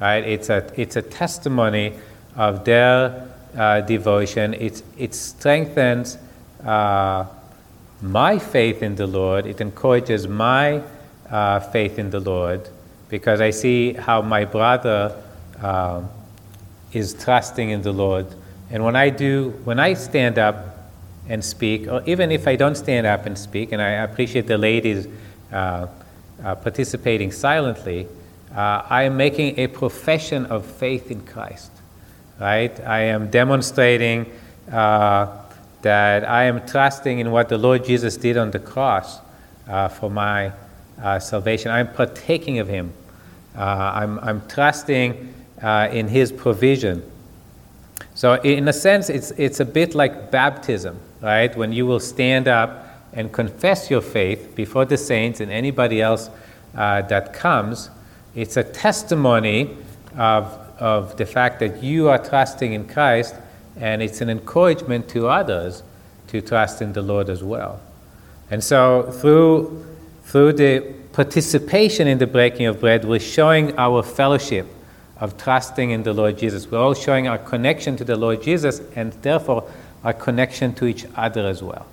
Right? 0.00 0.22
It's 0.24 0.50
a, 0.50 0.70
it's 0.80 0.94
a 0.94 1.02
testimony 1.02 1.94
of 2.36 2.64
their 2.64 3.28
uh, 3.56 3.80
devotion. 3.80 4.54
It, 4.54 4.84
it 4.96 5.16
strengthens 5.16 6.16
uh, 6.64 7.26
my 8.00 8.38
faith 8.38 8.84
in 8.84 8.94
the 8.94 9.08
Lord. 9.08 9.46
It 9.46 9.60
encourages 9.60 10.28
my 10.28 10.80
uh, 11.28 11.58
faith 11.58 11.98
in 11.98 12.10
the 12.10 12.20
Lord 12.20 12.68
because 13.08 13.40
I 13.40 13.50
see 13.50 13.94
how 13.94 14.22
my 14.22 14.44
brother 14.44 15.20
uh, 15.60 16.02
is 16.92 17.14
trusting 17.14 17.70
in 17.70 17.82
the 17.82 17.92
Lord. 17.92 18.26
And 18.72 18.82
when 18.84 18.96
I 18.96 19.10
do, 19.10 19.50
when 19.64 19.78
I 19.78 19.94
stand 19.94 20.38
up 20.38 20.90
and 21.28 21.44
speak, 21.44 21.86
or 21.86 22.02
even 22.06 22.32
if 22.32 22.48
I 22.48 22.56
don't 22.56 22.74
stand 22.74 23.06
up 23.06 23.26
and 23.26 23.38
speak, 23.38 23.70
and 23.70 23.80
I 23.80 23.90
appreciate 23.90 24.48
the 24.48 24.58
ladies 24.58 25.06
uh, 25.52 25.86
uh, 26.42 26.54
participating 26.56 27.30
silently, 27.30 28.08
I 28.54 29.04
am 29.04 29.16
making 29.16 29.58
a 29.58 29.68
profession 29.68 30.46
of 30.46 30.66
faith 30.66 31.10
in 31.10 31.24
Christ 31.24 31.70
right? 32.42 32.80
I 32.80 33.02
am 33.02 33.30
demonstrating 33.30 34.26
uh, 34.70 35.28
that 35.82 36.28
I 36.28 36.44
am 36.44 36.66
trusting 36.66 37.20
in 37.20 37.30
what 37.30 37.48
the 37.48 37.56
Lord 37.56 37.84
Jesus 37.84 38.16
did 38.16 38.36
on 38.36 38.50
the 38.50 38.58
cross 38.58 39.20
uh, 39.68 39.88
for 39.88 40.10
my 40.10 40.52
uh, 41.00 41.20
salvation. 41.20 41.70
I'm 41.70 41.92
partaking 41.92 42.58
of 42.58 42.66
Him. 42.66 42.92
Uh, 43.56 43.60
I'm, 43.60 44.18
I'm 44.18 44.48
trusting 44.48 45.34
uh, 45.62 45.88
in 45.92 46.08
His 46.08 46.32
provision. 46.32 47.08
So, 48.22 48.34
in 48.34 48.68
a 48.68 48.72
sense, 48.72 49.10
it's, 49.10 49.32
it's 49.32 49.58
a 49.58 49.64
bit 49.64 49.96
like 49.96 50.30
baptism, 50.30 50.96
right? 51.20 51.52
When 51.56 51.72
you 51.72 51.86
will 51.86 51.98
stand 51.98 52.46
up 52.46 52.86
and 53.12 53.32
confess 53.32 53.90
your 53.90 54.00
faith 54.00 54.54
before 54.54 54.84
the 54.84 54.96
saints 54.96 55.40
and 55.40 55.50
anybody 55.50 56.00
else 56.00 56.30
uh, 56.76 57.02
that 57.02 57.32
comes, 57.32 57.90
it's 58.36 58.56
a 58.56 58.62
testimony 58.62 59.76
of 60.16 60.44
of 60.78 61.16
the 61.16 61.26
fact 61.26 61.58
that 61.58 61.82
you 61.82 62.10
are 62.10 62.18
trusting 62.18 62.72
in 62.72 62.86
Christ, 62.86 63.34
and 63.76 64.00
it's 64.00 64.20
an 64.20 64.30
encouragement 64.30 65.08
to 65.08 65.26
others 65.26 65.82
to 66.28 66.40
trust 66.40 66.80
in 66.80 66.92
the 66.92 67.02
Lord 67.02 67.28
as 67.28 67.42
well. 67.42 67.80
And 68.52 68.62
so, 68.62 69.10
through, 69.10 69.84
through 70.22 70.52
the 70.52 70.94
participation 71.12 72.06
in 72.06 72.18
the 72.18 72.28
breaking 72.28 72.66
of 72.66 72.78
bread, 72.78 73.04
we're 73.04 73.18
showing 73.18 73.76
our 73.76 74.04
fellowship 74.04 74.68
of 75.22 75.38
trusting 75.38 75.92
in 75.92 76.02
the 76.02 76.12
Lord 76.12 76.36
Jesus. 76.36 76.68
We're 76.68 76.80
all 76.80 76.94
showing 76.94 77.28
our 77.28 77.38
connection 77.38 77.96
to 77.96 78.04
the 78.04 78.16
Lord 78.16 78.42
Jesus, 78.42 78.82
and 78.96 79.12
therefore 79.22 79.70
our 80.02 80.12
connection 80.12 80.74
to 80.74 80.86
each 80.86 81.06
other 81.14 81.46
as 81.46 81.62
well. 81.62 81.86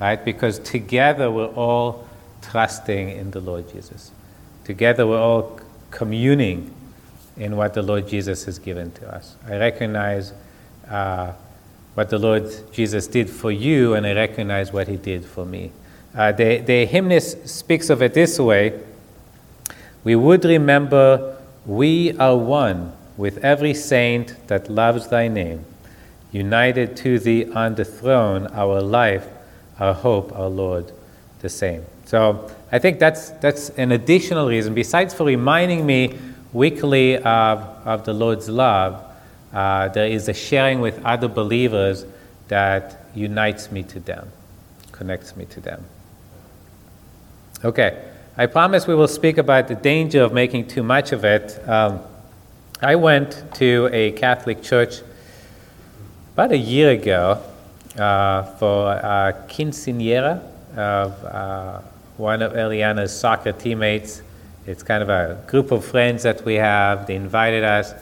Right? 0.00 0.22
Because 0.22 0.58
together 0.58 1.30
we're 1.30 1.54
all 1.54 2.08
trusting 2.42 3.10
in 3.10 3.30
the 3.30 3.38
Lord 3.38 3.72
Jesus. 3.72 4.10
Together 4.64 5.06
we're 5.06 5.20
all 5.20 5.60
communing 5.92 6.74
in 7.36 7.56
what 7.56 7.72
the 7.74 7.82
Lord 7.82 8.08
Jesus 8.08 8.46
has 8.46 8.58
given 8.58 8.90
to 8.94 9.14
us. 9.14 9.36
I 9.46 9.58
recognize 9.58 10.32
uh, 10.90 11.34
what 11.94 12.10
the 12.10 12.18
Lord 12.18 12.50
Jesus 12.72 13.06
did 13.06 13.30
for 13.30 13.52
you, 13.52 13.94
and 13.94 14.04
I 14.04 14.12
recognize 14.12 14.72
what 14.72 14.88
He 14.88 14.96
did 14.96 15.24
for 15.24 15.46
me. 15.46 15.70
Uh, 16.12 16.32
the, 16.32 16.58
the 16.58 16.84
hymnist 16.84 17.48
speaks 17.48 17.90
of 17.90 18.02
it 18.02 18.12
this 18.12 18.40
way 18.40 18.80
We 20.02 20.16
would 20.16 20.44
remember 20.44 21.35
we 21.66 22.16
are 22.18 22.36
one 22.36 22.92
with 23.16 23.44
every 23.44 23.74
saint 23.74 24.34
that 24.46 24.70
loves 24.70 25.08
Thy 25.08 25.28
name, 25.28 25.64
united 26.30 26.96
to 26.98 27.18
Thee 27.18 27.50
on 27.52 27.74
the 27.74 27.84
throne, 27.84 28.46
our 28.48 28.80
life, 28.80 29.26
our 29.78 29.92
hope, 29.92 30.32
our 30.32 30.48
Lord, 30.48 30.92
the 31.40 31.48
same. 31.48 31.84
So 32.04 32.50
I 32.70 32.78
think 32.78 32.98
that's, 32.98 33.30
that's 33.30 33.70
an 33.70 33.92
additional 33.92 34.48
reason, 34.48 34.74
besides 34.74 35.12
for 35.12 35.24
reminding 35.24 35.84
me 35.84 36.18
weekly 36.52 37.16
of, 37.16 37.58
of 37.84 38.04
the 38.04 38.14
Lord's 38.14 38.48
love, 38.48 39.02
uh, 39.52 39.88
there 39.88 40.06
is 40.06 40.28
a 40.28 40.34
sharing 40.34 40.80
with 40.80 41.02
other 41.04 41.28
believers 41.28 42.04
that 42.48 43.06
unites 43.14 43.72
me 43.72 43.82
to 43.82 43.98
them, 43.98 44.30
connects 44.92 45.36
me 45.36 45.46
to 45.46 45.60
them. 45.60 45.84
Okay, 47.64 48.05
I 48.38 48.44
promise 48.44 48.86
we 48.86 48.94
will 48.94 49.08
speak 49.08 49.38
about 49.38 49.66
the 49.66 49.74
danger 49.74 50.22
of 50.22 50.34
making 50.34 50.68
too 50.68 50.82
much 50.82 51.12
of 51.12 51.24
it. 51.24 51.58
Um, 51.66 52.00
I 52.82 52.94
went 52.94 53.54
to 53.54 53.88
a 53.90 54.12
Catholic 54.12 54.62
church 54.62 54.96
about 56.34 56.52
a 56.52 56.58
year 56.58 56.90
ago 56.90 57.42
uh, 57.98 58.42
for 58.58 58.92
a 58.92 59.34
quinceanera 59.48 60.42
of 60.76 61.24
uh, 61.24 61.80
one 62.18 62.42
of 62.42 62.52
Eliana's 62.52 63.18
soccer 63.18 63.52
teammates. 63.52 64.20
It's 64.66 64.82
kind 64.82 65.02
of 65.02 65.08
a 65.08 65.42
group 65.46 65.70
of 65.70 65.82
friends 65.82 66.22
that 66.24 66.44
we 66.44 66.56
have. 66.56 67.06
They 67.06 67.16
invited 67.16 67.64
us. 67.64 67.94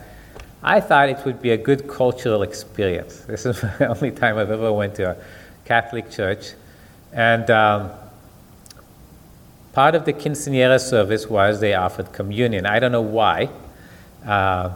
I 0.64 0.80
thought 0.80 1.10
it 1.10 1.24
would 1.24 1.40
be 1.40 1.50
a 1.50 1.56
good 1.56 1.86
cultural 1.86 2.42
experience. 2.42 3.20
This 3.28 3.46
is 3.46 3.60
the 3.60 3.86
only 3.86 4.10
time 4.10 4.36
I've 4.38 4.50
ever 4.50 4.72
went 4.72 4.96
to 4.96 5.12
a 5.12 5.16
Catholic 5.64 6.10
church. 6.10 6.54
And 7.12 7.48
um, 7.50 7.92
part 9.74 9.94
of 9.96 10.04
the 10.04 10.12
quinceanera 10.12 10.80
service 10.80 11.28
was 11.28 11.60
they 11.60 11.74
offered 11.74 12.12
communion. 12.12 12.64
I 12.64 12.78
don't 12.78 12.92
know 12.92 13.02
why. 13.02 13.50
Uh, 14.24 14.70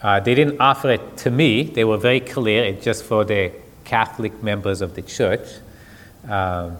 uh, 0.00 0.20
they 0.20 0.34
didn't 0.34 0.60
offer 0.60 0.90
it 0.90 1.16
to 1.18 1.30
me. 1.30 1.64
They 1.64 1.84
were 1.84 1.98
very 1.98 2.20
clear. 2.20 2.64
It's 2.64 2.84
just 2.84 3.04
for 3.04 3.24
the 3.24 3.52
Catholic 3.84 4.42
members 4.42 4.80
of 4.80 4.94
the 4.94 5.02
church. 5.02 5.46
Um, 6.28 6.78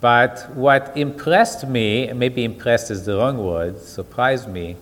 but 0.00 0.50
what 0.54 0.96
impressed 0.96 1.66
me, 1.68 2.12
maybe 2.12 2.42
impressed 2.44 2.90
is 2.90 3.04
the 3.04 3.16
wrong 3.16 3.38
word, 3.38 3.80
surprised 3.80 4.48
me, 4.48 4.76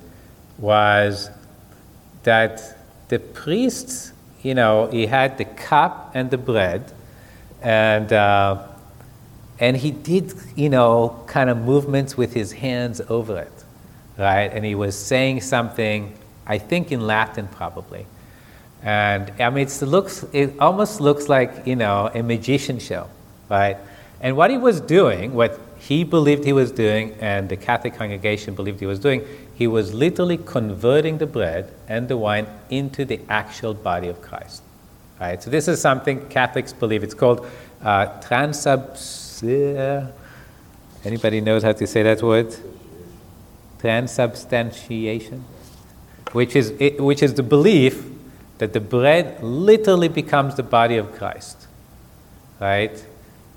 was 0.59 1.31
that 2.23 2.79
the 3.09 3.19
priests, 3.19 4.13
you 4.43 4.55
know, 4.55 4.87
he 4.87 5.07
had 5.07 5.39
the 5.39 5.45
cup 5.45 6.13
and 6.15 6.31
the 6.31 6.39
bread, 6.39 6.93
and 7.63 8.13
uh, 8.13 8.67
and 9.59 9.77
he 9.77 9.91
did, 9.91 10.35
you 10.57 10.69
know, 10.69 11.23
kind 11.27 11.49
of 11.49 11.59
movements 11.59 12.17
with 12.17 12.33
his 12.33 12.53
hands 12.53 13.01
over 13.09 13.39
it, 13.39 13.65
right? 14.19 14.53
And 14.53 14.65
he 14.65 14.75
was 14.75 14.99
saying 14.99 15.43
something, 15.43 16.15
I 16.47 16.59
think 16.59 16.91
in 16.91 17.07
Latin 17.07 17.49
probably, 17.49 18.07
and 18.83 19.33
I 19.41 19.49
mean, 19.49 19.67
it 19.67 19.83
looks, 19.83 20.25
it 20.33 20.59
almost 20.59 21.01
looks 21.01 21.29
like 21.29 21.67
you 21.67 21.75
know 21.75 22.11
a 22.15 22.23
magician 22.23 22.79
show, 22.79 23.09
right? 23.49 23.79
And 24.21 24.37
what 24.37 24.51
he 24.51 24.59
was 24.59 24.81
doing, 24.81 25.33
what 25.35 25.59
he 25.79 26.05
believed 26.05 26.45
he 26.45 26.53
was 26.53 26.71
doing, 26.71 27.15
and 27.21 27.49
the 27.49 27.57
Catholic 27.57 27.95
congregation 27.95 28.55
believed 28.55 28.81
he 28.81 28.87
was 28.87 28.99
doing, 28.99 29.25
he 29.55 29.67
was 29.67 29.95
literally 29.95 30.39
converting 30.39 31.19
the 31.19 31.27
bread 31.27 31.73
and 31.89 32.09
the 32.09 32.17
wine 32.17 32.47
into 32.71 33.05
the 33.05 33.21
actual 33.29 33.73
body 33.73 34.09
of 34.09 34.21
Christ. 34.21 34.63
Right? 35.21 35.43
So 35.43 35.51
this 35.51 35.69
is 35.69 35.81
something 35.81 36.29
Catholics 36.29 36.73
believe. 36.73 37.05
It's 37.05 37.15
called 37.15 37.47
uh, 37.83 38.07
Anybody 41.05 41.41
knows 41.41 41.63
how 41.63 41.73
to 41.73 41.87
say 41.87 42.03
that 42.03 42.23
word? 42.23 42.55
Transubstantiation, 43.79 45.45
which 46.33 46.57
is 46.57 46.73
which 46.99 47.23
is 47.23 47.35
the 47.35 47.43
belief 47.43 48.05
that 48.59 48.73
the 48.73 48.81
bread 48.81 49.43
literally 49.43 50.09
becomes 50.09 50.55
the 50.55 50.63
body 50.63 50.97
of 50.97 51.13
Christ, 51.15 51.67
right? 52.61 53.05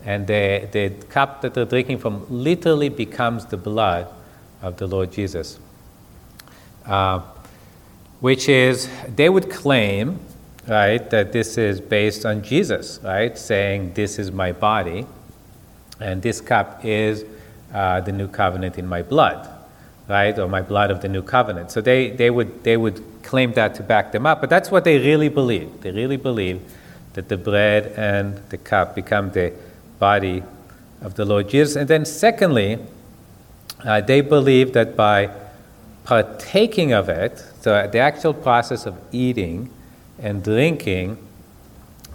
And 0.04 0.26
the, 0.28 0.68
the 0.72 0.90
cup 1.10 1.42
that 1.42 1.54
they're 1.54 1.66
drinking 1.66 2.00
from 2.00 2.26
literally 2.30 2.90
becomes 2.90 3.46
the 3.46 3.58
blood 3.58 4.08
of 4.62 4.78
the 4.78 4.88
Lord 4.88 5.12
Jesus. 5.12 5.60
Uh, 6.86 7.22
which 8.20 8.50
is, 8.50 8.90
they 9.16 9.30
would 9.30 9.52
claim, 9.52 10.20
right, 10.68 11.10
that 11.10 11.34
this 11.34 11.58
is 11.58 11.80
based 11.80 12.26
on 12.26 12.42
Jesus, 12.42 13.00
right, 13.04 13.38
saying, 13.38 13.94
This 13.94 14.18
is 14.18 14.32
my 14.32 14.52
body, 14.52 15.06
and 16.00 16.22
this 16.22 16.42
cup 16.42 16.84
is 16.84 17.26
uh, 17.74 18.02
the 18.02 18.12
new 18.12 18.28
covenant 18.28 18.78
in 18.78 18.88
my 18.88 19.02
blood, 19.02 19.48
right, 20.08 20.38
or 20.38 20.48
my 20.48 20.62
blood 20.62 20.92
of 20.92 21.02
the 21.02 21.08
new 21.08 21.22
covenant. 21.22 21.72
So 21.72 21.82
they, 21.82 22.12
they, 22.12 22.30
would, 22.30 22.64
they 22.64 22.78
would 22.78 23.04
claim 23.24 23.54
that 23.54 23.76
to 23.76 23.84
back 23.84 24.12
them 24.12 24.26
up, 24.26 24.42
but 24.42 24.50
that's 24.50 24.72
what 24.72 24.84
they 24.84 25.00
really 25.00 25.30
believe. 25.30 25.82
They 25.82 25.92
really 25.92 26.18
believe 26.18 26.62
that 27.14 27.30
the 27.30 27.38
bread 27.38 27.94
and 27.98 28.38
the 28.50 28.58
cup 28.58 28.96
become 28.96 29.32
the 29.32 29.54
body 30.00 30.44
of 31.02 31.16
the 31.16 31.26
Lord 31.26 31.50
Jesus. 31.50 31.76
And 31.76 31.88
then, 31.88 32.06
secondly, 32.06 32.80
uh, 33.84 34.02
they 34.02 34.22
believe 34.22 34.74
that 34.74 34.96
by 34.96 35.32
partaking 36.04 36.94
of 36.94 37.10
it, 37.10 37.44
so 37.62 37.88
the 37.92 38.00
actual 38.00 38.34
process 38.34 38.86
of 38.86 38.98
eating 39.12 39.70
and 40.20 40.44
drinking, 40.44 41.18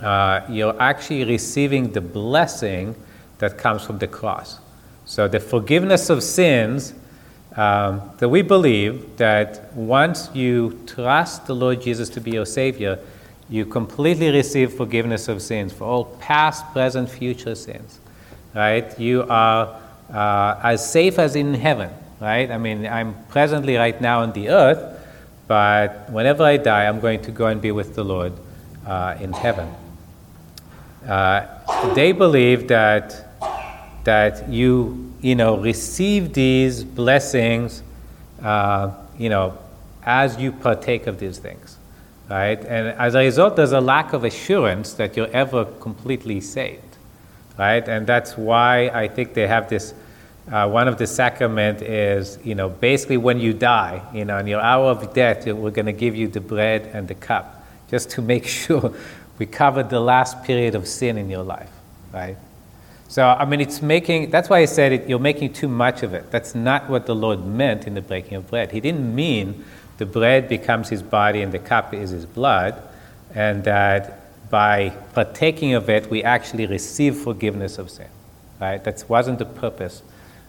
uh, 0.01 0.41
you're 0.49 0.81
actually 0.81 1.25
receiving 1.25 1.93
the 1.93 2.01
blessing 2.01 2.97
that 3.43 3.59
comes 3.59 3.85
from 3.85 3.99
the 3.99 4.07
cross. 4.07 4.61
So 5.05 5.27
the 5.27 5.41
forgiveness 5.41 6.11
of 6.11 6.23
sins, 6.23 6.95
um, 7.57 8.13
that 8.19 8.29
we 8.29 8.41
believe 8.41 9.17
that 9.17 9.75
once 9.75 10.31
you 10.33 10.81
trust 10.87 11.47
the 11.49 11.55
Lord 11.57 11.83
Jesus 11.83 12.09
to 12.11 12.21
be 12.21 12.31
your 12.31 12.47
Savior, 12.47 13.01
you 13.51 13.67
completely 13.67 14.31
receive 14.31 14.73
forgiveness 14.73 15.27
of 15.27 15.43
sins 15.43 15.73
for 15.73 15.83
all 15.83 16.05
past, 16.21 16.65
present, 16.73 17.11
future 17.11 17.57
sins. 17.57 17.99
Right? 18.55 18.97
You 18.97 19.25
are 19.29 19.77
uh, 20.09 20.61
as 20.63 20.89
safe 20.89 21.19
as 21.19 21.35
in 21.35 21.53
heaven. 21.55 21.91
Right? 22.21 22.49
I 22.49 22.59
mean, 22.59 22.87
I'm 22.87 23.17
presently 23.25 23.75
right 23.75 24.01
now 24.01 24.21
on 24.21 24.33
the 24.35 24.51
earth, 24.51 25.01
but 25.49 26.09
whenever 26.13 26.45
I 26.45 26.59
die, 26.59 26.87
I'm 26.87 27.01
going 27.01 27.23
to 27.23 27.33
go 27.33 27.49
and 27.49 27.61
be 27.61 27.73
with 27.73 27.97
the 27.97 28.05
Lord 28.05 28.35
uh, 28.87 29.17
in 29.21 29.33
heaven. 29.33 29.69
Uh, 31.09 31.45
they 31.95 32.13
believe 32.13 32.69
that 32.69 33.22
that 34.05 34.49
you 34.49 35.13
you 35.21 35.35
know 35.35 35.57
receive 35.57 36.33
these 36.33 36.85
blessings, 36.85 37.83
uh, 38.43 38.93
you 39.19 39.29
know, 39.29 39.59
as 40.03 40.39
you 40.39 40.53
partake 40.53 41.07
of 41.07 41.19
these 41.19 41.39
things 41.39 41.79
right? 42.33 42.65
And 42.65 42.89
as 42.99 43.15
a 43.15 43.19
result, 43.19 43.57
there's 43.57 43.73
a 43.73 43.81
lack 43.81 44.15
of 44.15 44.25
assurance 44.25 44.95
that 44.95 45.17
you're 45.17 45.31
ever 45.33 45.67
completely 45.81 46.41
saved, 46.41 46.97
right? 47.59 47.87
And 47.87 48.07
that's 48.07 48.39
why 48.39 48.89
I 48.89 49.09
think 49.09 49.35
they 49.35 49.47
have 49.47 49.69
this. 49.69 49.93
Uh, 50.51 50.69
one 50.69 50.89
of 50.89 50.99
the 50.99 51.07
sacrament 51.07 51.83
is, 51.83 52.39
you 52.43 52.55
know, 52.55 52.69
basically 52.69 53.17
when 53.17 53.39
you 53.39 53.53
die, 53.53 54.03
you 54.13 54.25
know, 54.25 54.39
in 54.39 54.47
your 54.47 54.61
hour 54.61 54.91
of 54.91 55.15
death, 55.15 55.47
we're 55.47 55.71
going 55.71 55.87
to 55.87 55.93
give 55.93 56.17
you 56.17 56.27
the 56.27 56.41
bread 56.41 56.91
and 56.95 57.07
the 57.07 57.15
cup, 57.15 57.65
just 57.91 58.11
to 58.11 58.23
make 58.23 58.47
sure 58.61 58.93
we 59.39 59.47
covered 59.47 59.91
the 59.91 60.01
last 60.01 60.43
period 60.43 60.75
of 60.75 60.89
sin 60.89 61.19
in 61.19 61.29
your 61.29 61.45
life, 61.45 61.71
right? 62.13 62.37
So, 63.13 63.29
I 63.29 63.45
mean, 63.45 63.61
it's 63.61 63.83
making, 63.83 64.31
that's 64.31 64.49
why 64.49 64.61
I 64.61 64.65
said 64.65 64.91
it, 64.91 65.07
you're 65.07 65.19
making 65.19 65.53
too 65.53 65.69
much 65.69 66.03
of 66.03 66.15
it. 66.15 66.31
That's 66.31 66.55
not 66.55 66.89
what 66.89 67.05
the 67.05 67.15
Lord 67.15 67.45
meant 67.45 67.87
in 67.87 67.93
the 67.93 68.01
breaking 68.01 68.39
of 68.39 68.49
bread. 68.49 68.73
He 68.73 68.81
didn't 68.81 69.15
mean 69.15 69.67
the 69.99 70.07
bread 70.07 70.49
becomes 70.49 70.89
his 70.89 71.03
body 71.03 71.43
and 71.43 71.53
the 71.53 71.59
cup 71.59 71.93
is 71.93 72.09
his 72.09 72.25
blood, 72.25 72.83
and 73.35 73.65
that 73.65 74.49
by 74.49 74.95
partaking 75.13 75.75
of 75.75 75.91
it, 75.91 76.09
we 76.09 76.23
actually 76.23 76.65
receive 76.65 77.19
forgiveness 77.19 77.77
of 77.77 77.91
sin. 77.91 78.09
Right? 78.59 78.83
That 78.83 79.05
wasn't 79.11 79.41
the 79.41 79.45
purpose 79.45 80.03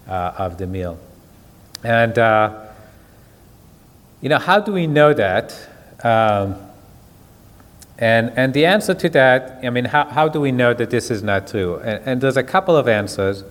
uh, 0.08 0.32
of 0.38 0.58
the 0.58 0.66
meal. 0.66 0.98
And, 1.84 2.18
uh, 2.18 2.68
you 4.22 4.30
know, 4.30 4.40
how 4.40 4.62
do 4.62 4.72
we 4.72 4.88
know 4.88 5.14
that? 5.14 5.54
Um, 6.02 6.56
and, 8.04 8.34
and 8.36 8.54
the 8.54 8.66
answer 8.66 8.94
to 8.94 9.10
that, 9.10 9.60
I 9.64 9.70
mean, 9.70 9.86
how, 9.86 10.06
how 10.06 10.28
do 10.28 10.42
we 10.42 10.52
know 10.52 10.74
that 10.74 10.90
this 10.90 11.10
is 11.10 11.24
not 11.24 11.48
true? 11.48 11.78
And, 11.78 12.08
and 12.08 12.22
there's 12.22 12.38
a 12.38 12.44
couple 12.44 12.76
of 12.76 12.88
answers. 12.88 13.44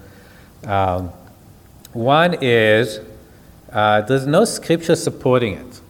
Um, 0.65 1.11
one 1.93 2.37
is 2.41 3.01
uh, 3.71 4.03
there's 4.03 4.27
no 4.27 4.45
scripture 4.45 4.97
supporting 4.97 5.55
it 5.55 5.81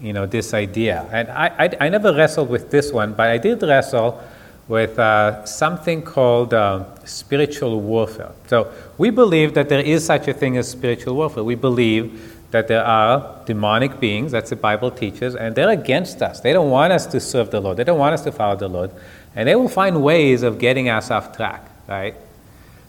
you 0.00 0.12
know, 0.12 0.26
this 0.26 0.52
idea. 0.52 1.08
And 1.12 1.30
I, 1.30 1.46
I, 1.58 1.86
I, 1.86 1.88
never 1.88 2.14
wrestled 2.14 2.50
with 2.50 2.70
this 2.70 2.92
one, 2.92 3.14
but 3.14 3.30
I 3.30 3.38
did 3.38 3.62
wrestle 3.62 4.22
with 4.68 4.98
uh, 4.98 5.44
something 5.46 6.02
called 6.02 6.52
uh, 6.52 6.84
spiritual 7.04 7.80
warfare. 7.80 8.32
So 8.46 8.70
we 8.98 9.08
believe 9.10 9.54
that 9.54 9.70
there 9.70 9.80
is 9.80 10.04
such 10.04 10.28
a 10.28 10.34
thing 10.34 10.58
as 10.58 10.68
spiritual 10.68 11.14
warfare. 11.16 11.42
We 11.42 11.54
believe 11.54 12.33
that 12.54 12.68
there 12.68 12.84
are 12.84 13.40
demonic 13.46 13.98
beings, 13.98 14.30
that's 14.30 14.50
the 14.50 14.54
Bible 14.54 14.92
teaches, 14.92 15.34
and 15.34 15.56
they're 15.56 15.70
against 15.70 16.22
us. 16.22 16.38
They 16.38 16.52
don't 16.52 16.70
want 16.70 16.92
us 16.92 17.04
to 17.06 17.18
serve 17.18 17.50
the 17.50 17.60
Lord, 17.60 17.76
they 17.78 17.82
don't 17.82 17.98
want 17.98 18.14
us 18.14 18.22
to 18.22 18.30
follow 18.30 18.54
the 18.54 18.68
Lord, 18.68 18.92
and 19.34 19.48
they 19.48 19.56
will 19.56 19.68
find 19.68 20.04
ways 20.04 20.44
of 20.44 20.60
getting 20.60 20.88
us 20.88 21.10
off 21.10 21.36
track, 21.36 21.68
right? 21.88 22.14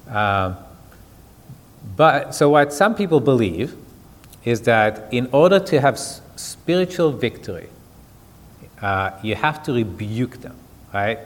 Um, 0.08 0.56
but 1.96 2.36
so, 2.36 2.52
what 2.52 2.74
some 2.74 2.94
people 2.94 3.20
believe 3.20 3.76
is 4.44 4.62
that 4.62 5.12
in 5.12 5.30
order 5.32 5.60
to 5.60 5.82
have 5.82 5.98
spiritual 5.98 7.12
victory, 7.12 7.70
uh, 8.84 9.18
you 9.24 9.34
have 9.34 9.64
to 9.64 9.74
rebuke 9.74 10.42
them, 10.42 10.56
right? 10.94 11.18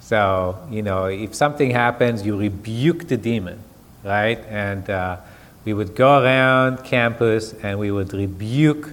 So, 0.00 0.56
you 0.70 0.80
know, 0.80 1.04
if 1.04 1.34
something 1.34 1.70
happens, 1.70 2.24
you 2.24 2.38
rebuke 2.38 3.08
the 3.08 3.18
demon, 3.18 3.62
right? 4.02 4.38
And 4.48 4.88
uh, 4.88 5.18
we 5.64 5.72
would 5.72 5.94
go 5.94 6.22
around 6.22 6.84
campus 6.84 7.54
and 7.62 7.78
we 7.78 7.90
would 7.90 8.12
rebuke, 8.12 8.90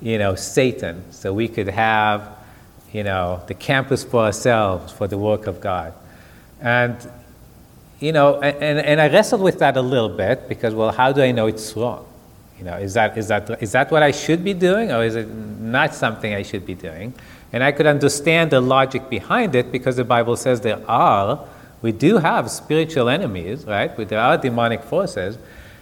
you 0.00 0.18
know, 0.18 0.34
Satan 0.34 1.04
so 1.12 1.32
we 1.32 1.48
could 1.48 1.68
have, 1.68 2.36
you 2.92 3.04
know, 3.04 3.42
the 3.46 3.54
campus 3.54 4.04
for 4.04 4.24
ourselves 4.24 4.92
for 4.92 5.06
the 5.06 5.18
work 5.18 5.46
of 5.46 5.60
God. 5.60 5.92
And, 6.60 6.96
you 8.00 8.12
know, 8.12 8.40
and, 8.40 8.78
and 8.78 9.00
I 9.00 9.08
wrestled 9.08 9.42
with 9.42 9.58
that 9.60 9.76
a 9.76 9.82
little 9.82 10.08
bit 10.08 10.48
because, 10.48 10.74
well, 10.74 10.92
how 10.92 11.12
do 11.12 11.22
I 11.22 11.30
know 11.30 11.46
it's 11.46 11.76
wrong? 11.76 12.04
You 12.58 12.64
know, 12.64 12.76
is 12.76 12.94
that, 12.94 13.16
is, 13.16 13.28
that, 13.28 13.62
is 13.62 13.72
that 13.72 13.90
what 13.90 14.02
I 14.02 14.10
should 14.10 14.42
be 14.42 14.54
doing 14.54 14.90
or 14.90 15.04
is 15.04 15.14
it 15.14 15.28
not 15.28 15.94
something 15.94 16.34
I 16.34 16.42
should 16.42 16.66
be 16.66 16.74
doing? 16.74 17.14
And 17.52 17.62
I 17.62 17.72
could 17.72 17.86
understand 17.86 18.50
the 18.50 18.60
logic 18.60 19.08
behind 19.08 19.54
it 19.54 19.70
because 19.70 19.96
the 19.96 20.04
Bible 20.04 20.36
says 20.36 20.60
there 20.60 20.82
are, 20.90 21.46
we 21.80 21.92
do 21.92 22.18
have 22.18 22.50
spiritual 22.50 23.08
enemies, 23.08 23.64
right? 23.64 23.96
There 23.96 24.18
are 24.18 24.36
demonic 24.36 24.82
forces. 24.82 25.38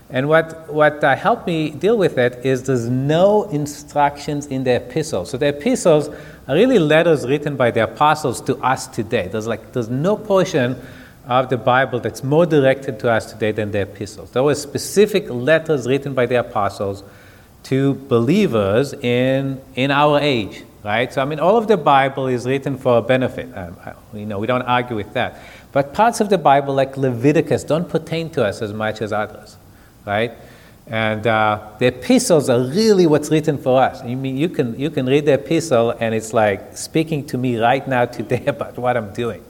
And 0.09 0.29
what, 0.29 0.73
what 0.73 1.03
uh, 1.03 1.16
helped 1.16 1.47
me 1.47 1.71
deal 1.71 1.99
with 1.99 2.16
it 2.16 2.45
is 2.47 2.62
there's 2.62 2.88
no 2.88 3.45
instructions 3.45 4.47
in 4.47 4.62
the 4.62 4.77
epistles. 4.77 5.31
So 5.31 5.37
the 5.37 5.49
epistles 5.49 6.09
are 6.47 6.55
really 6.55 6.79
letters 6.79 7.27
written 7.27 7.57
by 7.57 7.73
the 7.73 7.83
apostles 7.83 8.40
to 8.42 8.57
us 8.59 8.87
today. 8.87 9.27
There's 9.27 9.49
like 9.49 9.73
there's 9.73 9.88
no 9.88 10.16
portion 10.16 10.81
of 11.27 11.49
the 11.49 11.57
Bible 11.57 11.99
that's 11.99 12.23
more 12.23 12.47
directed 12.47 13.01
to 13.01 13.11
us 13.11 13.33
today 13.33 13.51
than 13.51 13.73
the 13.73 13.81
epistles. 13.81 14.31
There 14.31 14.45
were 14.45 14.55
specific 14.55 15.29
letters 15.29 15.87
written 15.88 16.14
by 16.14 16.27
the 16.27 16.37
apostles 16.37 17.03
to 17.64 17.95
believers 17.95 18.92
in, 18.92 19.61
in 19.75 19.90
our 19.90 20.21
age, 20.21 20.62
right? 20.85 21.12
So, 21.12 21.21
I 21.21 21.25
mean, 21.25 21.40
all 21.40 21.57
of 21.57 21.66
the 21.66 21.77
Bible 21.77 22.29
is 22.29 22.47
written 22.47 22.79
for 22.79 22.99
a 22.99 23.03
benefit. 23.03 23.49
Um, 23.57 23.77
you 24.14 24.25
know, 24.25 24.38
we 24.38 24.47
don't 24.47 24.62
argue 24.62 24.95
with 24.95 25.12
that. 25.14 25.40
But 25.73 25.92
parts 25.92 26.21
of 26.21 26.29
the 26.29 26.38
Bible, 26.38 26.75
like 26.75 26.97
Leviticus, 26.97 27.64
don't 27.64 27.88
pertain 27.88 28.31
to 28.31 28.45
us 28.45 28.62
as 28.62 28.73
much 28.73 29.03
as 29.03 29.12
others, 29.12 29.57
right? 30.07 30.33
And 30.87 31.27
uh, 31.27 31.73
the 31.79 31.87
epistles 31.87 32.49
are 32.49 32.61
really 32.61 33.07
what's 33.07 33.31
written 33.31 33.59
for 33.59 33.83
us. 33.83 34.05
You 34.05 34.16
mean 34.16 34.37
you 34.37 34.49
can 34.49 34.79
you 34.79 34.88
can 34.88 35.07
read 35.07 35.27
the 35.27 35.33
epistle 35.33 35.90
and 35.99 36.14
it's 36.14 36.33
like 36.33 36.77
speaking 36.77 37.27
to 37.27 37.38
me 37.38 37.59
right 37.59 37.87
now 37.87 38.05
today 38.19 38.47
about 38.47 38.79
what 38.79 38.97
I'm 38.97 39.12
doing, 39.12 39.42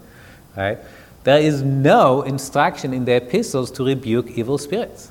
right? 0.56 0.78
There 1.24 1.40
is 1.40 1.60
no 1.60 2.22
instruction 2.22 2.94
in 2.94 3.04
the 3.04 3.16
epistles 3.16 3.70
to 3.72 3.84
rebuke 3.84 4.30
evil 4.30 4.58
spirits. 4.58 5.10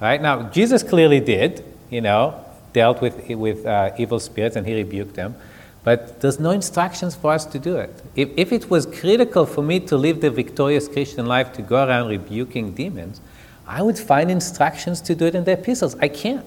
Right? 0.00 0.20
Now, 0.20 0.50
Jesus 0.50 0.82
clearly 0.82 1.20
did, 1.20 1.64
you 1.90 2.00
know, 2.00 2.44
dealt 2.72 3.00
with, 3.00 3.28
with 3.28 3.64
uh, 3.64 3.92
evil 3.98 4.18
spirits 4.20 4.56
and 4.56 4.66
he 4.66 4.74
rebuked 4.74 5.14
them. 5.14 5.36
But 5.84 6.20
there's 6.20 6.40
no 6.40 6.50
instructions 6.50 7.14
for 7.14 7.32
us 7.32 7.44
to 7.46 7.58
do 7.58 7.76
it. 7.76 8.02
If, 8.16 8.30
if 8.36 8.52
it 8.52 8.70
was 8.70 8.86
critical 8.86 9.44
for 9.44 9.62
me 9.62 9.80
to 9.80 9.96
live 9.96 10.20
the 10.20 10.30
victorious 10.30 10.88
Christian 10.88 11.26
life, 11.26 11.52
to 11.52 11.62
go 11.62 11.86
around 11.86 12.08
rebuking 12.08 12.72
demons, 12.72 13.20
I 13.66 13.82
would 13.82 13.98
find 13.98 14.30
instructions 14.30 15.00
to 15.02 15.14
do 15.14 15.26
it 15.26 15.34
in 15.34 15.44
the 15.44 15.52
epistles. 15.52 15.96
I 16.00 16.08
can't. 16.08 16.44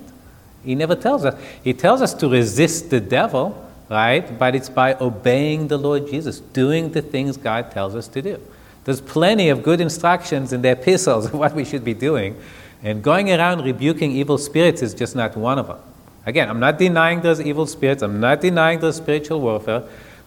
He 0.63 0.75
never 0.75 0.95
tells 0.95 1.25
us. 1.25 1.39
He 1.63 1.73
tells 1.73 2.01
us 2.01 2.13
to 2.15 2.29
resist 2.29 2.89
the 2.89 2.99
devil, 2.99 3.71
right? 3.89 4.37
But 4.37 4.55
it's 4.55 4.69
by 4.69 4.95
obeying 4.95 5.67
the 5.67 5.77
Lord 5.77 6.07
Jesus, 6.07 6.39
doing 6.39 6.91
the 6.91 7.01
things 7.01 7.37
God 7.37 7.71
tells 7.71 7.95
us 7.95 8.07
to 8.09 8.21
do. 8.21 8.39
There's 8.83 9.01
plenty 9.01 9.49
of 9.49 9.63
good 9.63 9.81
instructions 9.81 10.53
in 10.53 10.61
the 10.61 10.71
epistles 10.71 11.25
of 11.25 11.33
what 11.41 11.53
we 11.53 11.65
should 11.65 11.83
be 11.83 11.93
doing. 11.93 12.35
And 12.83 13.03
going 13.03 13.31
around 13.31 13.63
rebuking 13.63 14.11
evil 14.11 14.37
spirits 14.37 14.81
is 14.81 14.93
just 14.93 15.15
not 15.15 15.35
one 15.35 15.57
of 15.57 15.67
them. 15.67 15.79
Again, 16.25 16.49
I'm 16.49 16.59
not 16.59 16.77
denying 16.77 17.21
those 17.21 17.39
evil 17.39 17.65
spirits, 17.65 18.03
I'm 18.03 18.19
not 18.19 18.41
denying 18.41 18.79
those 18.79 18.97
spiritual 18.97 19.39
warfare, 19.39 19.83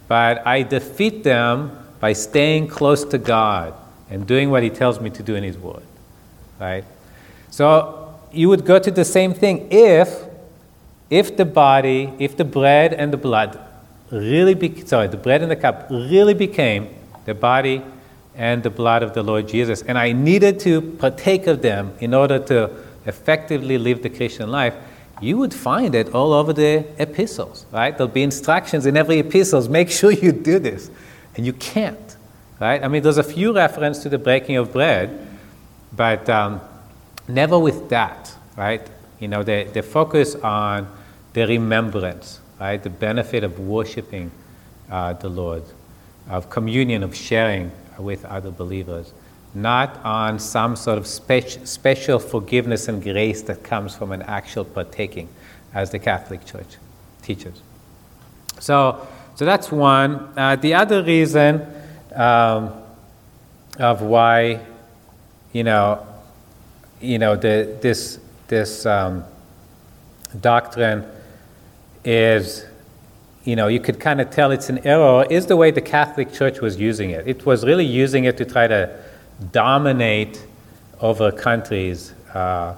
but 0.08 0.44
I 0.46 0.62
defeat 0.62 1.22
them 1.22 1.78
by 2.00 2.14
staying 2.14 2.68
close 2.68 3.04
to 3.04 3.18
God 3.18 3.74
and 4.08 4.26
doing 4.26 4.50
what 4.50 4.62
He 4.62 4.70
tells 4.70 4.98
me 4.98 5.10
to 5.10 5.22
do 5.22 5.34
in 5.34 5.44
His 5.44 5.58
Word. 5.58 5.82
Right? 6.60 6.84
So 7.50 8.14
you 8.30 8.48
would 8.48 8.64
go 8.64 8.78
to 8.78 8.90
the 8.90 9.04
same 9.04 9.34
thing 9.34 9.68
if 9.70 10.24
if 11.10 11.36
the 11.36 11.44
body, 11.44 12.12
if 12.20 12.36
the 12.36 12.44
bread 12.44 12.92
and 12.92 13.12
the 13.12 13.16
blood 13.16 13.58
really 14.12 14.54
be, 14.54 14.84
sorry, 14.86 15.08
the 15.08 15.16
bread 15.16 15.42
and 15.42 15.50
the 15.50 15.56
cup 15.56 15.88
really 15.90 16.34
became 16.34 16.88
the 17.24 17.34
body 17.34 17.82
and 18.36 18.62
the 18.62 18.70
blood 18.70 19.02
of 19.02 19.12
the 19.12 19.22
Lord 19.22 19.48
Jesus, 19.48 19.82
and 19.82 19.98
I 19.98 20.12
needed 20.12 20.60
to 20.60 20.80
partake 20.80 21.48
of 21.48 21.62
them 21.62 21.92
in 21.98 22.14
order 22.14 22.38
to 22.46 22.70
effectively 23.06 23.76
live 23.76 24.02
the 24.02 24.10
Christian 24.10 24.50
life, 24.50 24.74
you 25.20 25.36
would 25.36 25.52
find 25.52 25.94
it 25.94 26.14
all 26.14 26.32
over 26.32 26.52
the 26.52 26.84
epistles, 26.98 27.66
right? 27.72 27.96
There'll 27.96 28.12
be 28.12 28.22
instructions 28.22 28.86
in 28.86 28.96
every 28.96 29.18
epistle. 29.18 29.68
Make 29.68 29.90
sure 29.90 30.12
you 30.12 30.32
do 30.32 30.58
this, 30.58 30.90
and 31.36 31.44
you 31.44 31.52
can't, 31.52 32.16
right? 32.60 32.82
I 32.82 32.88
mean, 32.88 33.02
there's 33.02 33.18
a 33.18 33.24
few 33.24 33.52
references 33.52 34.04
to 34.04 34.08
the 34.08 34.18
breaking 34.18 34.56
of 34.56 34.72
bread, 34.72 35.26
but 35.92 36.28
um, 36.28 36.60
never 37.28 37.58
with 37.58 37.88
that, 37.90 38.34
right? 38.56 38.86
You 39.18 39.28
know, 39.28 39.42
they, 39.42 39.64
they 39.64 39.82
focus 39.82 40.34
on 40.36 40.88
the 41.32 41.46
remembrance, 41.46 42.40
right? 42.58 42.82
The 42.82 42.90
benefit 42.90 43.44
of 43.44 43.58
worshiping 43.58 44.30
uh, 44.90 45.12
the 45.14 45.28
Lord, 45.28 45.62
of 46.28 46.50
communion, 46.50 47.02
of 47.02 47.14
sharing 47.14 47.70
with 47.98 48.24
other 48.24 48.50
believers, 48.50 49.12
not 49.54 49.98
on 50.04 50.38
some 50.38 50.76
sort 50.76 50.98
of 50.98 51.06
spe- 51.06 51.64
special 51.64 52.18
forgiveness 52.18 52.88
and 52.88 53.02
grace 53.02 53.42
that 53.42 53.62
comes 53.62 53.94
from 53.94 54.12
an 54.12 54.22
actual 54.22 54.64
partaking, 54.64 55.28
as 55.74 55.90
the 55.90 55.98
Catholic 55.98 56.44
Church 56.44 56.76
teaches. 57.22 57.62
So, 58.58 59.06
so 59.34 59.44
that's 59.44 59.70
one. 59.70 60.28
Uh, 60.36 60.56
the 60.56 60.74
other 60.74 61.02
reason 61.02 61.66
um, 62.14 62.72
of 63.78 64.02
why, 64.02 64.60
you 65.52 65.64
know, 65.64 66.06
you 67.00 67.18
know, 67.18 67.36
the, 67.36 67.78
this 67.80 68.18
this 68.48 68.84
um, 68.84 69.24
doctrine 70.40 71.06
is, 72.04 72.66
you 73.44 73.56
know, 73.56 73.68
you 73.68 73.80
could 73.80 74.00
kind 74.00 74.20
of 74.20 74.30
tell 74.30 74.50
it's 74.50 74.68
an 74.68 74.84
error, 74.86 75.24
is 75.30 75.46
the 75.46 75.56
way 75.56 75.70
the 75.70 75.80
Catholic 75.80 76.32
Church 76.32 76.60
was 76.60 76.76
using 76.76 77.10
it. 77.10 77.26
It 77.26 77.46
was 77.46 77.64
really 77.64 77.86
using 77.86 78.24
it 78.24 78.36
to 78.38 78.44
try 78.44 78.66
to 78.66 78.98
dominate 79.52 80.44
over 81.00 81.32
countries 81.32 82.12
uh, 82.34 82.74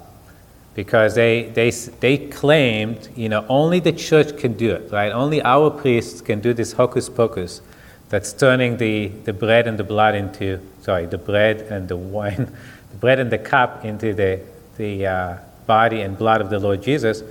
because 0.75 1.15
they, 1.15 1.45
they, 1.55 1.71
they 1.71 2.19
claimed, 2.29 3.09
you 3.17 3.29
know, 3.29 3.45
only 3.49 3.81
the 3.81 3.93
church 3.93 4.39
can 4.39 4.55
do 4.55 4.73
it, 4.73 4.91
right? 4.93 5.13
Only 5.13 5.43
our 5.43 5.71
priests 5.71 6.21
can 6.21 6.41
do 6.41 6.55
this 6.55 6.73
hocus 6.73 7.09
pocus 7.09 7.61
that's 8.09 8.33
turning 8.33 8.77
the, 8.77 9.09
the 9.09 9.33
bread 9.33 9.67
and 9.67 9.79
the 9.79 9.85
blood 9.85 10.15
into, 10.15 10.61
sorry, 10.83 11.07
the 11.07 11.19
bread 11.19 11.63
and 11.63 11.89
the 11.89 11.97
wine, 11.97 12.53
the 12.91 12.97
bread 12.99 13.19
and 13.19 13.31
the 13.31 13.39
cup 13.39 13.85
into 13.85 14.13
the, 14.13 14.41
the 14.77 15.07
uh, 15.07 15.37
body 15.67 16.03
and 16.03 16.19
blood 16.19 16.41
of 16.41 16.51
the 16.51 16.59
Lord 16.59 16.83
Jesus 16.83 17.23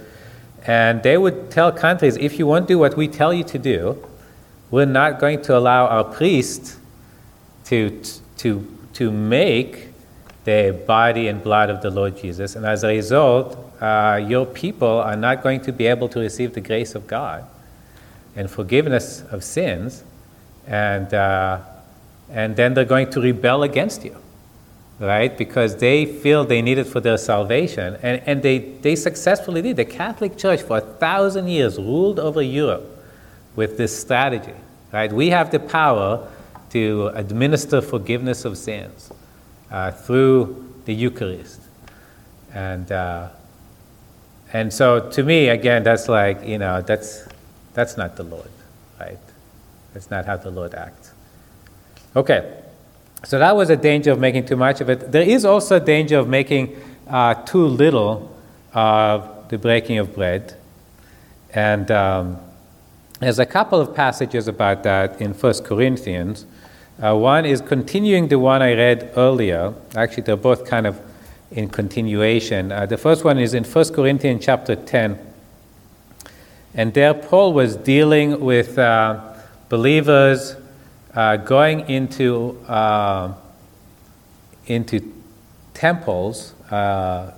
and 0.65 1.01
they 1.01 1.17
would 1.17 1.49
tell 1.49 1.71
countries 1.71 2.17
if 2.17 2.37
you 2.37 2.45
won't 2.45 2.67
do 2.67 2.77
what 2.77 2.95
we 2.95 3.07
tell 3.07 3.33
you 3.33 3.43
to 3.45 3.57
do, 3.57 3.97
we're 4.69 4.85
not 4.85 5.19
going 5.19 5.41
to 5.43 5.57
allow 5.57 5.87
our 5.87 6.03
priests 6.03 6.77
to, 7.65 8.01
to, 8.37 8.77
to 8.93 9.11
make 9.11 9.89
the 10.43 10.79
body 10.87 11.27
and 11.27 11.43
blood 11.43 11.69
of 11.69 11.81
the 11.81 11.89
Lord 11.89 12.17
Jesus. 12.17 12.55
And 12.55 12.65
as 12.65 12.83
a 12.83 12.87
result, 12.87 13.57
uh, 13.81 14.19
your 14.23 14.45
people 14.45 14.87
are 14.87 15.15
not 15.15 15.41
going 15.41 15.61
to 15.61 15.71
be 15.71 15.87
able 15.87 16.09
to 16.09 16.19
receive 16.19 16.53
the 16.53 16.61
grace 16.61 16.95
of 16.95 17.07
God 17.07 17.45
and 18.35 18.49
forgiveness 18.49 19.23
of 19.31 19.43
sins. 19.43 20.03
And, 20.67 21.13
uh, 21.13 21.61
and 22.31 22.55
then 22.55 22.73
they're 22.73 22.85
going 22.85 23.09
to 23.11 23.21
rebel 23.21 23.63
against 23.63 24.03
you 24.03 24.15
right? 25.01 25.35
Because 25.35 25.77
they 25.77 26.05
feel 26.05 26.45
they 26.45 26.61
need 26.61 26.77
it 26.77 26.85
for 26.85 26.99
their 26.99 27.17
salvation. 27.17 27.97
And, 28.03 28.21
and 28.27 28.43
they, 28.43 28.59
they 28.59 28.95
successfully 28.95 29.63
did. 29.63 29.75
The 29.75 29.85
Catholic 29.85 30.37
Church 30.37 30.61
for 30.61 30.77
a 30.77 30.81
thousand 30.81 31.47
years 31.47 31.77
ruled 31.77 32.19
over 32.19 32.41
Europe 32.41 33.03
with 33.55 33.77
this 33.77 33.99
strategy, 33.99 34.53
right? 34.93 35.11
We 35.11 35.29
have 35.29 35.49
the 35.49 35.59
power 35.59 36.27
to 36.69 37.11
administer 37.15 37.81
forgiveness 37.81 38.45
of 38.45 38.57
sins 38.57 39.11
uh, 39.71 39.89
through 39.89 40.71
the 40.85 40.93
Eucharist. 40.93 41.61
And, 42.53 42.91
uh, 42.91 43.29
and 44.53 44.71
so 44.71 45.09
to 45.09 45.23
me, 45.23 45.49
again, 45.49 45.81
that's 45.81 46.07
like, 46.07 46.45
you 46.45 46.59
know, 46.59 46.81
that's, 46.81 47.25
that's 47.73 47.97
not 47.97 48.17
the 48.17 48.23
Lord, 48.23 48.51
right? 48.99 49.17
That's 49.93 50.11
not 50.11 50.25
how 50.25 50.37
the 50.37 50.51
Lord 50.51 50.75
acts. 50.75 51.00
Okay. 52.15 52.57
So 53.23 53.37
that 53.37 53.55
was 53.55 53.69
a 53.69 53.75
danger 53.75 54.11
of 54.11 54.19
making 54.19 54.45
too 54.47 54.55
much 54.55 54.81
of 54.81 54.89
it. 54.89 55.11
There 55.11 55.21
is 55.21 55.45
also 55.45 55.75
a 55.77 55.79
danger 55.79 56.17
of 56.17 56.27
making 56.27 56.75
uh, 57.07 57.35
too 57.35 57.65
little 57.65 58.35
of 58.73 59.49
the 59.49 59.57
breaking 59.57 59.99
of 59.99 60.15
bread. 60.15 60.55
And 61.53 61.91
um, 61.91 62.39
there's 63.19 63.37
a 63.37 63.45
couple 63.45 63.79
of 63.79 63.93
passages 63.93 64.47
about 64.47 64.83
that 64.83 65.21
in 65.21 65.33
1 65.33 65.53
Corinthians. 65.63 66.45
Uh, 67.01 67.15
one 67.15 67.45
is 67.45 67.61
continuing 67.61 68.27
the 68.27 68.39
one 68.39 68.61
I 68.61 68.73
read 68.73 69.13
earlier. 69.15 69.73
Actually, 69.95 70.23
they're 70.23 70.35
both 70.35 70.65
kind 70.65 70.87
of 70.87 70.99
in 71.51 71.69
continuation. 71.69 72.71
Uh, 72.71 72.85
the 72.85 72.97
first 72.97 73.23
one 73.23 73.37
is 73.37 73.53
in 73.53 73.63
1 73.63 73.93
Corinthians 73.93 74.43
chapter 74.43 74.75
10. 74.75 75.19
And 76.73 76.93
there, 76.93 77.13
Paul 77.13 77.53
was 77.53 77.75
dealing 77.75 78.39
with 78.39 78.79
uh, 78.79 79.33
believers 79.69 80.55
uh, 81.15 81.37
going 81.37 81.81
into, 81.89 82.57
uh, 82.67 83.33
into 84.67 85.13
temples 85.73 86.53
uh, 86.71 87.31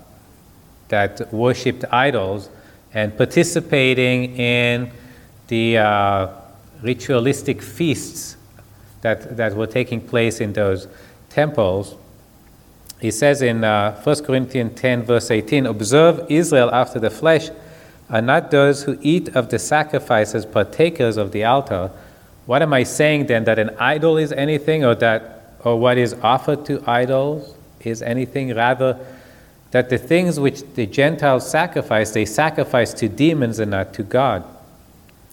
that 0.90 1.34
worshipped 1.34 1.86
idols 1.92 2.50
and 2.94 3.18
participating 3.18 4.36
in 4.38 4.92
the 5.48 5.78
uh, 5.78 6.28
ritualistic 6.82 7.62
feasts 7.62 8.38
that, 9.02 9.36
that 9.38 9.56
were 9.56 9.68
taking 9.68 10.00
place 10.00 10.40
in 10.40 10.54
those 10.54 10.88
temples. 11.30 11.96
He 13.02 13.12
says 13.12 13.42
in 13.42 13.64
uh, 13.64 14.00
1 14.04 14.24
Corinthians 14.24 14.80
10, 14.80 15.04
verse 15.04 15.32
18 15.32 15.66
Observe 15.66 16.26
Israel 16.30 16.70
after 16.72 17.00
the 17.00 17.10
flesh, 17.10 17.50
are 18.10 18.22
not 18.22 18.52
those 18.52 18.84
who 18.84 18.98
eat 19.02 19.30
of 19.36 19.50
the 19.50 19.58
sacrifices 19.58 20.46
partakers 20.46 21.18
of 21.18 21.32
the 21.32 21.44
altar 21.44 21.90
what 22.46 22.62
am 22.62 22.74
I 22.74 22.84
saying 22.84 23.28
then? 23.28 23.46
That 23.46 23.60
an 23.60 23.72
idol 23.80 24.18
is 24.18 24.32
anything, 24.32 24.84
or 24.84 24.96
that, 24.96 25.56
or 25.64 25.80
what 25.80 25.98
is 25.98 26.14
offered 26.22 26.66
to 26.66 26.84
idols 26.88 27.56
is 27.82 28.02
anything? 28.02 28.54
Rather, 28.54 29.00
that 29.72 29.90
the 29.90 29.98
things 29.98 30.40
which 30.40 30.62
the 30.76 30.86
Gentiles 30.86 31.50
sacrifice, 31.50 32.12
they 32.12 32.26
sacrifice 32.26 32.94
to 32.94 33.10
demons 33.10 33.60
and 33.60 33.72
not 33.72 33.94
to 33.96 34.04
God. 34.04 34.44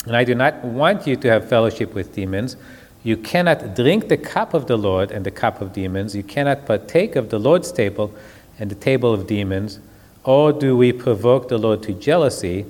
And 0.07 0.16
I 0.16 0.25
do 0.25 0.35
not 0.35 0.64
want 0.64 1.07
you 1.07 1.16
to 1.16 1.29
have 1.29 1.49
fellowship 1.49 1.94
with 1.94 2.14
demons. 2.14 2.57
You 3.03 3.16
cannot 3.16 3.77
drink 3.77 4.09
the 4.09 4.16
cup 4.16 4.55
of 4.55 4.66
the 4.66 4.79
Lord 4.79 5.11
and 5.11 5.27
the 5.27 5.31
cup 5.31 5.61
of 5.61 5.73
demons. 5.73 6.14
You 6.14 6.23
cannot 6.23 6.64
partake 6.64 7.16
of 7.16 7.31
the 7.31 7.38
Lord's 7.38 7.70
table 7.73 8.14
and 8.59 8.70
the 8.70 8.75
table 8.75 9.12
of 9.12 9.27
demons. 9.27 9.79
Or 10.25 10.53
do 10.53 10.77
we 10.77 10.92
provoke 10.92 11.49
the 11.49 11.59
Lord 11.59 11.83
to 11.85 11.92
jealousy? 11.92 12.66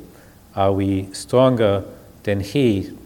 Are 0.56 0.72
we 0.72 1.12
stronger 1.12 1.84
than 2.22 2.40
He? 2.40 2.96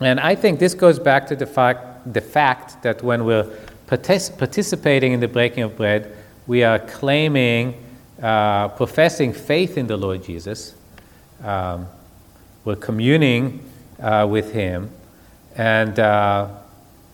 And 0.00 0.20
I 0.20 0.34
think 0.34 0.58
this 0.58 0.74
goes 0.74 0.98
back 0.98 1.26
to 1.28 1.36
the 1.36 1.46
fact, 1.46 2.12
the 2.12 2.20
fact 2.20 2.82
that 2.82 3.02
when 3.02 3.24
we're 3.24 3.44
partic- 3.86 4.36
participating 4.38 5.12
in 5.12 5.20
the 5.20 5.28
breaking 5.28 5.62
of 5.62 5.76
bread, 5.76 6.14
we 6.46 6.62
are 6.62 6.78
claiming, 6.78 7.82
uh, 8.22 8.68
professing 8.68 9.32
faith 9.32 9.78
in 9.78 9.86
the 9.86 9.96
Lord 9.96 10.22
Jesus. 10.22 10.74
Um, 11.42 11.86
we're 12.64 12.76
communing 12.76 13.68
uh, 14.00 14.26
with 14.28 14.52
Him. 14.52 14.90
And 15.56 15.98
uh, 15.98 16.48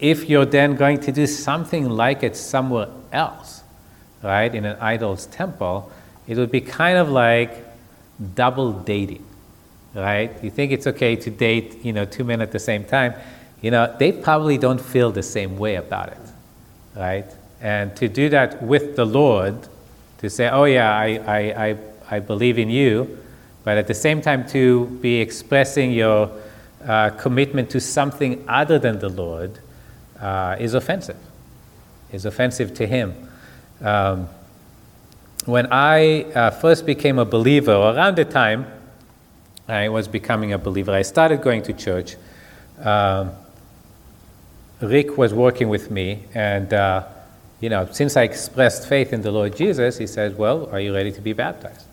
if 0.01 0.29
you're 0.29 0.47
then 0.47 0.75
going 0.75 0.99
to 1.01 1.13
do 1.13 1.27
something 1.27 1.89
like 1.89 2.25
it 2.25 2.37
somewhere 2.37 2.89
else, 3.13 3.63
right, 4.23 4.53
in 4.53 4.65
an 4.65 4.77
idol's 4.81 5.27
temple, 5.27 5.93
it 6.27 6.37
would 6.37 6.51
be 6.51 6.61
kind 6.61 6.99
of 6.99 7.09
like 7.09 7.65
double 8.35 8.73
dating 8.73 9.25
right? 9.95 10.33
You 10.43 10.51
think 10.51 10.73
it's 10.73 10.87
okay 10.87 11.17
to 11.17 11.31
date, 11.31 11.85
you 11.85 11.93
know, 11.93 12.05
two 12.05 12.25
men 12.25 12.41
at 12.41 12.53
the 12.53 12.59
same 12.59 12.85
time. 12.85 13.15
You 13.61 13.71
know, 13.71 13.95
they 13.99 14.13
probably 14.13 14.59
don't 14.59 14.81
feel 14.81 15.13
the 15.13 15.23
same 15.23 15.57
way 15.59 15.77
about 15.77 16.09
it, 16.09 16.19
right? 16.97 17.27
And 17.61 17.95
to 17.97 18.09
do 18.09 18.29
that 18.31 18.63
with 18.63 18.97
the 18.97 19.05
Lord, 19.05 19.57
to 20.19 20.31
say, 20.31 20.49
oh 20.49 20.65
yeah, 20.65 20.97
I, 20.97 21.07
I, 21.07 21.67
I, 21.67 21.79
I 22.11 22.19
believe 22.21 22.59
in 22.59 22.69
you, 22.69 23.19
but 23.65 23.79
at 23.79 23.87
the 23.87 23.95
same 23.95 24.21
time 24.21 24.47
to 24.49 24.87
be 25.01 25.21
expressing 25.21 25.93
your 25.93 26.31
uh, 26.85 27.11
commitment 27.11 27.71
to 27.71 27.81
something 27.81 28.45
other 28.49 28.79
than 28.79 28.99
the 28.99 29.09
Lord 29.09 29.61
uh, 30.21 30.57
is 30.59 30.75
offensive, 30.75 31.17
is 32.11 32.25
offensive 32.25 32.75
to 32.75 32.87
Him. 32.87 33.29
Um, 33.81 34.29
when 35.45 35.73
I 35.73 36.23
uh, 36.23 36.51
first 36.51 36.87
became 36.87 37.19
a 37.19 37.25
believer, 37.25 37.73
around 37.73 38.17
the 38.17 38.25
time 38.25 38.67
I 39.69 39.89
was 39.89 40.09
becoming 40.09 40.53
a 40.53 40.59
believer, 40.59 40.93
I 40.93 41.03
started 41.03 41.43
going 41.43 41.63
to 41.63 41.73
church. 41.73 42.17
Um, 42.81 43.31
Rick 44.81 45.17
was 45.17 45.33
working 45.33 45.69
with 45.69 45.91
me, 45.91 46.25
and 46.35 46.75
uh, 46.75 47.05
you 47.61 47.69
know, 47.69 47.87
since 47.93 48.17
I 48.17 48.23
expressed 48.23 48.89
faith 48.89 49.13
in 49.13 49.23
the 49.23 49.31
Lord 49.31 49.57
Jesus, 49.57 49.99
he 49.99 50.09
said, 50.09 50.37
"Well, 50.37 50.69
are 50.73 50.81
you 50.81 50.93
ready 50.93 51.13
to 51.13 51.21
be 51.21 51.33
baptized?" 51.33 51.87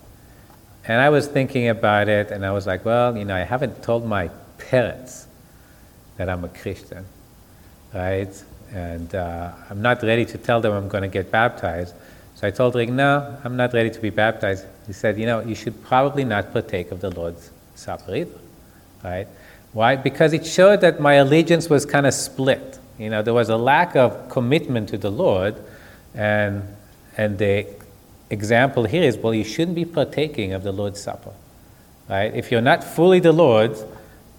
And 0.88 1.00
I 1.00 1.08
was 1.10 1.28
thinking 1.28 1.68
about 1.68 2.08
it, 2.08 2.32
and 2.32 2.44
I 2.44 2.50
was 2.50 2.66
like, 2.66 2.84
"Well, 2.84 3.16
you 3.16 3.24
know, 3.24 3.36
I 3.36 3.44
haven't 3.44 3.82
told 3.82 4.04
my 4.04 4.28
parents 4.58 5.28
that 6.16 6.28
I'm 6.28 6.44
a 6.44 6.48
Christian, 6.48 7.04
right? 7.94 8.44
And 8.72 9.14
uh, 9.14 9.52
I'm 9.70 9.80
not 9.80 10.02
ready 10.02 10.24
to 10.26 10.38
tell 10.38 10.60
them 10.60 10.72
I'm 10.72 10.88
going 10.88 11.02
to 11.02 11.08
get 11.08 11.30
baptized." 11.30 11.94
So 12.40 12.48
I 12.48 12.50
told 12.50 12.74
Rick, 12.74 12.88
no, 12.88 13.36
I'm 13.44 13.54
not 13.54 13.74
ready 13.74 13.90
to 13.90 14.00
be 14.00 14.08
baptized. 14.08 14.64
He 14.86 14.94
said, 14.94 15.18
you 15.18 15.26
know, 15.26 15.40
you 15.40 15.54
should 15.54 15.84
probably 15.84 16.24
not 16.24 16.52
partake 16.54 16.90
of 16.90 17.02
the 17.02 17.10
Lord's 17.10 17.50
Supper 17.80 18.26
right? 19.02 19.26
Why? 19.72 19.96
Because 19.96 20.32
it 20.32 20.44
showed 20.44 20.80
that 20.80 21.00
my 21.00 21.14
allegiance 21.14 21.70
was 21.70 21.86
kind 21.86 22.06
of 22.06 22.14
split. 22.14 22.78
You 22.98 23.08
know, 23.08 23.22
there 23.22 23.34
was 23.34 23.48
a 23.48 23.56
lack 23.56 23.96
of 23.96 24.28
commitment 24.28 24.88
to 24.90 24.98
the 24.98 25.10
Lord, 25.10 25.56
and 26.14 26.76
and 27.16 27.38
the 27.38 27.66
example 28.28 28.84
here 28.84 29.02
is, 29.02 29.16
well, 29.16 29.34
you 29.34 29.44
shouldn't 29.44 29.74
be 29.74 29.84
partaking 29.84 30.52
of 30.52 30.62
the 30.62 30.72
Lord's 30.72 31.00
Supper, 31.00 31.32
right? 32.08 32.34
If 32.34 32.50
you're 32.50 32.60
not 32.60 32.84
fully 32.84 33.20
the 33.20 33.32
Lord's, 33.32 33.84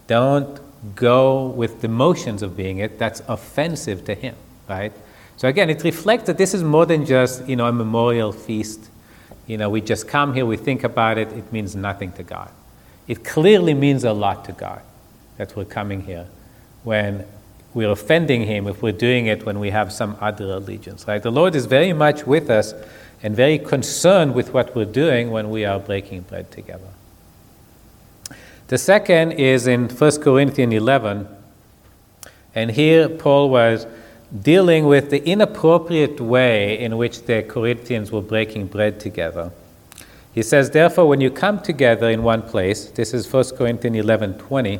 don't 0.08 0.60
go 0.96 1.48
with 1.48 1.82
the 1.82 1.88
motions 1.88 2.42
of 2.44 2.56
being 2.56 2.78
it. 2.78 3.00
That's 3.00 3.22
offensive 3.28 4.06
to 4.06 4.16
Him, 4.16 4.36
right? 4.70 4.94
So 5.38 5.48
again, 5.48 5.70
it 5.70 5.84
reflects 5.84 6.26
that 6.28 6.38
this 6.38 6.54
is 6.54 6.64
more 6.64 6.86
than 6.86 7.06
just 7.06 7.48
you 7.48 7.56
know 7.56 7.68
a 7.68 7.74
memorial 7.74 8.32
feast. 8.32 8.90
You 9.48 9.58
know, 9.58 9.70
we 9.70 9.82
just 9.82 10.08
come 10.08 10.34
here, 10.34 10.46
we 10.46 10.58
think 10.58 10.84
about 10.84 11.18
it. 11.18 11.32
It 11.32 11.52
means 11.52 11.76
nothing 11.76 12.12
to 12.14 12.24
God. 12.24 12.52
It 13.12 13.26
clearly 13.26 13.74
means 13.74 14.06
a 14.06 14.14
lot 14.14 14.46
to 14.46 14.54
God 14.54 14.82
that 15.36 15.54
we're 15.54 15.66
coming 15.66 16.04
here. 16.04 16.28
When 16.86 17.26
we're 17.74 17.92
offending 17.92 18.44
Him, 18.44 18.68
if 18.68 18.82
we're 18.82 18.94
doing 18.94 19.26
it 19.26 19.46
when 19.46 19.60
we 19.60 19.72
have 19.72 19.92
some 19.92 20.16
other 20.22 20.46
allegiance, 20.46 21.06
right? 21.10 21.22
The 21.22 21.30
Lord 21.30 21.54
is 21.54 21.66
very 21.66 21.92
much 21.92 22.26
with 22.26 22.50
us 22.50 22.74
and 23.22 23.36
very 23.36 23.60
concerned 23.60 24.34
with 24.34 24.54
what 24.54 24.74
we're 24.78 24.86
doing 24.86 25.30
when 25.30 25.50
we 25.50 25.66
are 25.66 25.78
breaking 25.78 26.22
bread 26.22 26.52
together. 26.52 26.88
The 28.68 28.78
second 28.78 29.34
is 29.34 29.68
in 29.68 29.90
1 29.90 30.22
Corinthians 30.22 30.74
11, 30.74 31.28
and 32.56 32.72
here 32.72 33.10
Paul 33.10 33.50
was 33.50 33.88
dealing 34.42 34.86
with 34.86 35.10
the 35.10 35.22
inappropriate 35.30 36.22
way 36.22 36.80
in 36.80 36.96
which 36.96 37.24
the 37.24 37.44
Corinthians 37.44 38.10
were 38.10 38.22
breaking 38.22 38.68
bread 38.68 39.02
together. 39.02 39.52
He 40.34 40.44
says, 40.44 40.70
Therefore, 40.70 41.08
when 41.08 41.22
you 41.22 41.30
come 41.30 41.60
together 41.60 42.10
in 42.10 42.24
one 42.24 42.42
place, 42.42 42.86
this 42.92 43.14
is 43.14 43.32
1 43.32 43.58
Corinthians 43.58 43.98
11 43.98 44.38
20. 44.38 44.80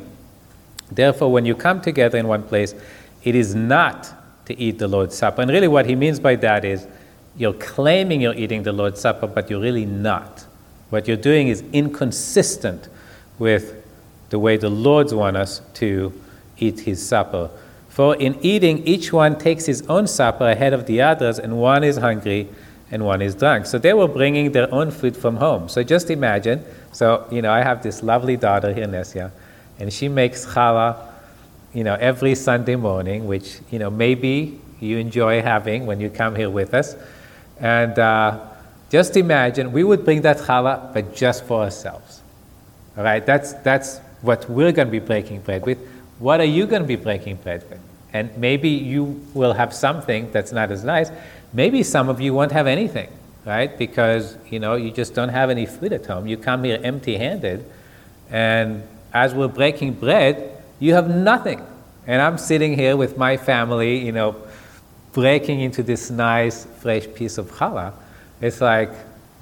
Therefore, 0.92 1.32
when 1.32 1.46
you 1.46 1.56
come 1.56 1.82
together 1.82 2.18
in 2.18 2.28
one 2.28 2.44
place, 2.44 2.74
it 3.24 3.36
is 3.36 3.56
not 3.56 4.14
to 4.46 4.58
eat 4.60 4.80
the 4.80 4.88
Lord's 4.88 5.18
Supper. 5.18 5.42
And 5.42 5.52
really, 5.52 5.68
what 5.68 5.86
he 5.86 5.96
means 5.96 6.20
by 6.20 6.36
that 6.38 6.66
is 6.66 6.88
you're 7.38 7.54
claiming 7.54 8.22
you're 8.22 8.36
eating 8.36 8.64
the 8.64 8.74
Lord's 8.74 9.00
Supper, 9.00 9.28
but 9.28 9.50
you're 9.50 9.62
really 9.62 9.86
not. 9.86 10.46
What 10.90 11.08
you're 11.08 11.18
doing 11.18 11.48
is 11.48 11.64
inconsistent 11.72 12.90
with 13.40 13.76
the 14.30 14.40
way 14.40 14.58
the 14.58 14.70
Lord's 14.70 15.14
want 15.14 15.38
us 15.38 15.62
to 15.76 16.14
eat 16.58 16.82
his 16.82 17.06
supper. 17.06 17.50
For 17.90 18.16
in 18.16 18.38
eating, 18.42 18.86
each 18.88 19.12
one 19.12 19.38
takes 19.38 19.66
his 19.66 19.82
own 19.88 20.08
supper 20.08 20.50
ahead 20.50 20.74
of 20.74 20.86
the 20.86 21.02
others, 21.02 21.40
and 21.40 21.58
one 21.58 21.84
is 21.84 21.98
hungry 21.98 22.50
and 22.92 23.06
one 23.06 23.22
is 23.22 23.36
drunk. 23.36 23.66
So 23.66 23.78
they 23.78 23.94
were 23.94 24.08
bringing 24.08 24.52
their 24.52 24.72
own 24.74 24.92
food 24.92 25.16
from 25.16 25.38
home. 25.38 25.70
So 25.70 25.82
just 25.82 26.10
imagine. 26.10 26.64
So, 26.92 27.26
you 27.32 27.42
know, 27.42 27.52
I 27.52 27.62
have 27.62 27.82
this 27.82 28.04
lovely 28.04 28.38
daughter 28.38 28.74
here, 28.74 28.86
Nesia, 28.86 29.32
and 29.80 29.92
she 29.92 30.10
makes 30.10 30.46
challah, 30.46 30.98
you 31.74 31.84
know, 31.84 31.96
every 31.96 32.36
Sunday 32.36 32.76
morning, 32.76 33.28
which, 33.28 33.60
you 33.72 33.80
know, 33.80 33.90
maybe 33.90 34.60
you 34.82 34.98
enjoy 34.98 35.42
having 35.42 35.86
when 35.86 36.02
you 36.02 36.10
come 36.10 36.36
here 36.36 36.50
with 36.50 36.74
us. 36.74 36.96
And 37.60 37.98
uh, 37.98 38.40
just 38.90 39.16
imagine 39.16 39.72
we 39.72 39.84
would 39.84 40.04
bring 40.04 40.22
that 40.24 40.38
challah, 40.38 40.94
but 40.94 41.16
just 41.16 41.46
for 41.46 41.64
ourselves. 41.64 42.22
All 42.98 43.04
right? 43.04 43.26
That's, 43.26 43.54
that's 43.54 44.00
what 44.22 44.50
we're 44.50 44.74
going 44.74 44.90
to 44.90 44.92
be 44.92 45.00
breaking 45.00 45.42
bread 45.42 45.66
with 45.66 45.80
what 46.22 46.40
are 46.40 46.46
you 46.46 46.68
going 46.68 46.84
to 46.84 46.88
be 46.88 46.98
breaking 46.98 47.38
bread 47.38 47.68
with? 47.68 47.80
And 48.14 48.38
maybe 48.38 48.70
you 48.70 49.26
will 49.34 49.54
have 49.54 49.74
something 49.74 50.32
that's 50.32 50.52
not 50.52 50.72
as 50.72 50.84
nice. 50.84 51.10
Maybe 51.54 51.84
some 51.84 52.10
of 52.10 52.22
you 52.22 52.34
won't 52.34 52.52
have 52.52 52.68
anything, 52.68 53.10
right? 53.46 53.78
Because, 53.78 54.38
you 54.50 54.60
know, 54.60 54.76
you 54.76 54.92
just 54.92 55.14
don't 55.14 55.30
have 55.30 55.50
any 55.50 55.66
food 55.66 55.94
at 55.94 56.06
home. 56.06 56.28
You 56.28 56.38
come 56.38 56.64
here 56.64 56.80
empty 56.84 57.18
handed, 57.18 57.66
and 58.30 58.84
as 59.14 59.34
we're 59.34 59.48
breaking 59.48 59.94
bread, 59.94 60.64
you 60.80 60.94
have 60.94 61.10
nothing. 61.10 61.62
And 62.08 62.22
I'm 62.22 62.38
sitting 62.38 62.76
here 62.76 62.96
with 62.96 63.18
my 63.18 63.38
family, 63.38 63.98
you 63.98 64.12
know, 64.12 64.36
breaking 65.12 65.60
into 65.60 65.84
this 65.84 66.10
nice, 66.10 66.66
fresh 66.80 67.06
piece 67.14 67.38
of 67.38 67.52
challah. 67.52 67.94
It's 68.40 68.62
like 68.62 68.92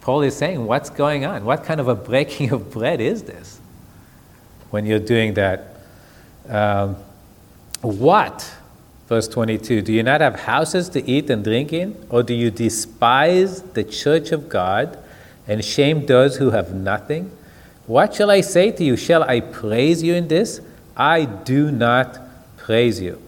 Paul 0.01 0.21
is 0.23 0.35
saying, 0.35 0.65
what's 0.65 0.89
going 0.89 1.25
on? 1.25 1.45
What 1.45 1.63
kind 1.63 1.79
of 1.79 1.87
a 1.87 1.95
breaking 1.95 2.51
of 2.51 2.71
bread 2.71 2.99
is 2.99 3.23
this 3.23 3.59
when 4.71 4.85
you're 4.85 4.99
doing 4.99 5.35
that 5.35 5.75
um, 6.47 6.95
what, 7.81 8.51
verse 9.09 9.27
22, 9.27 9.81
do 9.81 9.91
you 9.91 10.03
not 10.03 10.21
have 10.21 10.41
houses 10.41 10.87
to 10.89 11.03
eat 11.09 11.31
and 11.31 11.43
drink 11.43 11.73
in? 11.73 11.97
Or 12.09 12.21
do 12.21 12.35
you 12.35 12.51
despise 12.51 13.63
the 13.63 13.83
church 13.83 14.31
of 14.31 14.47
God 14.47 14.99
and 15.47 15.65
shame 15.65 16.05
those 16.05 16.37
who 16.37 16.51
have 16.51 16.75
nothing? 16.75 17.31
What 17.87 18.13
shall 18.13 18.29
I 18.29 18.41
say 18.41 18.71
to 18.71 18.83
you? 18.83 18.95
Shall 18.95 19.23
I 19.23 19.39
praise 19.41 20.03
you 20.03 20.13
in 20.13 20.27
this? 20.27 20.61
I 20.95 21.25
do 21.25 21.71
not 21.71 22.19
praise 22.55 23.01
you. 23.01 23.19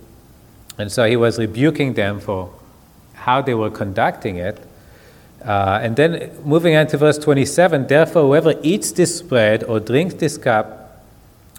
And 0.78 0.92
so 0.92 1.10
he 1.10 1.16
was 1.16 1.40
rebuking 1.40 1.96
them 1.96 2.20
for 2.20 2.54
how 3.14 3.42
they 3.42 3.56
were 3.56 3.72
conducting 3.72 4.36
it. 4.36 4.60
Uh, 5.44 5.80
and 5.82 5.96
then 5.96 6.32
moving 6.44 6.76
on 6.76 6.86
to 6.88 6.98
verse 6.98 7.18
27 7.18 7.88
Therefore, 7.88 8.22
whoever 8.22 8.54
eats 8.62 8.92
this 8.92 9.24
bread 9.24 9.64
or 9.64 9.80
drinks 9.80 10.14
this 10.14 10.38
cup 10.38 11.04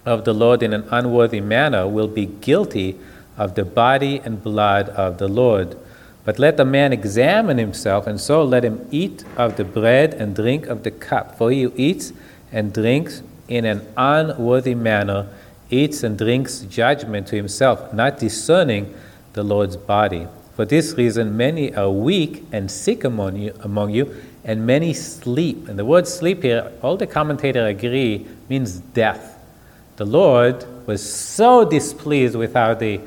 of 0.07 0.25
the 0.25 0.33
Lord 0.33 0.63
in 0.63 0.73
an 0.73 0.87
unworthy 0.93 1.41
manner 1.41 1.89
will 1.89 2.07
be 2.07 2.27
guilty 2.27 2.97
of 3.43 3.57
the 3.57 3.65
body 3.65 4.21
and 4.25 4.41
blood 4.41 4.89
of 4.91 5.19
the 5.19 5.27
Lord. 5.27 5.77
But 6.25 6.39
let 6.39 6.57
the 6.57 6.65
man 6.65 6.93
examine 6.93 7.59
himself, 7.59 8.07
and 8.07 8.21
so 8.21 8.45
let 8.45 8.65
him 8.65 8.87
eat 8.93 9.25
of 9.37 9.57
the 9.57 9.65
bread 9.65 10.15
and 10.15 10.37
drink 10.37 10.69
of 10.69 10.85
the 10.85 10.93
cup. 10.93 11.37
For 11.37 11.51
he 11.51 11.63
who 11.65 11.73
eats 11.77 12.13
and 12.53 12.73
drinks 12.73 13.23
in 13.49 13.65
an 13.65 13.85
unworthy 13.97 14.77
manner 14.77 15.29
eats 15.71 16.05
and 16.05 16.17
drinks 16.17 16.61
judgment 16.61 17.27
to 17.29 17.37
himself, 17.37 17.93
not 17.93 18.19
discerning 18.19 18.95
the 19.33 19.43
Lord's 19.43 19.77
body. 19.77 20.29
For 20.55 20.65
this 20.65 20.95
reason, 20.95 21.37
many 21.37 21.75
are 21.75 21.91
weak 21.91 22.45
and 22.53 22.71
sick 22.71 23.03
among 23.03 23.37
you, 23.37 23.55
among 23.61 23.91
you, 23.91 24.15
and 24.45 24.65
many 24.65 24.95
sleep. 24.95 25.67
And 25.69 25.77
the 25.77 25.85
word 25.85 26.07
sleep 26.07 26.45
here, 26.45 26.71
all 26.83 26.97
the 26.97 27.07
commentators 27.09 27.69
agree, 27.69 28.29
means 28.49 28.79
death 28.79 29.33
the 29.97 30.05
Lord 30.07 30.67
was 30.87 31.03
so 31.03 31.65
displeased 31.65 32.35
with 32.35 32.55
how 32.55 32.75
the 32.75 33.01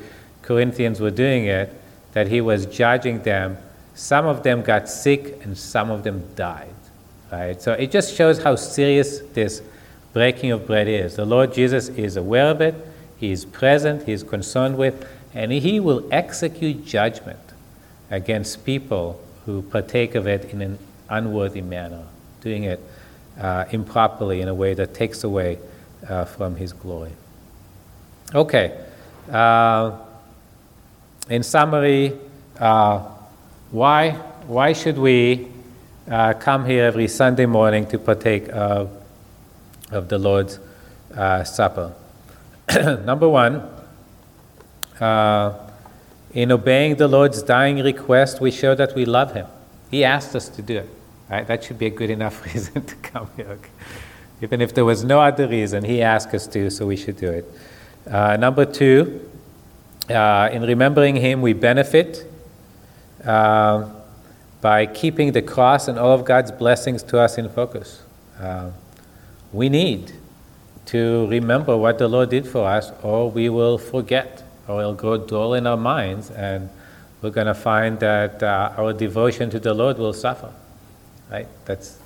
Corinthians 0.46 1.00
were 1.00 1.10
doing 1.10 1.46
it 1.46 1.74
that 2.12 2.28
he 2.28 2.40
was 2.40 2.66
judging 2.66 3.22
them. 3.24 3.58
Some 3.94 4.26
of 4.26 4.42
them 4.44 4.62
got 4.62 4.88
sick 4.88 5.44
and 5.44 5.58
some 5.58 5.90
of 5.90 6.04
them 6.04 6.22
died. 6.36 6.72
Right? 7.32 7.60
So 7.60 7.72
it 7.72 7.90
just 7.90 8.14
shows 8.14 8.42
how 8.42 8.54
serious 8.54 9.20
this 9.34 9.60
breaking 10.12 10.52
of 10.52 10.66
bread 10.66 10.86
is. 10.86 11.16
The 11.16 11.24
Lord 11.24 11.52
Jesus 11.52 11.88
is 11.88 12.16
aware 12.16 12.46
of 12.46 12.60
it, 12.60 12.74
He 13.18 13.32
is 13.32 13.44
present, 13.44 14.04
He 14.04 14.12
is 14.12 14.22
concerned 14.22 14.78
with, 14.78 15.06
and 15.34 15.50
He 15.50 15.80
will 15.80 16.08
execute 16.12 16.86
judgment 16.86 17.40
against 18.10 18.64
people 18.64 19.20
who 19.44 19.62
partake 19.62 20.14
of 20.14 20.26
it 20.28 20.44
in 20.46 20.62
an 20.62 20.78
unworthy 21.10 21.60
manner, 21.60 22.04
doing 22.40 22.62
it 22.62 22.80
uh, 23.38 23.64
improperly 23.72 24.40
in 24.40 24.48
a 24.48 24.54
way 24.54 24.74
that 24.74 24.94
takes 24.94 25.24
away 25.24 25.58
uh, 26.08 26.24
from 26.24 26.54
His 26.54 26.72
glory. 26.72 27.12
Okay. 28.32 28.80
Uh, 29.30 29.98
in 31.28 31.42
summary, 31.42 32.18
uh, 32.58 32.98
why, 33.70 34.12
why 34.46 34.72
should 34.72 34.98
we 34.98 35.48
uh, 36.10 36.34
come 36.34 36.64
here 36.64 36.84
every 36.84 37.08
Sunday 37.08 37.46
morning 37.46 37.86
to 37.88 37.98
partake 37.98 38.48
of, 38.50 38.90
of 39.90 40.08
the 40.08 40.18
Lord's 40.18 40.60
uh, 41.16 41.44
Supper. 41.44 41.94
Number 43.04 43.28
one, 43.28 43.68
uh, 45.00 45.52
in 46.32 46.52
obeying 46.52 46.96
the 46.96 47.08
Lord's 47.08 47.42
dying 47.42 47.82
request, 47.82 48.40
we 48.40 48.50
show 48.50 48.74
that 48.74 48.94
we 48.94 49.04
love 49.04 49.34
Him. 49.34 49.46
He 49.90 50.04
asked 50.04 50.36
us 50.36 50.48
to 50.50 50.62
do 50.62 50.78
it. 50.78 50.90
Right? 51.28 51.46
That 51.46 51.64
should 51.64 51.78
be 51.78 51.86
a 51.86 51.90
good 51.90 52.10
enough 52.10 52.44
reason 52.54 52.84
to 52.84 52.94
come 52.96 53.28
here. 53.36 53.46
Okay? 53.46 53.70
Even 54.42 54.60
if 54.60 54.74
there 54.74 54.84
was 54.84 55.02
no 55.02 55.20
other 55.20 55.48
reason, 55.48 55.84
He 55.84 56.02
asked 56.02 56.34
us 56.34 56.46
to, 56.48 56.70
so 56.70 56.86
we 56.86 56.96
should 56.96 57.16
do 57.16 57.30
it. 57.30 57.52
Uh, 58.06 58.36
number 58.36 58.64
two, 58.64 59.28
uh, 60.10 60.48
in 60.52 60.62
remembering 60.62 61.16
Him, 61.16 61.42
we 61.42 61.52
benefit 61.52 62.24
uh, 63.24 63.88
by 64.60 64.86
keeping 64.86 65.32
the 65.32 65.42
cross 65.42 65.88
and 65.88 65.98
all 65.98 66.12
of 66.12 66.24
God's 66.24 66.52
blessings 66.52 67.02
to 67.04 67.20
us 67.20 67.38
in 67.38 67.48
focus. 67.48 68.02
Uh, 68.40 68.70
we 69.52 69.68
need 69.68 70.12
to 70.86 71.26
remember 71.28 71.76
what 71.76 71.98
the 71.98 72.08
Lord 72.08 72.30
did 72.30 72.46
for 72.46 72.66
us, 72.66 72.92
or 73.02 73.30
we 73.30 73.48
will 73.48 73.78
forget, 73.78 74.42
or 74.68 74.80
it'll 74.80 74.94
grow 74.94 75.16
dull 75.16 75.54
in 75.54 75.66
our 75.66 75.76
minds, 75.76 76.30
and 76.30 76.68
we're 77.22 77.30
going 77.30 77.46
to 77.46 77.54
find 77.54 77.98
that 78.00 78.42
uh, 78.42 78.74
our 78.76 78.92
devotion 78.92 79.50
to 79.50 79.58
the 79.58 79.74
Lord 79.74 79.98
will 79.98 80.12
suffer. 80.12 80.52
Right? 81.30 81.48
That's, 81.64 81.98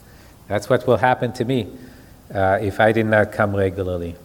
that's 0.49 0.69
what 0.69 0.87
will 0.87 0.97
happen 0.97 1.33
to 1.35 1.45
me 1.45 1.69
uh, 2.35 2.59
if 2.63 2.81
I 2.81 2.93
did 2.93 3.07
not 3.07 3.33
come 3.33 3.55
regularly. 3.55 4.17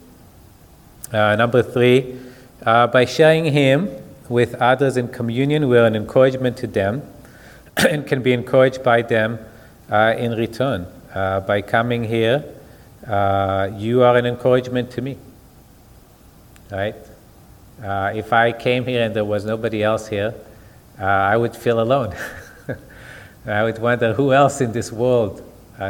Uh, 1.12 1.36
number 1.36 1.62
three, 1.62 2.18
uh, 2.66 2.88
by 2.88 3.06
sharing 3.06 3.46
Him 3.46 3.90
with 4.28 4.56
others 4.56 4.98
in 4.98 5.08
communion, 5.10 5.70
we're 5.70 5.86
an 5.86 5.96
encouragement 5.96 6.58
to 6.58 6.68
them 6.68 7.04
and 7.78 8.08
can 8.08 8.24
be 8.24 8.34
encouraged 8.34 8.84
by 8.84 9.02
them 9.02 9.40
uh, 9.90 10.16
in 10.18 10.32
return. 10.32 10.88
Uh, 11.14 11.40
by 11.42 11.62
coming 11.62 12.04
here, 12.04 12.44
uh, 13.08 13.70
you 13.76 14.04
are 14.04 14.18
an 14.18 14.26
encouragement 14.26 14.92
to 14.92 15.02
me. 15.02 15.18
Right? 16.72 16.96
Uh, 17.84 18.12
if 18.16 18.34
I 18.34 18.52
came 18.52 18.86
here 18.86 19.04
and 19.04 19.16
there 19.16 19.26
was 19.26 19.46
nobody 19.46 19.84
else 19.84 20.08
here, 20.08 20.34
uh, 21.00 21.04
I 21.04 21.38
would 21.38 21.56
feel 21.56 21.80
alone. 21.80 22.16
I 23.46 23.64
would 23.64 23.78
wonder 23.78 24.14
who 24.14 24.34
else 24.34 24.60
in 24.60 24.72
this 24.72 24.92
world 24.92 25.44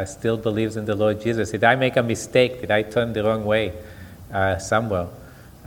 still 0.04 0.36
believes 0.36 0.76
in 0.76 0.84
the 0.84 0.94
Lord 0.94 1.22
Jesus. 1.22 1.52
Did 1.52 1.64
I 1.64 1.76
make 1.76 1.96
a 1.96 2.02
mistake? 2.02 2.60
Did 2.60 2.70
I 2.70 2.82
turn 2.82 3.12
the 3.12 3.24
wrong 3.24 3.44
way 3.44 3.72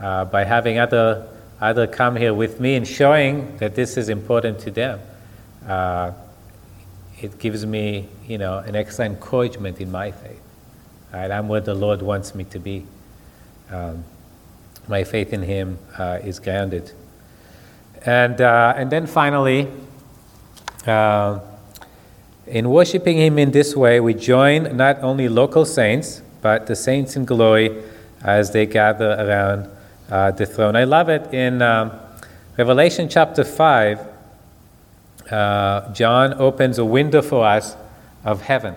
uh, 0.00 0.24
by 0.24 0.44
having 0.44 0.78
other, 0.78 1.26
other 1.60 1.86
come 1.86 2.16
here 2.16 2.34
with 2.34 2.60
me 2.60 2.74
and 2.74 2.86
showing 2.86 3.56
that 3.58 3.74
this 3.74 3.96
is 3.96 4.08
important 4.08 4.58
to 4.60 4.70
them, 4.70 5.00
it 7.22 7.38
gives 7.38 7.66
me, 7.66 8.08
you 8.26 8.38
know, 8.38 8.58
an 8.58 8.74
extra 8.74 9.04
encouragement 9.04 9.80
in 9.80 9.90
my 9.90 10.10
faith. 10.10 10.40
Right? 11.12 11.30
I'm 11.30 11.48
where 11.48 11.60
the 11.60 11.74
Lord 11.74 12.02
wants 12.02 12.34
me 12.34 12.44
to 12.44 12.58
be. 12.58 12.86
Um, 13.70 14.04
my 14.88 15.04
faith 15.04 15.32
in 15.32 15.42
Him 15.42 15.78
uh, 15.98 16.18
is 16.22 16.40
grounded. 16.40 16.92
And, 18.06 18.40
uh, 18.40 18.74
and 18.76 18.90
then 18.90 19.06
finally, 19.06 19.68
uh, 20.86 21.40
in 22.46 22.70
worshiping 22.70 23.18
Him 23.18 23.38
in 23.38 23.50
this 23.50 23.76
way, 23.76 24.00
we 24.00 24.14
join 24.14 24.76
not 24.76 25.02
only 25.02 25.28
local 25.28 25.64
saints, 25.64 26.22
but 26.40 26.66
the 26.66 26.76
saints 26.76 27.16
in 27.16 27.26
glory 27.26 27.82
as 28.22 28.52
they 28.52 28.66
gather 28.66 29.12
around 29.18 29.68
uh, 30.10 30.30
the 30.32 30.46
throne. 30.46 30.76
I 30.76 30.84
love 30.84 31.08
it 31.08 31.32
in 31.32 31.62
um, 31.62 31.92
Revelation 32.56 33.08
chapter 33.08 33.44
5. 33.44 34.00
Uh, 35.30 35.92
John 35.92 36.34
opens 36.34 36.78
a 36.78 36.84
window 36.84 37.22
for 37.22 37.44
us 37.46 37.76
of 38.24 38.42
heaven. 38.42 38.74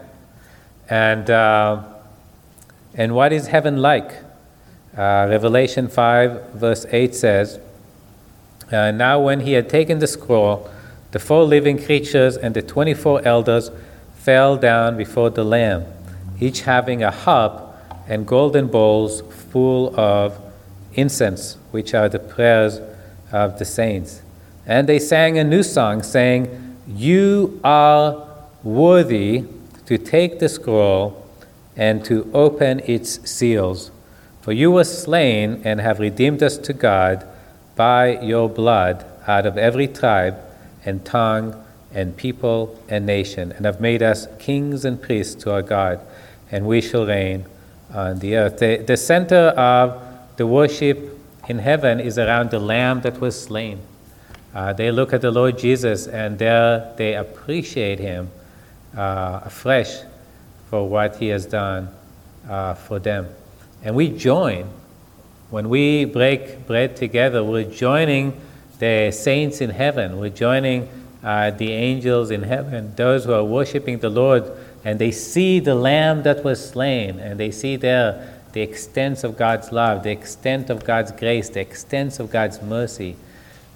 And 0.89 1.29
uh, 1.29 1.83
and 2.95 3.15
what 3.15 3.33
is 3.33 3.47
heaven 3.47 3.77
like? 3.77 4.11
Uh, 4.95 5.25
Revelation 5.27 5.87
5, 5.87 6.51
verse 6.51 6.85
8 6.91 7.15
says, 7.15 7.59
uh, 8.71 8.91
Now 8.91 9.19
when 9.19 9.39
he 9.39 9.53
had 9.53 9.67
taken 9.67 9.97
the 9.97 10.05
scroll, 10.05 10.69
the 11.11 11.17
four 11.17 11.43
living 11.43 11.83
creatures 11.83 12.37
and 12.37 12.53
the 12.53 12.61
24 12.61 13.25
elders 13.25 13.71
fell 14.15 14.57
down 14.57 14.95
before 14.95 15.31
the 15.31 15.43
Lamb, 15.43 15.85
each 16.39 16.61
having 16.61 17.01
a 17.01 17.09
harp 17.09 17.75
and 18.07 18.27
golden 18.27 18.67
bowls 18.67 19.21
full 19.51 19.99
of 19.99 20.39
incense, 20.95 21.57
which 21.71 21.93
are 21.93 22.09
the 22.09 22.19
prayers 22.19 22.79
of 23.31 23.59
the 23.59 23.65
saints. 23.65 24.21
And 24.65 24.87
they 24.87 24.99
sang 24.99 25.37
a 25.37 25.43
new 25.43 25.63
song, 25.63 26.03
saying, 26.03 26.77
You 26.87 27.59
are 27.63 28.27
worthy 28.63 29.45
to 29.85 29.97
take 29.97 30.39
the 30.39 30.49
scroll 30.49 31.27
and 31.75 32.05
to 32.05 32.29
open 32.33 32.79
its 32.85 33.29
seals. 33.29 33.91
For 34.41 34.51
you 34.51 34.71
were 34.71 34.83
slain 34.83 35.61
and 35.63 35.81
have 35.81 35.99
redeemed 35.99 36.43
us 36.43 36.57
to 36.59 36.73
God 36.73 37.25
by 37.75 38.19
your 38.19 38.49
blood 38.49 39.05
out 39.27 39.45
of 39.45 39.57
every 39.57 39.87
tribe 39.87 40.37
and 40.85 41.03
tongue 41.05 41.55
and 41.93 42.17
people 42.17 42.79
and 42.89 43.05
nation, 43.05 43.51
and 43.51 43.65
have 43.65 43.79
made 43.79 44.01
us 44.01 44.27
kings 44.39 44.83
and 44.83 45.01
priests 45.01 45.35
to 45.43 45.51
our 45.51 45.61
God, 45.61 45.99
and 46.51 46.65
we 46.65 46.81
shall 46.81 47.05
reign 47.05 47.45
on 47.93 48.19
the 48.19 48.35
earth. 48.35 48.57
The, 48.57 48.77
the 48.77 48.97
center 48.97 49.49
of 49.49 50.01
the 50.35 50.47
worship 50.47 51.19
in 51.47 51.59
heaven 51.59 51.99
is 51.99 52.17
around 52.17 52.51
the 52.51 52.59
Lamb 52.59 53.01
that 53.01 53.19
was 53.19 53.41
slain. 53.41 53.79
Uh, 54.53 54.73
they 54.73 54.91
look 54.91 55.13
at 55.13 55.21
the 55.21 55.31
Lord 55.31 55.57
Jesus 55.57 56.07
and 56.07 56.37
there 56.37 56.93
they 56.97 57.15
appreciate 57.15 57.99
him 57.99 58.29
uh, 58.95 59.41
afresh 59.45 60.01
for 60.69 60.87
what 60.87 61.17
He 61.17 61.27
has 61.27 61.45
done 61.45 61.89
uh, 62.49 62.73
for 62.73 62.99
them. 62.99 63.27
And 63.83 63.95
we 63.95 64.09
join. 64.09 64.69
When 65.49 65.69
we 65.69 66.05
break 66.05 66.65
bread 66.65 66.95
together, 66.95 67.43
we're 67.43 67.69
joining 67.69 68.39
the 68.79 69.11
saints 69.11 69.61
in 69.61 69.69
heaven. 69.69 70.17
We're 70.17 70.29
joining 70.29 70.89
uh, 71.23 71.51
the 71.51 71.71
angels 71.71 72.31
in 72.31 72.43
heaven, 72.43 72.95
those 72.95 73.25
who 73.25 73.33
are 73.33 73.43
worshiping 73.43 73.99
the 73.99 74.09
Lord, 74.09 74.51
and 74.83 74.97
they 74.97 75.11
see 75.11 75.59
the 75.59 75.75
Lamb 75.75 76.23
that 76.23 76.43
was 76.43 76.69
slain, 76.71 77.19
and 77.19 77.39
they 77.39 77.51
see 77.51 77.75
there 77.75 78.41
the 78.53 78.61
extent 78.61 79.23
of 79.23 79.35
God's 79.35 79.71
love, 79.71 80.03
the 80.03 80.11
extent 80.11 80.69
of 80.69 80.85
God's 80.85 81.11
grace, 81.11 81.49
the 81.49 81.59
extent 81.59 82.19
of 82.19 82.31
God's 82.31 82.61
mercy 82.61 83.15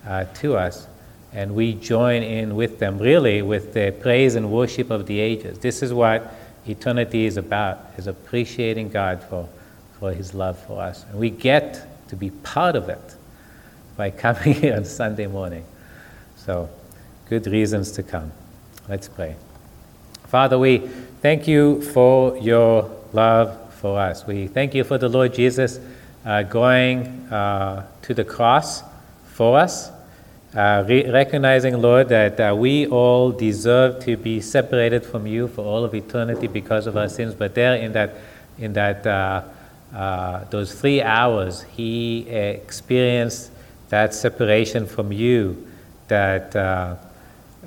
uh, 0.07 0.25
to 0.35 0.55
us. 0.55 0.87
And 1.33 1.55
we 1.55 1.73
join 1.73 2.23
in 2.23 2.55
with 2.55 2.79
them, 2.79 2.97
really, 2.99 3.41
with 3.41 3.73
the 3.73 3.93
praise 3.99 4.35
and 4.35 4.51
worship 4.51 4.89
of 4.91 5.07
the 5.07 5.19
ages. 5.19 5.59
This 5.59 5.83
is 5.83 5.93
what 5.93 6.33
eternity 6.67 7.25
is 7.25 7.37
about, 7.37 7.79
is 7.97 8.07
appreciating 8.07 8.89
God 8.89 9.21
for, 9.23 9.49
for 9.99 10.13
His 10.13 10.33
love 10.33 10.57
for 10.65 10.81
us. 10.81 11.05
And 11.09 11.19
we 11.19 11.31
get 11.31 12.07
to 12.09 12.15
be 12.15 12.29
part 12.29 12.75
of 12.75 12.87
it 12.87 13.15
by 13.97 14.11
coming 14.11 14.53
here 14.61 14.75
on 14.75 14.85
Sunday 14.85 15.27
morning. 15.27 15.65
So, 16.37 16.69
good 17.29 17.47
reasons 17.47 17.91
to 17.93 18.03
come. 18.03 18.31
Let's 18.87 19.09
pray. 19.09 19.35
Father, 20.27 20.57
we 20.57 20.79
thank 21.21 21.47
you 21.47 21.81
for 21.81 22.37
your 22.37 22.89
love 23.11 23.66
for 23.77 23.99
us. 23.99 24.25
We 24.25 24.47
thank 24.47 24.73
you 24.73 24.83
for 24.83 24.97
the 24.97 25.09
Lord 25.09 25.33
Jesus 25.33 25.79
uh, 26.25 26.43
going 26.43 27.07
uh, 27.31 27.85
to 28.01 28.13
the 28.13 28.25
cross 28.25 28.83
for 29.33 29.57
us 29.57 29.91
uh, 30.55 30.83
re- 30.87 31.09
recognizing, 31.11 31.79
Lord, 31.81 32.09
that 32.09 32.39
uh, 32.39 32.55
we 32.57 32.87
all 32.87 33.31
deserve 33.31 33.99
to 34.05 34.15
be 34.15 34.39
separated 34.41 35.05
from 35.05 35.27
you 35.27 35.47
for 35.47 35.63
all 35.63 35.83
of 35.83 35.93
eternity 35.93 36.47
because 36.47 36.87
of 36.87 36.95
our 36.97 37.09
sins. 37.09 37.35
But 37.35 37.53
there, 37.53 37.75
in 37.75 37.91
that, 37.93 38.15
in 38.57 38.73
that, 38.73 39.05
uh, 39.05 39.43
uh 39.93 40.45
those 40.45 40.73
three 40.73 41.01
hours, 41.01 41.63
He 41.63 42.27
experienced 42.29 43.51
that 43.89 44.13
separation 44.13 44.87
from 44.87 45.11
you, 45.11 45.67
that 46.07 46.55
uh, 46.55 46.95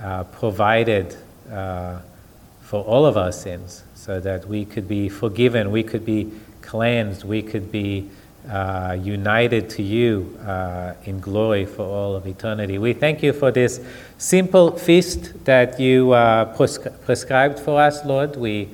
uh, 0.03 0.25
provided 0.25 1.17
for 1.49 2.83
all 2.85 3.05
of 3.05 3.17
our 3.17 3.33
sins, 3.33 3.83
so 4.01 4.19
that 4.19 4.49
we 4.49 4.65
could 4.65 4.89
be 4.89 5.11
forgiven, 5.11 5.71
we 5.71 5.83
could 5.83 6.07
be 6.07 6.33
cleansed, 6.63 7.23
we 7.23 7.43
could 7.43 7.71
be 7.71 8.09
uh, 8.49 8.97
united 8.99 9.69
to 9.69 9.83
you 9.83 10.39
uh, 10.47 10.95
in 11.05 11.21
glory 11.21 11.67
for 11.67 11.83
all 11.83 12.17
of 12.17 12.27
eternity. 12.27 12.79
We 12.79 12.95
thank 12.95 13.23
you 13.23 13.35
for 13.35 13.51
this 13.51 13.79
simple 14.17 14.79
feast 14.79 15.45
that 15.45 15.79
you 15.79 16.13
uh, 16.13 16.57
prescri- 16.57 16.99
prescribed 17.05 17.61
for 17.61 17.79
us, 17.79 18.03
Lord. 18.07 18.37
We 18.37 18.71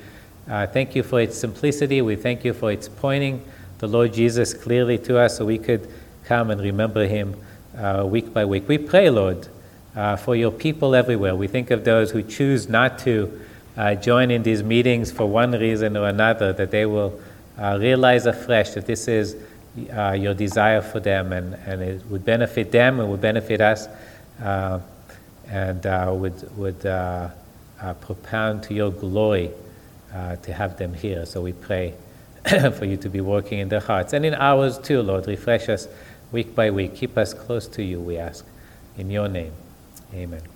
uh, 0.49 0.69
thank 0.69 0.95
you 0.95 1.03
for 1.03 1.21
its 1.21 1.37
simplicity. 1.37 2.01
We 2.03 2.15
thank 2.15 2.45
you 2.45 2.53
for 2.53 2.71
its 2.71 2.89
pointing 2.89 3.45
the 3.79 3.89
Lord 3.89 4.15
Jesus 4.15 4.55
clearly 4.55 4.97
to 4.99 5.19
us 5.19 5.39
so 5.39 5.45
we 5.45 5.59
could 5.59 5.91
come 6.25 6.51
and 6.53 6.61
remember 6.61 7.05
him 7.05 7.35
uh, 7.77 8.07
week 8.09 8.33
by 8.33 8.45
week. 8.45 8.69
We 8.69 8.79
pray, 8.79 9.11
Lord, 9.11 9.49
uh, 9.97 10.15
for 10.15 10.37
your 10.37 10.53
people 10.53 10.95
everywhere. 10.95 11.35
We 11.35 11.49
think 11.49 11.73
of 11.73 11.83
those 11.83 12.13
who 12.13 12.23
choose 12.23 12.69
not 12.69 13.01
to 13.01 13.41
join 14.01 14.31
in 14.31 14.43
these 14.43 14.63
meetings 14.63 15.13
for 15.13 15.27
one 15.27 15.53
reason 15.53 15.97
or 15.97 16.09
another, 16.09 16.53
that 16.53 16.71
they 16.71 16.87
will 16.87 17.21
realize 17.59 18.27
afresh 18.27 18.71
that 18.71 18.87
this 18.87 19.09
is 19.09 19.37
uh, 19.95 20.13
your 20.13 20.35
desire 20.35 20.81
for 20.81 21.01
them, 21.01 21.33
and, 21.33 21.55
and 21.67 21.83
it 21.83 22.05
would 22.07 22.25
benefit 22.25 22.73
them, 22.73 23.01
it 23.01 23.07
would 23.07 23.21
benefit 23.21 23.61
us, 23.61 23.89
uh, 24.43 24.81
and 25.49 25.87
uh, 25.87 26.11
would, 26.15 26.57
would 26.57 26.87
uh, 26.87 27.29
uh, 27.81 27.95
propound 27.95 28.63
to 28.65 28.75
your 28.75 28.91
glory 28.91 29.51
uh, 30.13 30.37
to 30.37 30.53
have 30.53 30.77
them 30.79 30.95
here. 30.95 31.27
So 31.27 31.43
we 31.43 31.53
pray 31.53 31.95
for 32.73 32.85
you 32.85 32.97
to 32.99 33.09
be 33.09 33.21
working 33.21 33.59
in 33.59 33.69
their 33.69 33.81
hearts 33.81 34.13
and 34.13 34.25
in 34.25 34.35
ours 34.35 34.79
too, 34.79 35.03
Lord. 35.03 35.27
Refresh 35.27 35.69
us 35.69 35.89
week 36.33 36.55
by 36.55 36.71
week. 36.71 36.97
Keep 36.97 37.19
us 37.19 37.35
close 37.35 37.69
to 37.69 37.83
you, 37.83 38.01
we 38.01 38.17
ask. 38.17 38.45
In 38.97 39.11
your 39.11 39.29
name, 39.29 39.53
amen. 40.15 40.56